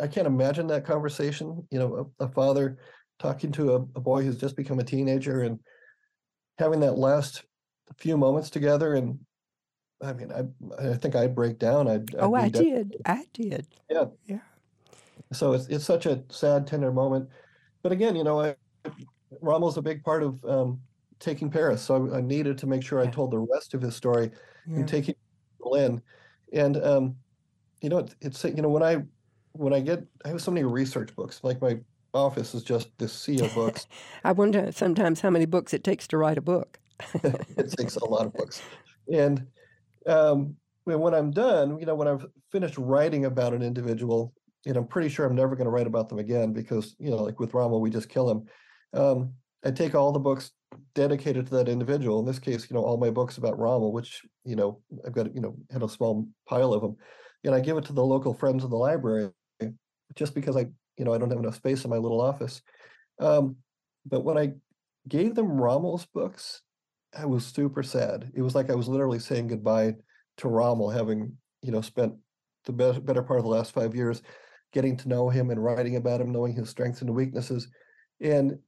I 0.00 0.06
can't 0.08 0.26
imagine 0.26 0.66
that 0.66 0.84
conversation. 0.84 1.66
You 1.70 1.78
know, 1.78 2.12
a, 2.20 2.24
a 2.24 2.28
father 2.28 2.78
talking 3.18 3.52
to 3.52 3.74
a, 3.74 3.76
a, 3.76 4.00
boy 4.00 4.24
who's 4.24 4.36
just 4.36 4.56
become 4.56 4.80
a 4.80 4.84
teenager 4.84 5.42
and 5.42 5.60
having 6.58 6.80
that 6.80 6.98
last 6.98 7.44
few 7.98 8.16
moments 8.16 8.50
together. 8.50 8.94
And 8.94 9.20
I 10.02 10.12
mean, 10.12 10.32
I 10.32 10.90
I 10.90 10.94
think 10.94 11.14
I'd 11.14 11.36
break 11.36 11.58
down. 11.58 11.86
I'd, 11.86 12.14
I'd 12.16 12.20
oh, 12.20 12.34
I 12.34 12.48
did. 12.48 12.96
I 13.06 13.26
did. 13.32 13.68
Yeah. 13.88 14.06
Yeah. 14.26 14.40
So 15.32 15.52
it's 15.52 15.68
it's 15.68 15.84
such 15.84 16.06
a 16.06 16.24
sad, 16.30 16.66
tender 16.66 16.90
moment. 16.90 17.28
But 17.82 17.92
again, 17.92 18.16
you 18.16 18.24
know, 18.24 18.40
I, 18.40 18.56
Rommel's 19.44 19.76
a 19.76 19.82
big 19.82 20.02
part 20.02 20.22
of 20.22 20.44
um, 20.44 20.80
taking 21.20 21.50
Paris. 21.50 21.82
So 21.82 22.10
I, 22.12 22.18
I, 22.18 22.20
needed 22.20 22.58
to 22.58 22.66
make 22.66 22.82
sure. 22.82 23.00
I 23.00 23.06
told 23.06 23.30
the 23.30 23.38
rest 23.38 23.74
of 23.74 23.82
his 23.82 23.94
story 23.96 24.30
yeah. 24.66 24.76
and 24.76 24.88
taking 24.88 25.14
in. 25.72 26.02
And 26.52 26.76
um, 26.84 27.16
you 27.80 27.88
know, 27.88 27.98
it's, 27.98 28.16
it's 28.20 28.44
you 28.44 28.62
know 28.62 28.68
when 28.68 28.82
I 28.82 29.02
when 29.52 29.72
I 29.72 29.80
get 29.80 30.04
I 30.24 30.28
have 30.28 30.40
so 30.40 30.50
many 30.50 30.64
research 30.64 31.14
books. 31.16 31.40
Like 31.42 31.60
my 31.60 31.78
office 32.12 32.54
is 32.54 32.62
just 32.62 32.88
this 32.98 33.12
sea 33.12 33.40
of 33.40 33.54
books. 33.54 33.86
I 34.24 34.32
wonder 34.32 34.70
sometimes 34.72 35.20
how 35.20 35.30
many 35.30 35.46
books 35.46 35.74
it 35.74 35.84
takes 35.84 36.06
to 36.08 36.18
write 36.18 36.38
a 36.38 36.42
book. 36.42 36.78
it 37.24 37.72
takes 37.76 37.96
a 37.96 38.04
lot 38.04 38.26
of 38.26 38.32
books, 38.34 38.62
and 39.12 39.46
um, 40.06 40.56
when 40.84 41.12
I'm 41.12 41.32
done, 41.32 41.78
you 41.78 41.86
know, 41.86 41.94
when 41.94 42.06
I've 42.06 42.24
finished 42.52 42.78
writing 42.78 43.24
about 43.24 43.52
an 43.52 43.62
individual, 43.62 44.32
and 44.64 44.76
I'm 44.76 44.86
pretty 44.86 45.08
sure 45.08 45.26
I'm 45.26 45.34
never 45.34 45.56
going 45.56 45.64
to 45.64 45.70
write 45.70 45.88
about 45.88 46.08
them 46.08 46.20
again 46.20 46.52
because 46.52 46.94
you 47.00 47.10
know, 47.10 47.16
like 47.16 47.40
with 47.40 47.52
Rommel, 47.52 47.80
we 47.80 47.90
just 47.90 48.08
kill 48.08 48.30
him. 48.30 48.46
Um, 48.94 49.34
I 49.64 49.70
take 49.70 49.94
all 49.94 50.12
the 50.12 50.18
books 50.18 50.52
dedicated 50.94 51.46
to 51.46 51.54
that 51.56 51.68
individual. 51.68 52.20
In 52.20 52.26
this 52.26 52.38
case, 52.38 52.68
you 52.70 52.74
know, 52.74 52.84
all 52.84 52.96
my 52.96 53.10
books 53.10 53.38
about 53.38 53.58
Rommel, 53.58 53.92
which 53.92 54.22
you 54.44 54.56
know 54.56 54.80
I've 55.06 55.12
got, 55.12 55.34
you 55.34 55.40
know, 55.40 55.56
had 55.70 55.82
a 55.82 55.88
small 55.88 56.28
pile 56.48 56.72
of 56.72 56.82
them, 56.82 56.96
and 57.44 57.54
I 57.54 57.60
give 57.60 57.76
it 57.76 57.84
to 57.86 57.92
the 57.92 58.04
local 58.04 58.34
friends 58.34 58.64
of 58.64 58.70
the 58.70 58.76
library, 58.76 59.30
just 60.14 60.34
because 60.34 60.56
I, 60.56 60.66
you 60.96 61.04
know, 61.04 61.12
I 61.12 61.18
don't 61.18 61.30
have 61.30 61.38
enough 61.38 61.56
space 61.56 61.84
in 61.84 61.90
my 61.90 61.96
little 61.96 62.20
office. 62.20 62.62
Um, 63.18 63.56
but 64.06 64.24
when 64.24 64.38
I 64.38 64.52
gave 65.08 65.34
them 65.34 65.48
Rommel's 65.48 66.06
books, 66.06 66.62
I 67.16 67.26
was 67.26 67.46
super 67.46 67.82
sad. 67.82 68.30
It 68.34 68.42
was 68.42 68.54
like 68.54 68.70
I 68.70 68.74
was 68.74 68.88
literally 68.88 69.18
saying 69.18 69.48
goodbye 69.48 69.94
to 70.38 70.48
Rommel, 70.48 70.90
having 70.90 71.36
you 71.62 71.72
know 71.72 71.80
spent 71.80 72.14
the 72.66 72.72
best, 72.72 73.04
better 73.04 73.22
part 73.22 73.38
of 73.38 73.44
the 73.44 73.50
last 73.50 73.72
five 73.72 73.94
years 73.94 74.22
getting 74.72 74.96
to 74.96 75.08
know 75.08 75.28
him 75.28 75.50
and 75.50 75.62
writing 75.62 75.96
about 75.96 76.20
him, 76.20 76.32
knowing 76.32 76.52
his 76.52 76.68
strengths 76.68 77.00
and 77.00 77.14
weaknesses, 77.14 77.68
and 78.20 78.58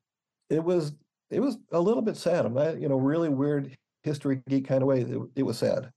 it 0.51 0.63
was 0.63 0.93
it 1.31 1.41
was 1.41 1.59
a 1.73 1.81
little 1.81 2.03
bit 2.03 2.17
sad. 2.17 2.47
I'm 2.47 2.55
not, 2.55 2.81
you 2.81 2.89
know, 2.89 2.97
really 2.97 3.29
weird 3.29 3.77
history 4.03 4.41
geek 4.49 4.69
kind 4.69 4.83
of 4.83 4.89
way. 4.89 5.01
It, 5.01 5.19
it 5.37 5.43
was 5.43 5.59
sad. 5.59 5.91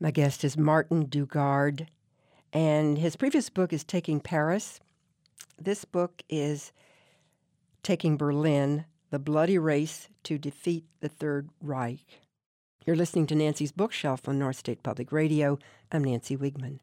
My 0.00 0.10
guest 0.10 0.44
is 0.44 0.56
Martin 0.56 1.06
Dugard, 1.06 1.86
and 2.52 2.98
his 2.98 3.16
previous 3.16 3.50
book 3.50 3.72
is 3.72 3.84
Taking 3.84 4.20
Paris. 4.20 4.80
This 5.60 5.84
book 5.84 6.22
is 6.28 6.72
Taking 7.82 8.16
Berlin 8.16 8.86
The 9.10 9.18
Bloody 9.18 9.58
Race 9.58 10.08
to 10.24 10.38
Defeat 10.38 10.84
the 11.00 11.08
Third 11.08 11.50
Reich. 11.60 12.20
You're 12.86 12.96
listening 12.96 13.26
to 13.28 13.34
Nancy's 13.34 13.72
Bookshelf 13.72 14.28
on 14.28 14.38
North 14.38 14.56
State 14.56 14.82
Public 14.82 15.12
Radio. 15.12 15.58
I'm 15.92 16.04
Nancy 16.04 16.36
Wiegman. 16.36 16.80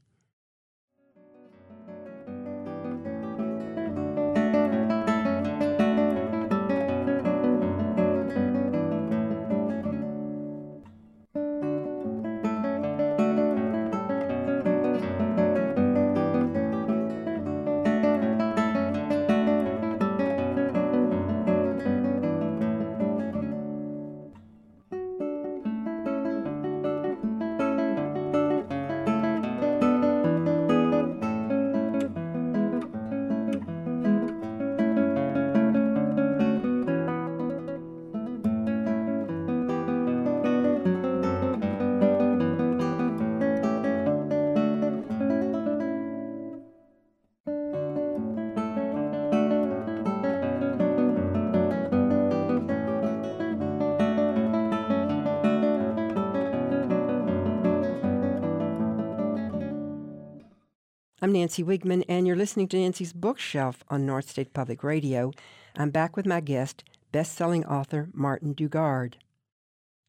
I'm 61.24 61.34
Nancy 61.34 61.64
Wiegman, 61.64 62.04
and 62.10 62.26
you're 62.26 62.36
listening 62.36 62.68
to 62.70 62.78
Nancy's 62.78 63.14
Bookshelf 63.14 63.84
on 63.90 64.08
North 64.08 64.28
State 64.28 64.56
Public 64.56 64.84
Radio. 64.84 65.32
I'm 65.76 65.92
back 65.92 66.18
with 66.18 66.26
my 66.26 66.40
guest, 66.40 66.84
best-selling 67.12 67.64
author 67.64 68.10
Martin 68.12 68.56
Dugard. 68.56 69.14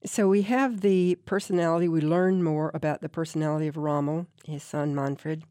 So 0.06 0.26
we 0.26 0.40
have 0.40 0.80
the 0.80 1.16
personality. 1.26 1.86
We 1.86 2.00
learn 2.00 2.42
more 2.42 2.70
about 2.72 3.02
the 3.02 3.10
personality 3.10 3.66
of 3.66 3.76
Rommel, 3.76 4.26
his 4.46 4.62
son 4.62 4.94
Manfred. 4.94 5.42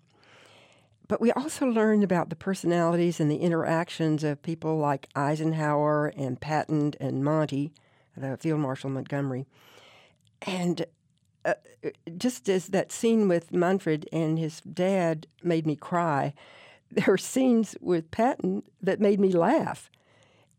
but 1.11 1.19
we 1.19 1.29
also 1.33 1.65
learn 1.65 2.03
about 2.03 2.29
the 2.29 2.37
personalities 2.37 3.19
and 3.19 3.29
the 3.29 3.41
interactions 3.41 4.23
of 4.23 4.41
people 4.41 4.77
like 4.77 5.09
Eisenhower 5.13 6.07
and 6.15 6.39
Patton 6.39 6.93
and 7.01 7.21
Monty, 7.21 7.73
the 8.15 8.37
Field 8.37 8.61
Marshal 8.61 8.89
Montgomery. 8.89 9.45
And 10.43 10.85
uh, 11.45 11.53
just 12.17 12.49
as 12.49 12.67
that 12.67 12.91
scene 12.91 13.27
with 13.27 13.51
Manfred 13.51 14.07
and 14.11 14.37
his 14.37 14.61
dad 14.61 15.27
made 15.43 15.65
me 15.65 15.75
cry, 15.75 16.33
there 16.91 17.13
are 17.13 17.17
scenes 17.17 17.75
with 17.81 18.11
Patton 18.11 18.63
that 18.81 18.99
made 18.99 19.19
me 19.19 19.31
laugh. 19.31 19.89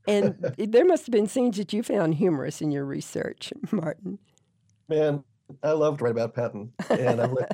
And 0.07 0.35
there 0.59 0.85
must 0.85 1.07
have 1.07 1.12
been 1.12 1.28
scenes 1.28 1.57
that 1.59 1.72
you 1.72 1.83
found 1.83 2.14
humorous 2.14 2.61
in 2.61 2.70
your 2.70 2.85
research, 2.85 3.53
Martin. 3.70 4.18
Man, 4.89 5.22
I 5.62 5.72
loved 5.72 6.01
write 6.01 6.12
about 6.12 6.35
Patton. 6.35 6.72
And 6.91 7.20
I'm 7.20 7.35
like, 7.35 7.51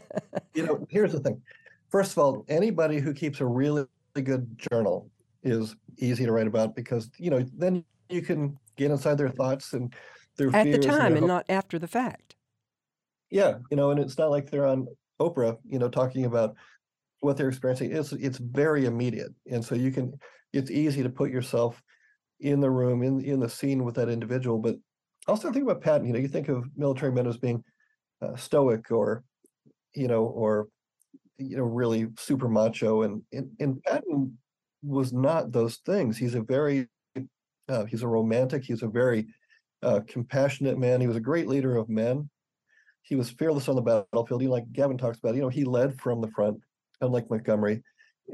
you 0.55 0.65
know, 0.65 0.87
here's 0.89 1.13
the 1.13 1.21
thing. 1.21 1.43
First 1.91 2.13
of 2.13 2.19
all, 2.19 2.45
anybody 2.49 3.01
who 3.01 3.13
keeps 3.13 3.41
a 3.41 3.47
really 3.47 3.87
good 4.15 4.59
journal 4.71 5.11
is 5.43 5.77
easy 5.99 6.25
to 6.25 6.33
write 6.33 6.47
about 6.47 6.75
because, 6.75 7.11
you 7.19 7.31
know, 7.31 7.45
then 7.57 7.85
you 8.09 8.23
can 8.23 8.59
get 8.77 8.91
inside 8.91 9.19
their 9.19 9.29
thoughts 9.29 9.73
and 9.73 9.95
their 10.37 10.55
At 10.55 10.71
the 10.71 10.79
time 10.79 11.17
and 11.17 11.27
not 11.27 11.45
after 11.49 11.79
the 11.79 11.89
fact. 11.89 12.37
Yeah, 13.31 13.59
you 13.71 13.77
know, 13.77 13.91
and 13.91 14.01
it's 14.01 14.19
not 14.19 14.31
like 14.31 14.51
they're 14.51 14.67
on 14.67 14.87
Oprah, 15.21 15.59
you 15.69 15.79
know, 15.79 15.89
talking 15.89 16.25
about 16.25 16.57
what 17.21 17.37
they're 17.37 17.49
experiencing. 17.49 17.93
It's 17.93 18.13
it's 18.13 18.39
very 18.39 18.87
immediate, 18.87 19.33
and 19.51 19.65
so 19.65 19.75
you 19.75 19.91
can. 19.93 20.13
It's 20.53 20.71
easy 20.71 21.03
to 21.03 21.11
put 21.11 21.31
yourself 21.31 21.83
in 22.41 22.61
the 22.61 22.71
room, 22.71 23.03
in 23.03 23.21
in 23.25 23.41
the 23.41 23.49
scene 23.49 23.85
with 23.85 23.97
that 23.97 24.09
individual. 24.09 24.59
But 24.59 24.77
also 25.27 25.53
think 25.53 25.65
about 25.65 25.83
Patton. 25.83 26.07
You 26.07 26.13
know, 26.15 26.19
you 26.21 26.29
think 26.29 26.49
of 26.49 26.65
military 26.77 27.13
men 27.13 27.27
as 27.27 27.37
being 27.37 27.63
uh, 28.23 28.37
stoic 28.37 28.91
or, 28.91 29.25
you 29.95 30.09
know, 30.09 30.25
or 30.25 30.69
you 31.39 31.57
know, 31.57 31.65
really 31.65 32.09
super 32.19 32.49
macho, 32.49 33.03
and 33.03 33.23
and, 33.33 33.51
and 33.61 33.83
Patton 33.83 34.39
was 34.83 35.13
not 35.13 35.53
those 35.53 35.77
things. 35.79 36.17
He's 36.17 36.35
a 36.35 36.43
very 36.43 36.89
uh, 37.69 37.85
he's 37.85 38.03
a 38.03 38.09
romantic. 38.09 38.65
He's 38.65 38.83
a 38.83 38.89
very 38.89 39.27
uh, 39.83 40.01
compassionate 40.09 40.79
man. 40.79 41.01
He 41.01 41.07
was 41.07 41.17
a 41.17 41.21
great 41.21 41.49
leader 41.49 41.77
of 41.77 41.89
men 41.89 42.29
he 43.03 43.17
was 43.17 43.31
fearless 43.31 43.69
on 43.69 43.77
the 43.77 43.83
battlefield. 43.83 44.43
You 44.43 44.51
like 44.51 44.71
Gavin 44.73 44.99
talks 44.99 45.19
about, 45.19 45.35
you 45.35 45.41
know, 45.41 45.49
he 45.49 45.65
led 45.65 45.99
from 46.01 46.21
the 46.21 46.29
front, 46.29 46.61
unlike 47.01 47.31
Montgomery. 47.31 47.83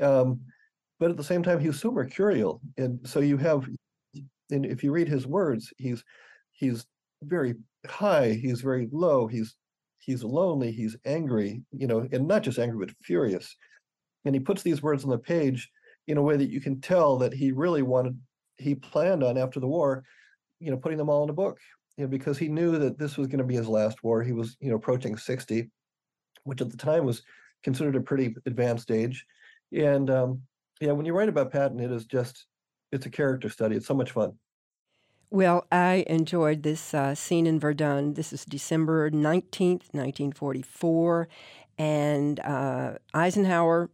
Um, 0.01 0.41
but 0.99 1.11
at 1.11 1.17
the 1.17 1.25
same 1.25 1.43
time, 1.43 1.61
he 1.61 1.69
was 1.69 1.81
so 1.81 1.91
mercurial, 1.91 2.61
and 2.77 2.99
so 3.05 3.21
you 3.21 3.37
have, 3.37 3.69
and 4.51 4.65
if 4.67 4.83
you 4.83 4.93
read 4.93 5.09
his 5.09 5.27
words, 5.27 5.73
he's 5.77 6.05
he's 6.53 6.87
very 7.23 7.55
high, 7.87 8.33
he's 8.33 8.61
very 8.61 8.89
low, 8.93 9.27
he's 9.27 9.57
he's 9.99 10.23
lonely, 10.23 10.71
he's 10.73 10.97
angry, 11.05 11.63
you 11.73 11.87
know, 11.87 12.07
and 12.13 12.29
not 12.29 12.43
just 12.43 12.59
angry 12.59 12.87
but 12.87 12.95
furious. 13.03 13.57
And 14.25 14.35
he 14.35 14.41
puts 14.41 14.63
these 14.63 14.83
words 14.83 15.05
on 15.05 15.11
the 15.11 15.19
page 15.19 15.71
in 16.07 16.17
a 16.17 16.23
way 16.23 16.37
that 16.37 16.51
you 16.51 16.61
can 16.61 16.81
tell 16.81 17.19
that 17.19 17.33
he 17.33 17.53
really 17.53 17.83
wanted, 17.83 18.19
he 18.57 18.75
planned 18.75 19.23
on 19.23 19.39
after 19.39 19.61
the 19.61 19.67
war, 19.67 20.05
you 20.61 20.71
know, 20.71 20.77
putting 20.77 20.99
them 20.99 21.09
all 21.09 21.25
in 21.25 21.31
a 21.31 21.35
book 21.35 21.59
you 21.97 22.05
know, 22.05 22.09
because 22.09 22.39
he 22.39 22.49
knew 22.49 22.79
that 22.79 22.99
this 22.99 23.17
was 23.17 23.29
going 23.29 23.39
to 23.39 23.45
be 23.45 23.55
his 23.55 23.69
last 23.69 24.03
war. 24.03 24.23
He 24.23 24.33
was, 24.33 24.57
you 24.61 24.71
know, 24.71 24.77
approaching 24.77 25.17
60, 25.17 25.71
which 26.45 26.61
at 26.61 26.71
the 26.71 26.77
time 26.77 27.05
was 27.05 27.23
considered 27.63 27.97
a 27.97 28.01
pretty 28.01 28.35
advanced 28.47 28.91
age. 28.91 29.25
And 29.73 30.11
um, 30.11 30.43
yeah, 30.81 30.93
when 30.93 31.07
you 31.07 31.15
write 31.15 31.29
about 31.29 31.53
Patton, 31.53 31.81
it 31.81 31.93
is 31.93 32.05
just, 32.05 32.47
it's 32.93 33.07
a 33.07 33.11
character 33.11 33.49
study. 33.49 33.77
It's 33.77 33.87
so 33.87 33.95
much 33.95 34.13
fun. 34.13 34.33
Well, 35.31 35.67
I 35.73 36.05
enjoyed 36.07 36.63
this 36.63 36.95
uh, 36.95 37.15
scene 37.15 37.47
in 37.47 37.59
Verdun. 37.59 38.15
This 38.15 38.33
is 38.33 38.45
December 38.45 39.11
19th, 39.11 39.91
1944. 39.93 41.29
And 41.77 42.39
uh, 42.41 42.99
Eisenhower 43.13 43.91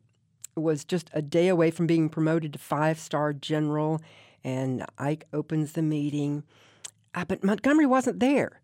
was 0.55 0.85
just 0.85 1.09
a 1.15 1.23
day 1.23 1.49
away 1.49 1.71
from 1.71 1.87
being 1.87 2.11
promoted 2.11 2.53
to 2.53 2.59
five 2.59 2.99
star 2.99 3.33
general. 3.33 4.03
And 4.45 4.85
Ike 4.99 5.27
opens 5.33 5.73
the 5.73 5.83
meeting 5.83 6.45
but 7.13 7.45
Montgomery 7.45 7.87
wasn't 7.87 8.21
there. 8.21 8.61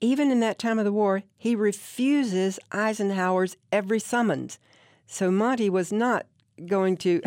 Even 0.00 0.30
in 0.30 0.40
that 0.40 0.58
time 0.58 0.78
of 0.78 0.84
the 0.84 0.92
war, 0.92 1.22
he 1.36 1.54
refuses 1.54 2.58
Eisenhower's 2.70 3.56
every 3.72 3.98
summons. 3.98 4.58
So 5.06 5.30
Monty 5.30 5.70
was 5.70 5.92
not 5.92 6.26
going 6.66 6.96
to 6.98 7.22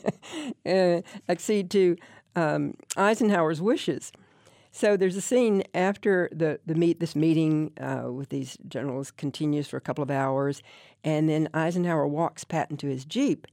uh, 0.66 1.00
accede 1.28 1.70
to 1.70 1.96
um, 2.36 2.74
Eisenhower's 2.96 3.60
wishes. 3.60 4.12
So 4.70 4.96
there's 4.96 5.16
a 5.16 5.20
scene 5.20 5.62
after 5.72 6.28
the, 6.32 6.58
the 6.66 6.74
meet 6.74 6.98
this 6.98 7.14
meeting 7.14 7.72
uh, 7.80 8.10
with 8.10 8.30
these 8.30 8.58
generals 8.66 9.12
continues 9.12 9.68
for 9.68 9.76
a 9.76 9.80
couple 9.80 10.02
of 10.02 10.10
hours, 10.10 10.62
and 11.04 11.28
then 11.28 11.48
Eisenhower 11.54 12.08
walks 12.08 12.42
Patton 12.42 12.76
to 12.78 12.88
his 12.88 13.04
jeep, 13.04 13.46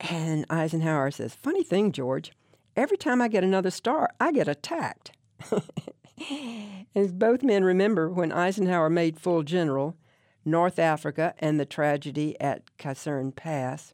and 0.00 0.46
Eisenhower 0.48 1.10
says, 1.10 1.34
"Funny 1.34 1.62
thing, 1.62 1.92
George, 1.92 2.32
every 2.78 2.96
time 2.96 3.20
I 3.20 3.28
get 3.28 3.44
another 3.44 3.70
star, 3.70 4.10
I 4.20 4.32
get 4.32 4.48
attacked. 4.48 5.12
As 6.94 7.12
both 7.12 7.42
men 7.42 7.64
remember 7.64 8.08
when 8.10 8.32
Eisenhower 8.32 8.88
made 8.88 9.18
full 9.20 9.42
general, 9.42 9.96
North 10.44 10.78
Africa 10.78 11.34
and 11.38 11.58
the 11.60 11.66
tragedy 11.66 12.40
at 12.40 12.62
Kasserine 12.78 13.34
Pass. 13.34 13.92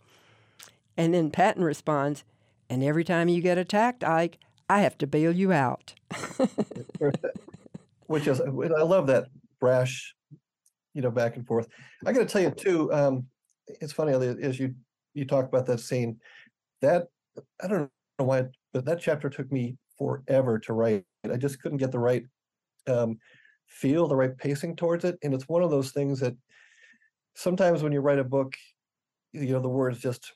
And 0.97 1.13
then 1.13 1.31
Patton 1.31 1.65
responds, 1.65 2.25
and 2.71 2.83
every 2.83 3.05
time 3.05 3.29
you 3.29 3.41
get 3.43 3.59
attacked, 3.59 4.05
Ike, 4.05 4.39
I 4.69 4.81
have 4.81 4.97
to 4.99 5.07
bail 5.07 5.33
you 5.33 5.53
out. 5.53 5.95
Which 8.07 8.27
is, 8.27 8.41
I 8.41 8.49
love 8.49 9.07
that 9.09 9.27
brash, 9.61 10.15
you 10.95 11.03
know, 11.03 11.11
back 11.11 11.37
and 11.37 11.47
forth. 11.47 11.69
I 12.07 12.13
got 12.13 12.21
to 12.21 12.27
tell 12.27 12.43
you 12.43 12.51
too. 12.51 12.93
Um, 12.93 13.27
it's 13.81 13.93
funny 13.93 14.13
as 14.13 14.59
you 14.59 14.75
you 15.15 15.25
talk 15.25 15.47
about 15.47 15.67
that 15.67 15.81
scene. 15.81 16.19
That 16.83 17.09
I 17.63 17.67
don't 17.67 17.91
know 18.19 18.25
why, 18.25 18.45
but 18.75 18.85
that 18.85 19.01
chapter 19.01 19.31
took 19.31 19.51
me 19.51 19.77
forever 19.97 20.59
to 20.59 20.73
write. 20.73 21.05
I 21.33 21.37
just 21.37 21.63
couldn't 21.63 21.79
get 21.79 21.93
the 21.93 21.99
right 22.01 22.25
um, 22.89 23.19
feel, 23.69 24.09
the 24.09 24.17
right 24.17 24.37
pacing 24.37 24.77
towards 24.77 25.05
it. 25.05 25.17
And 25.23 25.33
it's 25.33 25.49
one 25.49 25.63
of 25.63 25.71
those 25.71 25.93
things 25.93 26.19
that 26.21 26.35
sometimes 27.37 27.83
when 27.83 27.93
you 27.93 28.01
write 28.01 28.19
a 28.19 28.25
book, 28.25 28.55
you 29.33 29.53
know, 29.53 29.61
the 29.61 29.69
words 29.69 30.01
just, 30.01 30.33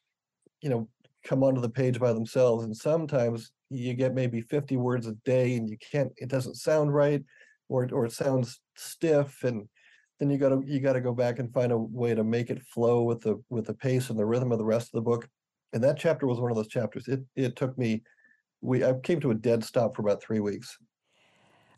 you 0.62 0.70
know, 0.70 0.88
come 1.24 1.42
onto 1.42 1.60
the 1.60 1.68
page 1.68 1.98
by 1.98 2.12
themselves. 2.12 2.64
And 2.64 2.74
sometimes 2.74 3.50
you 3.70 3.92
get 3.94 4.14
maybe 4.14 4.40
50 4.40 4.76
words 4.76 5.08
a 5.08 5.12
day 5.24 5.56
and 5.56 5.68
you 5.68 5.76
can't, 5.78 6.12
it 6.16 6.28
doesn't 6.28 6.54
sound 6.54 6.94
right 6.94 7.22
or, 7.68 7.88
or 7.92 8.06
it 8.06 8.12
sounds 8.12 8.60
stiff. 8.76 9.42
And 9.42 9.68
then 10.20 10.30
you 10.30 10.38
gotta, 10.38 10.60
you 10.64 10.78
gotta 10.78 11.00
go 11.00 11.12
back 11.12 11.40
and 11.40 11.52
find 11.52 11.72
a 11.72 11.76
way 11.76 12.14
to 12.14 12.22
make 12.22 12.50
it 12.50 12.62
flow 12.62 13.02
with 13.02 13.20
the, 13.20 13.42
with 13.50 13.66
the 13.66 13.74
pace 13.74 14.10
and 14.10 14.18
the 14.18 14.24
rhythm 14.24 14.52
of 14.52 14.58
the 14.58 14.64
rest 14.64 14.86
of 14.86 14.98
the 14.98 15.10
book. 15.10 15.28
And 15.72 15.82
that 15.82 15.98
chapter 15.98 16.26
was 16.26 16.40
one 16.40 16.52
of 16.52 16.56
those 16.56 16.68
chapters. 16.68 17.08
It, 17.08 17.20
it 17.34 17.56
took 17.56 17.76
me 17.76 18.02
we 18.60 18.84
I 18.84 18.94
came 18.94 19.20
to 19.20 19.30
a 19.30 19.34
dead 19.34 19.64
stop 19.64 19.96
for 19.96 20.02
about 20.02 20.22
three 20.22 20.40
weeks. 20.40 20.78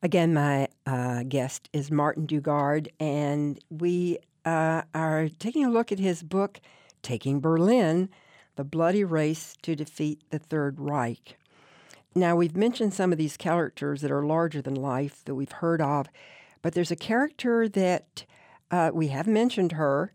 Again, 0.03 0.33
my 0.33 0.69
uh, 0.87 1.25
guest 1.25 1.69
is 1.73 1.91
Martin 1.91 2.27
Dugard, 2.27 2.89
and 2.99 3.63
we 3.69 4.19
uh, 4.47 4.83
are 4.95 5.29
taking 5.39 5.65
a 5.65 5.71
look 5.71 5.93
at 5.93 5.99
his 5.99 6.23
book, 6.23 6.59
Taking 7.03 7.41
Berlin 7.41 8.09
The 8.57 8.65
Bloody 8.65 9.05
Race 9.05 9.57
to 9.63 9.77
Defeat 9.77 10.23
the 10.31 10.39
Third 10.39 10.81
Reich. 10.81 11.37
Now, 12.15 12.35
we've 12.35 12.57
mentioned 12.57 12.95
some 12.95 13.13
of 13.13 13.19
these 13.19 13.37
characters 13.37 14.01
that 14.01 14.11
are 14.11 14.25
larger 14.25 14.63
than 14.63 14.75
life 14.75 15.23
that 15.27 15.35
we've 15.35 15.53
heard 15.53 15.83
of, 15.83 16.07
but 16.63 16.73
there's 16.73 16.91
a 16.91 16.97
character 16.97 17.69
that 17.69 18.25
uh, 18.71 18.91
we 18.93 19.09
have 19.09 19.27
mentioned 19.27 19.73
her, 19.73 20.13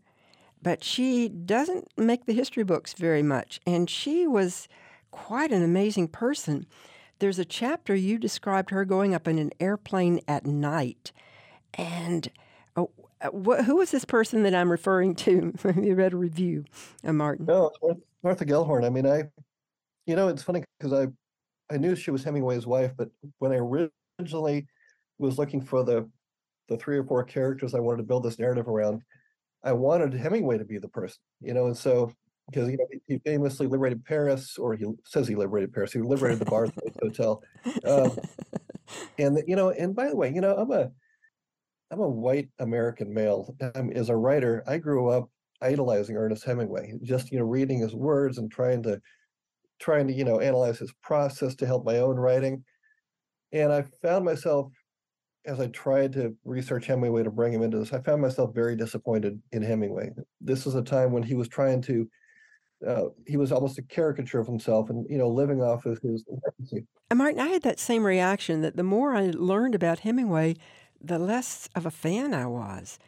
but 0.60 0.82
she 0.82 1.28
doesn't 1.28 1.88
make 1.96 2.26
the 2.26 2.34
history 2.34 2.64
books 2.64 2.92
very 2.92 3.22
much, 3.22 3.60
and 3.66 3.88
she 3.88 4.26
was 4.26 4.66
quite 5.16 5.50
an 5.50 5.62
amazing 5.62 6.08
person. 6.08 6.66
There's 7.20 7.38
a 7.38 7.44
chapter 7.44 7.94
you 7.94 8.18
described 8.18 8.68
her 8.70 8.84
going 8.84 9.14
up 9.14 9.26
in 9.26 9.38
an 9.38 9.50
airplane 9.58 10.20
at 10.28 10.44
night. 10.44 11.10
And 11.72 12.30
uh, 12.76 12.84
wh- 13.32 13.64
who 13.64 13.76
was 13.76 13.90
this 13.90 14.04
person 14.04 14.42
that 14.42 14.54
I'm 14.54 14.70
referring 14.70 15.14
to? 15.16 15.54
you 15.80 15.94
read 15.94 16.12
a 16.12 16.16
review, 16.16 16.64
uh, 17.02 17.14
Martin. 17.14 17.46
No, 17.46 17.72
Martha 18.22 18.44
Gellhorn. 18.44 18.84
I 18.84 18.90
mean, 18.90 19.06
I, 19.06 19.24
you 20.04 20.16
know, 20.16 20.28
it's 20.28 20.42
funny 20.42 20.62
because 20.78 20.92
I, 20.92 21.74
I 21.74 21.78
knew 21.78 21.96
she 21.96 22.10
was 22.10 22.22
Hemingway's 22.22 22.66
wife, 22.66 22.92
but 22.96 23.08
when 23.38 23.52
I 23.52 23.56
originally 23.56 24.66
was 25.18 25.38
looking 25.38 25.62
for 25.62 25.82
the, 25.82 26.08
the 26.68 26.76
three 26.76 26.98
or 26.98 27.04
four 27.04 27.24
characters 27.24 27.74
I 27.74 27.80
wanted 27.80 27.98
to 27.98 28.02
build 28.02 28.22
this 28.22 28.38
narrative 28.38 28.68
around, 28.68 29.02
I 29.64 29.72
wanted 29.72 30.12
Hemingway 30.12 30.58
to 30.58 30.64
be 30.64 30.78
the 30.78 30.88
person, 30.88 31.18
you 31.40 31.54
know, 31.54 31.66
and 31.66 31.76
so 31.76 32.12
because 32.48 32.70
you 32.70 32.76
know 32.76 32.86
he 33.06 33.18
famously 33.18 33.66
liberated 33.66 34.04
Paris, 34.04 34.58
or 34.58 34.74
he 34.74 34.84
says 35.04 35.26
he 35.26 35.34
liberated 35.34 35.72
Paris. 35.72 35.92
He 35.92 36.00
liberated 36.00 36.40
the 36.40 36.44
Barthes 36.46 36.74
Hotel, 37.02 37.42
um, 37.84 38.16
and 39.18 39.42
you 39.46 39.56
know, 39.56 39.70
and 39.70 39.94
by 39.94 40.08
the 40.08 40.16
way, 40.16 40.32
you 40.32 40.40
know, 40.40 40.54
I'm 40.56 40.70
a 40.70 40.90
I'm 41.90 42.00
a 42.00 42.08
white 42.08 42.48
American 42.58 43.12
male. 43.12 43.54
I'm, 43.74 43.90
as 43.90 44.08
a 44.08 44.16
writer, 44.16 44.62
I 44.66 44.78
grew 44.78 45.08
up 45.08 45.30
idolizing 45.62 46.16
Ernest 46.16 46.44
Hemingway, 46.44 46.92
just 47.02 47.32
you 47.32 47.38
know, 47.38 47.44
reading 47.44 47.80
his 47.80 47.94
words 47.94 48.38
and 48.38 48.50
trying 48.50 48.82
to 48.84 49.00
trying 49.78 50.06
to 50.06 50.12
you 50.12 50.24
know 50.24 50.40
analyze 50.40 50.78
his 50.78 50.92
process 51.02 51.54
to 51.56 51.66
help 51.66 51.84
my 51.84 51.98
own 51.98 52.16
writing. 52.16 52.64
And 53.52 53.72
I 53.72 53.84
found 54.02 54.24
myself 54.24 54.72
as 55.46 55.60
I 55.60 55.68
tried 55.68 56.12
to 56.14 56.34
research 56.44 56.86
Hemingway 56.86 57.22
to 57.22 57.30
bring 57.30 57.52
him 57.52 57.62
into 57.62 57.78
this, 57.78 57.92
I 57.92 58.00
found 58.00 58.20
myself 58.20 58.52
very 58.52 58.74
disappointed 58.74 59.40
in 59.52 59.62
Hemingway. 59.62 60.10
This 60.40 60.64
was 60.64 60.74
a 60.74 60.82
time 60.82 61.12
when 61.12 61.22
he 61.22 61.34
was 61.34 61.48
trying 61.48 61.80
to 61.82 62.08
uh, 62.86 63.06
he 63.26 63.36
was 63.36 63.52
almost 63.52 63.78
a 63.78 63.82
caricature 63.82 64.40
of 64.40 64.46
himself, 64.46 64.90
and 64.90 65.06
you 65.08 65.18
know, 65.18 65.28
living 65.28 65.62
off 65.62 65.86
of 65.86 65.98
his 66.02 66.24
legacy. 66.28 66.86
And 67.10 67.18
Martin, 67.18 67.40
I 67.40 67.48
had 67.48 67.62
that 67.62 67.78
same 67.78 68.04
reaction 68.04 68.62
that 68.62 68.76
the 68.76 68.82
more 68.82 69.14
I 69.14 69.30
learned 69.32 69.74
about 69.74 70.00
Hemingway, 70.00 70.56
the 71.00 71.18
less 71.18 71.68
of 71.74 71.86
a 71.86 71.90
fan 71.90 72.34
I 72.34 72.46
was. 72.46 72.98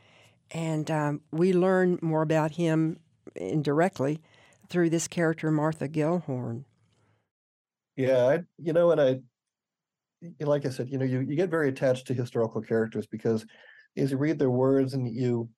And 0.50 0.90
um, 0.90 1.20
we 1.30 1.52
learn 1.52 1.98
more 2.00 2.22
about 2.22 2.52
him 2.52 3.00
indirectly 3.34 4.20
through 4.68 4.90
this 4.90 5.08
character, 5.08 5.50
Martha 5.50 5.88
Gellhorn. 5.88 6.64
Yeah, 7.96 8.26
I, 8.26 8.38
you 8.58 8.72
know, 8.72 8.92
and 8.92 9.00
I, 9.00 9.18
like 10.40 10.64
I 10.64 10.70
said, 10.70 10.88
you 10.88 10.98
know, 10.98 11.04
you, 11.04 11.20
you 11.20 11.36
get 11.36 11.50
very 11.50 11.68
attached 11.68 12.06
to 12.06 12.14
historical 12.14 12.62
characters 12.62 13.06
because 13.06 13.44
as 13.96 14.12
you 14.12 14.16
read 14.16 14.38
their 14.38 14.50
words 14.50 14.94
and 14.94 15.12
you 15.12 15.48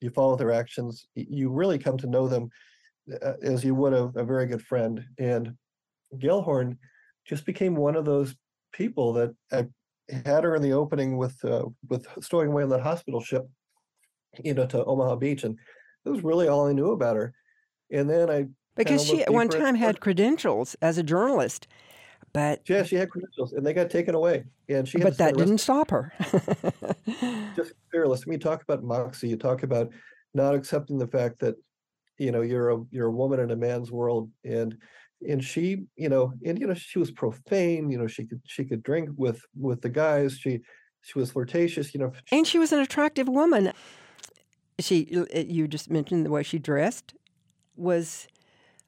you 0.00 0.10
follow 0.10 0.36
their 0.36 0.52
actions, 0.52 1.06
you 1.14 1.50
really 1.50 1.78
come 1.78 1.96
to 1.98 2.06
know 2.06 2.28
them 2.28 2.50
uh, 3.22 3.34
as 3.42 3.64
you 3.64 3.74
would 3.74 3.92
a, 3.92 4.10
a 4.16 4.24
very 4.24 4.46
good 4.46 4.62
friend. 4.62 5.04
And 5.18 5.54
Gellhorn 6.16 6.78
just 7.26 7.44
became 7.44 7.74
one 7.76 7.96
of 7.96 8.04
those 8.04 8.34
people 8.72 9.12
that 9.14 9.34
I 9.52 9.66
had 10.24 10.44
her 10.44 10.54
in 10.54 10.62
the 10.62 10.72
opening 10.72 11.16
with 11.16 11.42
uh, 11.44 11.64
with 11.88 12.06
stowing 12.20 12.48
away 12.48 12.62
on 12.62 12.68
that 12.70 12.82
hospital 12.82 13.20
ship, 13.20 13.46
you 14.42 14.54
know, 14.54 14.66
to 14.66 14.84
Omaha 14.84 15.16
Beach, 15.16 15.44
and 15.44 15.58
that 16.04 16.10
was 16.10 16.22
really 16.22 16.48
all 16.48 16.68
I 16.68 16.72
knew 16.72 16.92
about 16.92 17.16
her. 17.16 17.34
And 17.90 18.08
then 18.08 18.30
I 18.30 18.46
because 18.76 19.04
she 19.04 19.22
at 19.22 19.32
one 19.32 19.48
time 19.48 19.74
had 19.74 20.00
credentials 20.00 20.76
as 20.82 20.98
a 20.98 21.02
journalist, 21.02 21.66
but 22.32 22.60
yeah, 22.68 22.82
she 22.82 22.96
had 22.96 23.10
credentials, 23.10 23.52
and 23.52 23.66
they 23.66 23.72
got 23.72 23.90
taken 23.90 24.14
away, 24.14 24.44
and 24.68 24.86
she. 24.86 24.98
but 24.98 25.18
that 25.18 25.36
didn't 25.36 25.58
stop 25.58 25.90
her. 25.90 26.12
just 27.56 27.72
fearless. 27.90 28.22
I 28.22 28.30
mean, 28.30 28.34
you 28.34 28.38
talk 28.38 28.62
about 28.62 28.84
moxie. 28.84 29.28
You 29.28 29.36
talk 29.36 29.62
about 29.62 29.90
not 30.34 30.54
accepting 30.54 30.98
the 30.98 31.06
fact 31.06 31.38
that 31.40 31.56
you 32.18 32.32
know 32.32 32.42
you're 32.42 32.70
a 32.70 32.82
you're 32.90 33.08
a 33.08 33.12
woman 33.12 33.40
in 33.40 33.50
a 33.50 33.56
man's 33.56 33.90
world, 33.90 34.30
and 34.44 34.76
and 35.26 35.42
she 35.42 35.84
you 35.96 36.08
know 36.08 36.32
and 36.44 36.58
you 36.58 36.66
know 36.66 36.74
she 36.74 36.98
was 36.98 37.10
profane. 37.10 37.90
You 37.90 37.98
know 37.98 38.06
she 38.06 38.24
could 38.24 38.40
she 38.44 38.64
could 38.64 38.82
drink 38.82 39.10
with 39.16 39.40
with 39.58 39.80
the 39.82 39.88
guys. 39.88 40.38
She 40.38 40.60
she 41.02 41.18
was 41.18 41.30
flirtatious. 41.30 41.94
You 41.94 42.00
know, 42.00 42.12
and 42.32 42.46
she 42.46 42.58
was 42.58 42.72
an 42.72 42.80
attractive 42.80 43.28
woman. 43.28 43.72
She 44.78 45.08
you 45.48 45.68
just 45.68 45.90
mentioned 45.90 46.26
the 46.26 46.30
way 46.30 46.42
she 46.42 46.58
dressed 46.58 47.14
was 47.76 48.26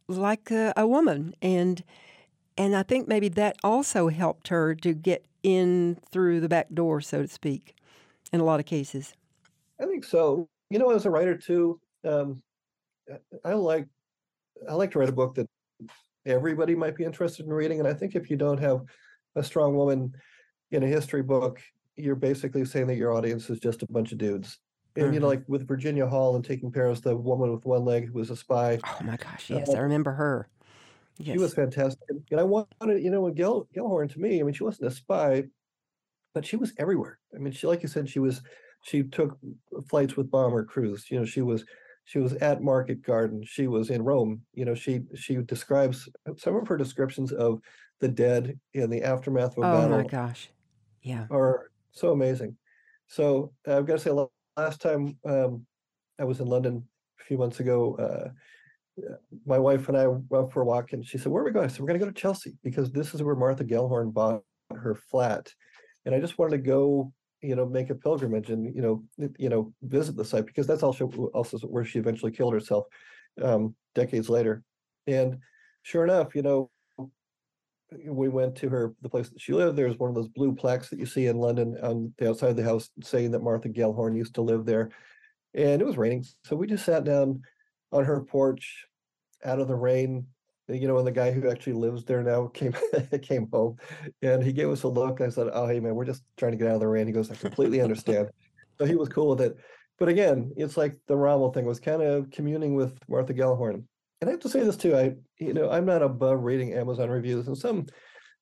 like 0.06 0.50
a, 0.50 0.72
a 0.76 0.86
woman 0.86 1.34
and 1.42 1.82
and 2.58 2.74
I 2.74 2.82
think 2.82 3.06
maybe 3.06 3.28
that 3.30 3.56
also 3.62 4.08
helped 4.08 4.48
her 4.48 4.74
to 4.74 4.92
get 4.92 5.24
in 5.44 5.96
through 6.10 6.40
the 6.40 6.48
back 6.48 6.66
door, 6.74 7.00
so 7.00 7.22
to 7.22 7.28
speak, 7.28 7.76
in 8.32 8.40
a 8.40 8.44
lot 8.44 8.58
of 8.58 8.66
cases. 8.66 9.14
I 9.80 9.86
think 9.86 10.04
so. 10.04 10.48
You 10.68 10.80
know, 10.80 10.90
as 10.90 11.06
a 11.06 11.10
writer 11.10 11.36
too, 11.36 11.80
um, 12.04 12.42
I 13.44 13.54
like 13.54 13.86
I 14.68 14.74
like 14.74 14.90
to 14.92 14.98
write 14.98 15.08
a 15.08 15.12
book 15.12 15.34
that 15.36 15.48
everybody 16.26 16.74
might 16.74 16.96
be 16.96 17.04
interested 17.04 17.46
in 17.46 17.52
reading. 17.52 17.78
And 17.78 17.88
I 17.88 17.94
think 17.94 18.14
if 18.14 18.30
you 18.30 18.36
don't 18.36 18.58
have 18.58 18.82
a 19.36 19.42
strong 19.42 19.76
woman 19.76 20.12
in 20.70 20.82
a 20.82 20.86
history 20.86 21.22
book, 21.22 21.60
you're 21.96 22.14
basically 22.16 22.64
saying 22.64 22.86
that 22.88 22.96
your 22.96 23.12
audience 23.12 23.50
is 23.50 23.60
just 23.60 23.82
a 23.82 23.86
bunch 23.86 24.12
of 24.12 24.18
dudes. 24.18 24.58
And 24.96 25.06
mm-hmm. 25.06 25.14
you 25.14 25.20
know, 25.20 25.26
mm-hmm. 25.26 25.40
like 25.40 25.48
with 25.48 25.66
Virginia 25.66 26.06
Hall 26.06 26.36
and 26.36 26.44
Taking 26.44 26.72
Paris, 26.72 27.00
the 27.00 27.16
woman 27.16 27.52
with 27.52 27.64
one 27.64 27.84
leg 27.84 28.08
who 28.08 28.14
was 28.14 28.30
a 28.30 28.36
spy. 28.36 28.78
Oh 28.84 28.98
my 29.04 29.16
gosh, 29.16 29.50
yes, 29.50 29.68
uh, 29.68 29.72
I 29.72 29.78
remember 29.78 30.12
her. 30.12 30.48
Yes. 31.18 31.34
She 31.34 31.38
was 31.40 31.54
fantastic. 31.54 32.08
And 32.30 32.38
I 32.38 32.44
wanted, 32.44 33.02
you 33.02 33.10
know, 33.10 33.22
when 33.22 33.34
Gil 33.34 33.68
Gellhorn 33.76 34.12
to 34.12 34.20
me, 34.20 34.40
I 34.40 34.42
mean, 34.44 34.54
she 34.54 34.62
wasn't 34.62 34.92
a 34.92 34.94
spy, 34.94 35.44
but 36.32 36.46
she 36.46 36.56
was 36.56 36.72
everywhere. 36.78 37.18
I 37.34 37.38
mean, 37.38 37.52
she, 37.52 37.66
like 37.66 37.82
you 37.82 37.88
said, 37.88 38.08
she 38.08 38.20
was, 38.20 38.40
she 38.82 39.02
took 39.02 39.36
flights 39.90 40.16
with 40.16 40.30
bomber 40.30 40.64
crews. 40.64 41.06
You 41.10 41.18
know, 41.18 41.24
she 41.24 41.42
was, 41.42 41.64
she 42.08 42.18
was 42.18 42.32
at 42.36 42.62
Market 42.62 43.02
Garden. 43.02 43.44
She 43.44 43.66
was 43.66 43.90
in 43.90 44.02
Rome. 44.02 44.40
You 44.54 44.64
know, 44.64 44.74
she 44.74 45.02
she 45.14 45.36
describes 45.36 46.08
some 46.38 46.56
of 46.56 46.66
her 46.66 46.78
descriptions 46.78 47.32
of 47.32 47.60
the 48.00 48.08
dead 48.08 48.58
in 48.72 48.88
the 48.88 49.02
aftermath 49.02 49.58
of 49.58 49.64
a 49.64 49.66
oh 49.66 49.72
battle. 49.72 49.94
Oh 49.94 49.98
my 49.98 50.04
gosh, 50.04 50.48
yeah, 51.02 51.26
are 51.30 51.70
so 51.92 52.12
amazing. 52.12 52.56
So 53.08 53.52
I've 53.66 53.84
got 53.84 53.98
to 53.98 53.98
say, 53.98 54.10
last 54.56 54.80
time 54.80 55.18
um, 55.26 55.66
I 56.18 56.24
was 56.24 56.40
in 56.40 56.46
London 56.46 56.88
a 57.20 57.24
few 57.24 57.36
months 57.36 57.60
ago. 57.60 57.96
Uh, 57.96 58.28
my 59.44 59.58
wife 59.58 59.90
and 59.90 59.98
I 59.98 60.06
went 60.06 60.50
for 60.50 60.62
a 60.62 60.64
walk, 60.64 60.94
and 60.94 61.04
she 61.04 61.18
said, 61.18 61.30
"Where 61.30 61.42
are 61.42 61.44
we 61.46 61.52
going?" 61.52 61.66
I 61.66 61.68
said, 61.68 61.80
"We're 61.80 61.88
going 61.88 62.00
to 62.00 62.06
go 62.06 62.10
to 62.10 62.18
Chelsea 62.18 62.56
because 62.62 62.90
this 62.90 63.12
is 63.12 63.22
where 63.22 63.36
Martha 63.36 63.64
Gellhorn 63.64 64.14
bought 64.14 64.44
her 64.74 64.94
flat." 64.94 65.52
And 66.06 66.14
I 66.14 66.20
just 66.20 66.38
wanted 66.38 66.56
to 66.56 66.62
go, 66.62 67.12
you 67.42 67.54
know, 67.54 67.66
make 67.66 67.90
a 67.90 67.94
pilgrimage 67.94 68.50
and 68.50 68.74
you 68.74 68.82
know, 68.82 69.04
you 69.38 69.48
know, 69.48 69.72
visit 69.82 70.16
the 70.16 70.24
site 70.24 70.46
because 70.46 70.66
that's 70.66 70.82
also 70.82 71.06
also 71.34 71.58
where 71.60 71.84
she 71.84 71.98
eventually 71.98 72.32
killed 72.32 72.54
herself 72.54 72.86
um, 73.42 73.74
decades 73.94 74.28
later. 74.28 74.62
And 75.06 75.38
sure 75.82 76.04
enough, 76.04 76.34
you 76.34 76.42
know, 76.42 76.70
we 78.06 78.28
went 78.28 78.56
to 78.56 78.68
her 78.68 78.94
the 79.02 79.08
place 79.08 79.30
that 79.30 79.40
she 79.40 79.52
lived. 79.52 79.76
There's 79.76 79.98
one 79.98 80.10
of 80.10 80.16
those 80.16 80.28
blue 80.28 80.54
plaques 80.54 80.90
that 80.90 80.98
you 80.98 81.06
see 81.06 81.26
in 81.26 81.38
London 81.38 81.76
on 81.82 82.12
the 82.18 82.28
outside 82.28 82.50
of 82.50 82.56
the 82.56 82.64
house 82.64 82.90
saying 83.02 83.30
that 83.30 83.42
Martha 83.42 83.68
Gellhorn 83.68 84.16
used 84.16 84.34
to 84.34 84.42
live 84.42 84.66
there. 84.66 84.90
And 85.54 85.80
it 85.80 85.84
was 85.84 85.96
raining, 85.96 86.24
so 86.44 86.56
we 86.56 86.66
just 86.66 86.84
sat 86.84 87.04
down 87.04 87.42
on 87.90 88.04
her 88.04 88.20
porch 88.20 88.84
out 89.44 89.60
of 89.60 89.68
the 89.68 89.74
rain. 89.74 90.26
You 90.68 90.86
know, 90.86 90.98
and 90.98 91.06
the 91.06 91.12
guy 91.12 91.32
who 91.32 91.50
actually 91.50 91.72
lives 91.74 92.04
there 92.04 92.22
now 92.22 92.48
came 92.48 92.74
came 93.22 93.48
home, 93.52 93.76
and 94.22 94.42
he 94.42 94.52
gave 94.52 94.68
us 94.68 94.82
a 94.82 94.88
look. 94.88 95.20
I 95.20 95.30
said, 95.30 95.48
"Oh, 95.52 95.66
hey 95.66 95.80
man, 95.80 95.94
we're 95.94 96.04
just 96.04 96.24
trying 96.36 96.52
to 96.52 96.58
get 96.58 96.68
out 96.68 96.74
of 96.74 96.80
the 96.80 96.88
rain." 96.88 97.06
He 97.06 97.12
goes, 97.12 97.30
"I 97.30 97.34
completely 97.36 97.80
understand." 97.80 98.28
so 98.78 98.84
he 98.84 98.94
was 98.94 99.08
cool 99.08 99.30
with 99.30 99.40
it. 99.40 99.56
But 99.98 100.08
again, 100.08 100.52
it's 100.56 100.76
like 100.76 100.96
the 101.08 101.16
Rommel 101.16 101.52
thing 101.52 101.64
was 101.64 101.80
kind 101.80 102.02
of 102.02 102.30
communing 102.30 102.74
with 102.74 102.98
Martha 103.08 103.34
Gellhorn. 103.34 103.82
And 104.20 104.28
I 104.28 104.32
have 104.32 104.40
to 104.40 104.48
say 104.48 104.62
this 104.62 104.76
too. 104.76 104.96
I, 104.96 105.14
you 105.38 105.52
know, 105.52 105.70
I'm 105.70 105.86
not 105.86 106.02
above 106.02 106.42
reading 106.42 106.74
Amazon 106.74 107.10
reviews, 107.10 107.48
and 107.48 107.56
some 107.56 107.86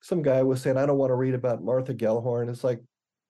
some 0.02 0.22
guy 0.22 0.42
was 0.42 0.60
saying, 0.60 0.76
"I 0.76 0.86
don't 0.86 0.98
want 0.98 1.10
to 1.10 1.16
read 1.16 1.34
about 1.34 1.62
Martha 1.62 1.94
Gellhorn." 1.94 2.50
It's 2.50 2.64
like, 2.64 2.82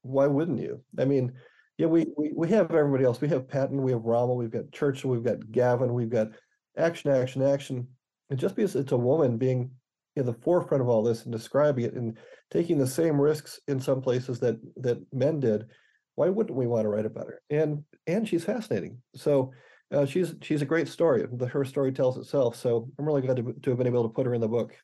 why 0.03 0.27
wouldn't 0.27 0.61
you? 0.61 0.83
I 0.99 1.05
mean, 1.05 1.33
yeah, 1.79 1.87
we, 1.87 2.07
we 2.17 2.33
we 2.35 2.49
have 2.49 2.73
everybody 2.73 3.05
else. 3.05 3.21
We 3.21 3.29
have 3.29 3.49
Patton, 3.49 3.83
we 3.83 3.93
have 3.93 4.05
Rommel, 4.05 4.37
we've 4.37 4.51
got 4.51 4.73
Churchill, 4.73 5.11
we've 5.11 5.25
got 5.25 5.51
Gavin, 5.51 5.93
we've 5.93 6.11
got 6.11 6.29
action, 6.77 7.11
action, 7.11 7.43
action. 7.43 7.89
And 8.31 8.39
just 8.39 8.57
because 8.57 8.77
it's 8.77 8.93
a 8.93 8.97
woman 8.97 9.39
being 9.39 9.70
in 10.16 10.27
the 10.27 10.35
forefront 10.35 10.83
of 10.83 10.89
all 10.89 11.03
this 11.03 11.24
and 11.24 11.33
describing 11.33 11.85
it 11.85 11.95
and 11.95 12.16
taking 12.51 12.79
the 12.79 12.87
same 12.87 13.20
risks 13.20 13.61
in 13.68 13.81
some 13.81 14.01
places 14.01 14.41
that 14.41 14.57
that 14.77 14.99
men 15.12 15.41
did, 15.41 15.66
why 16.14 16.29
wouldn't 16.29 16.57
we 16.57 16.66
want 16.66 16.85
to 16.85 16.89
write 16.89 17.07
about 17.07 17.27
her? 17.27 17.41
And 17.51 17.85
and 18.07 18.29
she's 18.29 18.45
fascinating. 18.45 18.99
So 19.14 19.53
uh, 19.93 20.07
she's 20.07 20.35
she's 20.43 20.62
a 20.62 20.66
great 20.66 20.89
story. 20.89 21.24
The, 21.31 21.47
her 21.47 21.64
story 21.64 21.93
tells 21.93 22.16
itself. 22.16 22.57
So 22.57 22.89
I'm 22.99 23.05
really 23.05 23.22
glad 23.22 23.37
to, 23.37 23.55
to 23.62 23.70
have 23.70 23.79
been 23.79 23.87
able 23.87 24.03
to 24.05 24.14
put 24.14 24.27
her 24.27 24.35
in 24.35 24.41
the 24.41 24.49
book. 24.49 24.74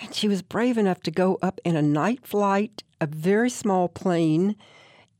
And 0.00 0.14
she 0.14 0.28
was 0.28 0.42
brave 0.42 0.78
enough 0.78 1.00
to 1.02 1.10
go 1.10 1.38
up 1.42 1.60
in 1.64 1.74
a 1.74 1.82
night 1.82 2.24
flight, 2.24 2.84
a 3.00 3.06
very 3.06 3.50
small 3.50 3.88
plane 3.88 4.54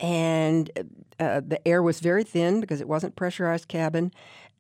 and 0.01 0.71
uh, 1.19 1.41
the 1.45 1.67
air 1.67 1.83
was 1.83 2.01
very 2.01 2.25
thin 2.25 2.61
because 2.61 2.81
it 2.81 2.89
wasn't 2.89 3.17
pressurized 3.17 3.69
cabin. 3.69 4.13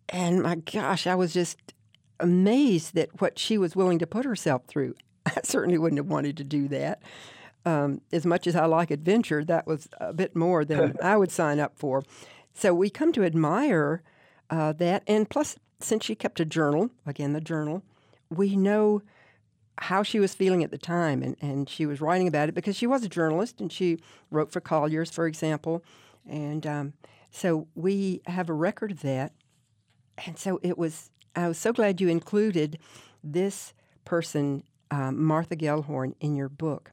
And 0.08 0.42
my 0.42 0.56
gosh, 0.56 1.06
I 1.06 1.14
was 1.14 1.32
just 1.32 1.74
amazed 2.20 2.94
that 2.94 3.20
what 3.20 3.38
she 3.38 3.58
was 3.58 3.76
willing 3.76 3.98
to 3.98 4.06
put 4.06 4.24
herself 4.24 4.64
through. 4.66 4.94
I 5.26 5.40
certainly 5.42 5.78
wouldn't 5.78 5.98
have 5.98 6.08
wanted 6.08 6.36
to 6.38 6.44
do 6.44 6.68
that. 6.68 7.02
Um, 7.64 8.00
as 8.12 8.24
much 8.24 8.46
as 8.46 8.56
I 8.56 8.66
like 8.66 8.90
adventure, 8.90 9.44
that 9.44 9.66
was 9.66 9.88
a 10.00 10.12
bit 10.12 10.34
more 10.34 10.64
than 10.64 10.96
I 11.02 11.16
would 11.16 11.30
sign 11.30 11.60
up 11.60 11.78
for. 11.78 12.02
So 12.54 12.74
we 12.74 12.90
come 12.90 13.12
to 13.12 13.24
admire 13.24 14.02
uh, 14.50 14.72
that. 14.74 15.02
And 15.06 15.28
plus, 15.28 15.56
since 15.80 16.04
she 16.04 16.14
kept 16.14 16.40
a 16.40 16.44
journal, 16.44 16.90
again, 17.06 17.32
the 17.32 17.40
journal, 17.40 17.82
we 18.30 18.56
know 18.56 19.02
how 19.80 20.02
she 20.02 20.18
was 20.18 20.34
feeling 20.34 20.64
at 20.64 20.70
the 20.70 20.78
time, 20.78 21.22
and, 21.22 21.36
and 21.40 21.68
she 21.68 21.86
was 21.86 22.00
writing 22.00 22.26
about 22.26 22.48
it 22.48 22.54
because 22.54 22.76
she 22.76 22.86
was 22.86 23.04
a 23.04 23.08
journalist 23.08 23.60
and 23.60 23.72
she 23.72 23.98
wrote 24.30 24.50
for 24.50 24.60
Collier's, 24.60 25.10
for 25.10 25.26
example. 25.26 25.84
And 26.28 26.66
um, 26.66 26.92
so 27.30 27.68
we 27.74 28.20
have 28.26 28.48
a 28.48 28.54
record 28.54 28.90
of 28.90 29.02
that. 29.02 29.32
And 30.26 30.38
so 30.38 30.58
it 30.62 30.76
was, 30.76 31.10
I 31.38 31.46
was 31.46 31.56
so 31.56 31.72
glad 31.72 32.00
you 32.00 32.08
included 32.08 32.80
this 33.22 33.72
person, 34.04 34.64
um, 34.90 35.22
Martha 35.22 35.54
Gellhorn, 35.54 36.14
in 36.20 36.34
your 36.34 36.48
book. 36.48 36.90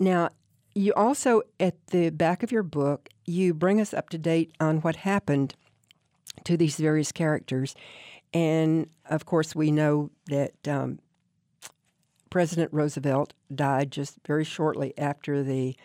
Now, 0.00 0.30
you 0.74 0.92
also, 0.94 1.42
at 1.60 1.74
the 1.88 2.10
back 2.10 2.42
of 2.42 2.50
your 2.50 2.64
book, 2.64 3.10
you 3.26 3.54
bring 3.54 3.80
us 3.80 3.94
up 3.94 4.08
to 4.08 4.18
date 4.18 4.52
on 4.58 4.78
what 4.78 4.96
happened 4.96 5.54
to 6.42 6.56
these 6.56 6.76
various 6.78 7.12
characters. 7.12 7.76
And 8.32 8.90
of 9.08 9.24
course, 9.24 9.54
we 9.54 9.70
know 9.70 10.10
that 10.26 10.66
um, 10.66 10.98
President 12.30 12.72
Roosevelt 12.72 13.34
died 13.54 13.92
just 13.92 14.16
very 14.26 14.44
shortly 14.44 14.98
after 14.98 15.44
the 15.44 15.76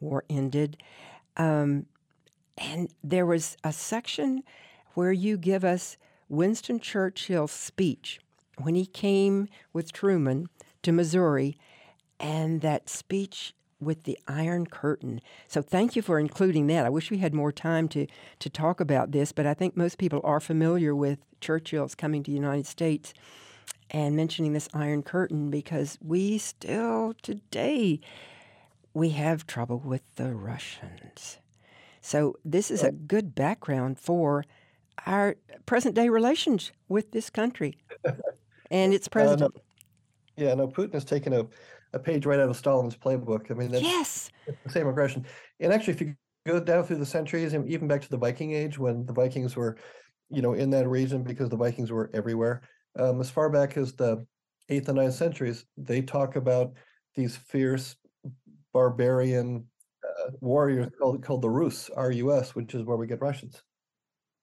war 0.00 0.24
ended. 0.30 0.78
Um, 1.36 1.84
and 2.56 2.88
there 3.04 3.26
was 3.26 3.58
a 3.62 3.72
section 3.74 4.44
where 4.94 5.12
you 5.12 5.36
give 5.36 5.62
us 5.62 5.98
Winston 6.28 6.80
Churchill's 6.80 7.52
speech 7.52 8.20
when 8.58 8.74
he 8.74 8.86
came 8.86 9.48
with 9.72 9.92
Truman 9.92 10.48
to 10.82 10.92
Missouri. 10.92 11.56
And 12.20 12.62
that 12.62 12.88
speech 12.88 13.54
with 13.80 14.04
the 14.04 14.18
Iron 14.26 14.66
Curtain. 14.66 15.20
So 15.46 15.62
thank 15.62 15.94
you 15.94 16.02
for 16.02 16.18
including 16.18 16.66
that. 16.66 16.84
I 16.84 16.88
wish 16.88 17.10
we 17.10 17.18
had 17.18 17.34
more 17.34 17.52
time 17.52 17.88
to, 17.88 18.06
to 18.40 18.50
talk 18.50 18.80
about 18.80 19.12
this, 19.12 19.32
but 19.32 19.46
I 19.46 19.54
think 19.54 19.76
most 19.76 19.98
people 19.98 20.20
are 20.24 20.40
familiar 20.40 20.94
with 20.94 21.20
Churchill's 21.40 21.94
coming 21.94 22.22
to 22.24 22.30
the 22.30 22.36
United 22.36 22.66
States 22.66 23.14
and 23.90 24.16
mentioning 24.16 24.52
this 24.52 24.68
Iron 24.74 25.02
Curtain 25.02 25.50
because 25.50 25.98
we 26.02 26.38
still 26.38 27.14
today 27.22 28.00
we 28.94 29.10
have 29.10 29.46
trouble 29.46 29.78
with 29.78 30.02
the 30.16 30.34
Russians. 30.34 31.38
So 32.00 32.36
this 32.44 32.70
is 32.70 32.82
a 32.82 32.92
good 32.92 33.34
background 33.34 33.98
for 33.98 34.44
our 35.06 35.36
present 35.66 35.94
day 35.94 36.08
relations 36.08 36.72
with 36.88 37.12
this 37.12 37.30
country 37.30 37.78
and 38.70 38.94
its 38.94 39.08
president. 39.08 39.54
Uh, 39.54 39.60
no, 40.36 40.46
yeah, 40.46 40.54
no, 40.54 40.68
Putin 40.68 40.94
has 40.94 41.04
taken 41.04 41.32
a, 41.32 41.46
a 41.92 41.98
page 41.98 42.26
right 42.26 42.40
out 42.40 42.48
of 42.48 42.56
Stalin's 42.56 42.96
playbook. 42.96 43.50
I 43.50 43.54
mean, 43.54 43.70
that's 43.70 43.84
yes, 43.84 44.30
the 44.64 44.70
same 44.70 44.88
aggression. 44.88 45.26
And 45.60 45.72
actually, 45.72 45.94
if 45.94 46.00
you 46.00 46.14
go 46.46 46.60
down 46.60 46.84
through 46.84 46.98
the 46.98 47.06
centuries 47.06 47.54
and 47.54 47.68
even 47.68 47.88
back 47.88 48.02
to 48.02 48.08
the 48.08 48.16
Viking 48.16 48.52
Age, 48.52 48.78
when 48.78 49.04
the 49.06 49.12
Vikings 49.12 49.56
were, 49.56 49.76
you 50.30 50.42
know, 50.42 50.54
in 50.54 50.70
that 50.70 50.88
region 50.88 51.22
because 51.22 51.48
the 51.48 51.56
Vikings 51.56 51.90
were 51.90 52.10
everywhere, 52.14 52.62
um, 52.98 53.20
as 53.20 53.30
far 53.30 53.50
back 53.50 53.76
as 53.76 53.94
the 53.94 54.24
eighth 54.68 54.88
and 54.88 54.98
ninth 54.98 55.14
centuries, 55.14 55.64
they 55.76 56.02
talk 56.02 56.36
about 56.36 56.72
these 57.14 57.36
fierce 57.36 57.96
barbarian 58.72 59.64
uh, 60.04 60.30
warriors 60.40 60.88
called, 60.98 61.22
called 61.22 61.42
the 61.42 61.50
Rus, 61.50 61.90
R-U-S, 61.96 62.54
which 62.54 62.74
is 62.74 62.84
where 62.84 62.96
we 62.96 63.06
get 63.06 63.20
Russians. 63.20 63.62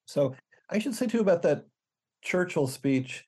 So 0.06 0.36
I 0.70 0.80
should 0.80 0.95
say 0.95 1.07
too 1.07 1.20
about 1.20 1.43
that 1.43 1.66
Churchill 2.22 2.68
speech, 2.68 3.24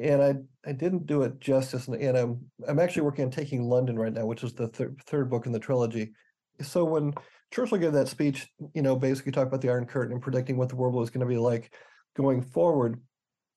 and 0.00 0.22
I 0.22 0.34
I 0.68 0.72
didn't 0.72 1.06
do 1.06 1.22
it 1.22 1.40
justice, 1.40 1.88
and, 1.88 2.00
and 2.00 2.16
I'm 2.16 2.40
I'm 2.66 2.78
actually 2.78 3.02
working 3.02 3.24
on 3.24 3.30
taking 3.30 3.68
London 3.68 3.98
right 3.98 4.12
now, 4.12 4.26
which 4.26 4.42
is 4.42 4.54
the 4.54 4.68
thir- 4.68 4.94
third 5.06 5.30
book 5.30 5.46
in 5.46 5.52
the 5.52 5.58
trilogy. 5.58 6.12
So 6.60 6.84
when 6.84 7.12
Churchill 7.50 7.78
gave 7.78 7.92
that 7.92 8.08
speech, 8.08 8.48
you 8.74 8.82
know, 8.82 8.96
basically 8.96 9.32
talked 9.32 9.48
about 9.48 9.60
the 9.60 9.70
Iron 9.70 9.86
Curtain 9.86 10.12
and 10.12 10.22
predicting 10.22 10.56
what 10.56 10.68
the 10.68 10.76
world 10.76 10.94
was 10.94 11.10
going 11.10 11.20
to 11.20 11.26
be 11.26 11.38
like 11.38 11.74
going 12.16 12.42
forward, 12.42 13.00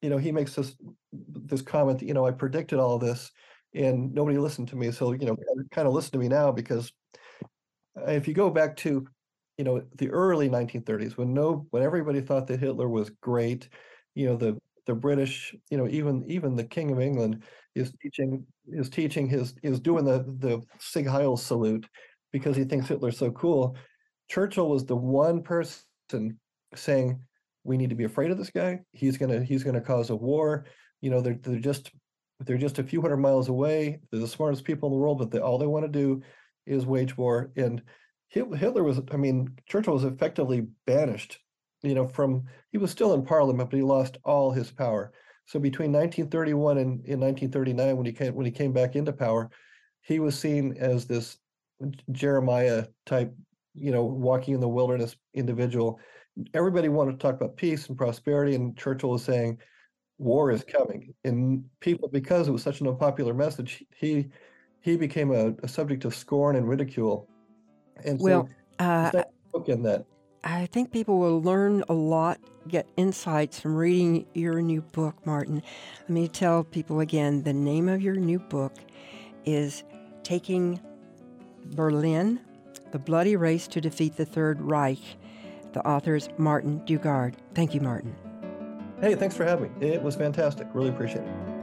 you 0.02 0.10
know, 0.10 0.18
he 0.18 0.32
makes 0.32 0.56
this 0.56 0.76
this 1.12 1.62
comment, 1.62 2.00
that 2.00 2.06
you 2.06 2.14
know, 2.14 2.26
I 2.26 2.32
predicted 2.32 2.80
all 2.80 3.00
this, 3.00 3.32
and 3.74 4.14
nobody 4.14 4.38
listened 4.38 4.68
to 4.70 4.76
me. 4.76 4.92
So 4.92 5.14
you 5.14 5.26
know, 5.26 5.38
kind 5.72 5.88
of 5.88 5.94
listen 5.94 6.12
to 6.14 6.18
me 6.20 6.28
now 6.28 6.52
because 6.52 6.92
uh, 7.98 8.12
if 8.12 8.28
you 8.28 8.34
go 8.34 8.50
back 8.50 8.76
to 8.78 9.08
you 9.58 9.64
know 9.64 9.84
the 9.98 10.10
early 10.10 10.50
1930s 10.50 11.18
when 11.18 11.34
no 11.34 11.66
when 11.72 11.84
everybody 11.84 12.22
thought 12.22 12.48
that 12.48 12.60
Hitler 12.60 12.90
was 12.90 13.10
great, 13.22 13.70
you 14.16 14.28
know 14.28 14.36
the 14.36 14.58
the 14.86 14.96
British, 14.96 15.56
you 15.70 15.78
know 15.78 15.88
even 15.88 16.24
even 16.28 16.56
the 16.56 16.64
King 16.64 16.92
of 16.92 17.00
England 17.00 17.44
is 17.76 17.92
teaching 18.02 18.46
is 18.68 18.90
teaching 18.90 19.28
his 19.28 19.56
is 19.64 19.80
doing 19.80 20.06
the 20.06 20.20
the 20.40 20.62
Sieg 20.80 21.08
Heil 21.08 21.38
salute 21.38 21.88
because 22.32 22.56
he 22.56 22.66
thinks 22.66 22.88
Hitler's 22.88 23.18
so 23.18 23.32
cool. 23.32 23.76
Churchill 24.30 24.70
was 24.70 24.86
the 24.86 24.96
one 24.96 25.42
person 25.44 26.40
saying 26.76 27.20
we 27.64 27.78
need 27.78 27.90
to 27.90 27.96
be 27.96 28.04
afraid 28.04 28.32
of 28.32 28.38
this 28.38 28.50
guy. 28.50 28.82
He's 28.92 29.18
gonna 29.18 29.44
he's 29.44 29.64
gonna 29.64 29.82
cause 29.82 30.10
a 30.10 30.16
war. 30.16 30.66
You 31.02 31.10
know 31.10 31.22
they're 31.22 31.38
they're 31.42 31.60
just 31.60 31.92
they're 32.42 32.58
just 32.58 32.80
a 32.80 32.84
few 32.84 33.02
hundred 33.02 33.18
miles 33.18 33.50
away. 33.50 34.00
They're 34.12 34.20
the 34.20 34.28
smartest 34.28 34.64
people 34.66 34.90
in 34.90 34.94
the 34.94 35.00
world, 35.00 35.20
but 35.20 35.32
they, 35.32 35.40
all 35.40 35.58
they 35.58 35.68
want 35.68 35.86
to 35.86 35.92
do 35.92 36.22
is 36.66 36.86
wage 36.86 37.18
war 37.18 37.52
and 37.56 37.82
Hitler 38.30 38.84
was, 38.84 39.00
I 39.12 39.18
mean, 39.18 39.56
Churchill 39.68 39.94
was 39.94 40.04
effectively 40.04 40.68
banished, 40.86 41.40
you 41.84 41.96
know, 41.96 42.08
from, 42.08 42.44
he 42.72 42.78
was 42.78 42.92
still 42.92 43.14
in 43.14 43.24
parliament, 43.24 43.70
but 43.70 43.78
he 43.78 43.84
lost 43.84 44.18
all 44.24 44.52
his 44.52 44.72
power. 44.72 45.14
So 45.46 45.60
between 45.60 45.92
1931 45.92 46.78
and 46.78 47.06
in 47.06 47.20
1939, 47.20 47.98
when 47.98 48.06
he 48.06 48.12
came, 48.12 48.36
when 48.36 48.46
he 48.46 48.52
came 48.52 48.74
back 48.74 48.96
into 48.96 49.14
power, 49.14 49.50
he 50.02 50.20
was 50.20 50.38
seen 50.38 50.76
as 50.80 51.06
this 51.06 51.38
Jeremiah 52.12 52.88
type, 53.06 53.34
you 53.74 53.92
know, 53.92 54.04
walking 54.04 54.56
in 54.56 54.60
the 54.60 54.68
wilderness 54.68 55.16
individual. 55.34 56.00
Everybody 56.54 56.90
wanted 56.90 57.14
to 57.14 57.18
talk 57.18 57.36
about 57.36 57.58
peace 57.58 57.88
and 57.88 57.98
prosperity, 57.98 58.56
and 58.56 58.78
Churchill 58.78 59.12
was 59.12 59.24
saying, 59.24 59.60
war 60.18 60.52
is 60.52 60.64
coming. 60.64 61.14
And 61.24 61.66
people, 61.80 62.10
because 62.10 62.48
it 62.48 62.52
was 62.52 62.64
such 62.64 62.82
an 62.82 62.88
unpopular 62.88 63.34
message, 63.34 63.84
he 63.96 64.28
he 64.82 64.98
became 64.98 65.32
a, 65.32 65.56
a 65.64 65.68
subject 65.68 66.06
of 66.06 66.14
scorn 66.14 66.56
and 66.56 66.68
ridicule 66.70 67.28
and 68.04 68.20
well, 68.20 68.50
so, 68.80 68.86
uh, 68.86 69.24
book 69.52 69.70
in 69.70 69.84
that. 69.84 70.06
I 70.44 70.68
think 70.68 70.92
people 70.92 71.18
will 71.18 71.42
learn 71.42 71.84
a 71.90 71.94
lot, 71.94 72.40
get 72.68 72.88
insights 72.98 73.60
from 73.60 73.76
reading 73.76 74.28
your 74.36 74.62
new 74.62 74.82
book, 74.82 75.16
Martin. 75.26 75.64
Let 76.02 76.10
me 76.10 76.28
tell 76.28 76.64
people 76.64 77.00
again 77.00 77.42
the 77.44 77.54
name 77.54 77.90
of 77.90 78.02
your 78.02 78.16
new 78.16 78.38
book 78.38 78.74
is 79.44 79.84
Taking 80.24 80.80
Berlin 81.74 82.40
The 82.92 83.00
Bloody 83.00 83.36
Race 83.36 83.68
to 83.70 83.82
Defeat 83.82 84.18
the 84.18 84.26
Third 84.26 84.62
Reich. 84.62 85.00
The 85.74 85.86
author 85.88 86.16
is 86.16 86.30
Martin 86.38 86.82
Dugard. 86.86 87.34
Thank 87.56 87.74
you, 87.74 87.82
Martin. 87.82 88.16
Hey, 89.02 89.16
thanks 89.16 89.36
for 89.36 89.46
having 89.46 89.78
me. 89.80 89.88
It 89.88 90.02
was 90.02 90.16
fantastic. 90.16 90.68
Really 90.74 90.90
appreciate 90.90 91.24
it. 91.24 91.55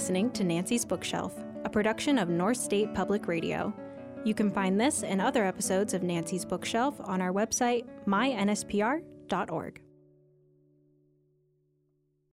Listening 0.00 0.30
to 0.30 0.44
Nancy's 0.44 0.86
Bookshelf, 0.86 1.34
a 1.66 1.68
production 1.68 2.16
of 2.16 2.30
North 2.30 2.56
State 2.56 2.94
Public 2.94 3.28
Radio. 3.28 3.70
You 4.24 4.32
can 4.32 4.50
find 4.50 4.80
this 4.80 5.02
and 5.02 5.20
other 5.20 5.44
episodes 5.44 5.92
of 5.92 6.02
Nancy's 6.02 6.46
Bookshelf 6.46 6.98
on 7.04 7.20
our 7.20 7.34
website, 7.34 7.84
mynspr.org. 8.06 9.82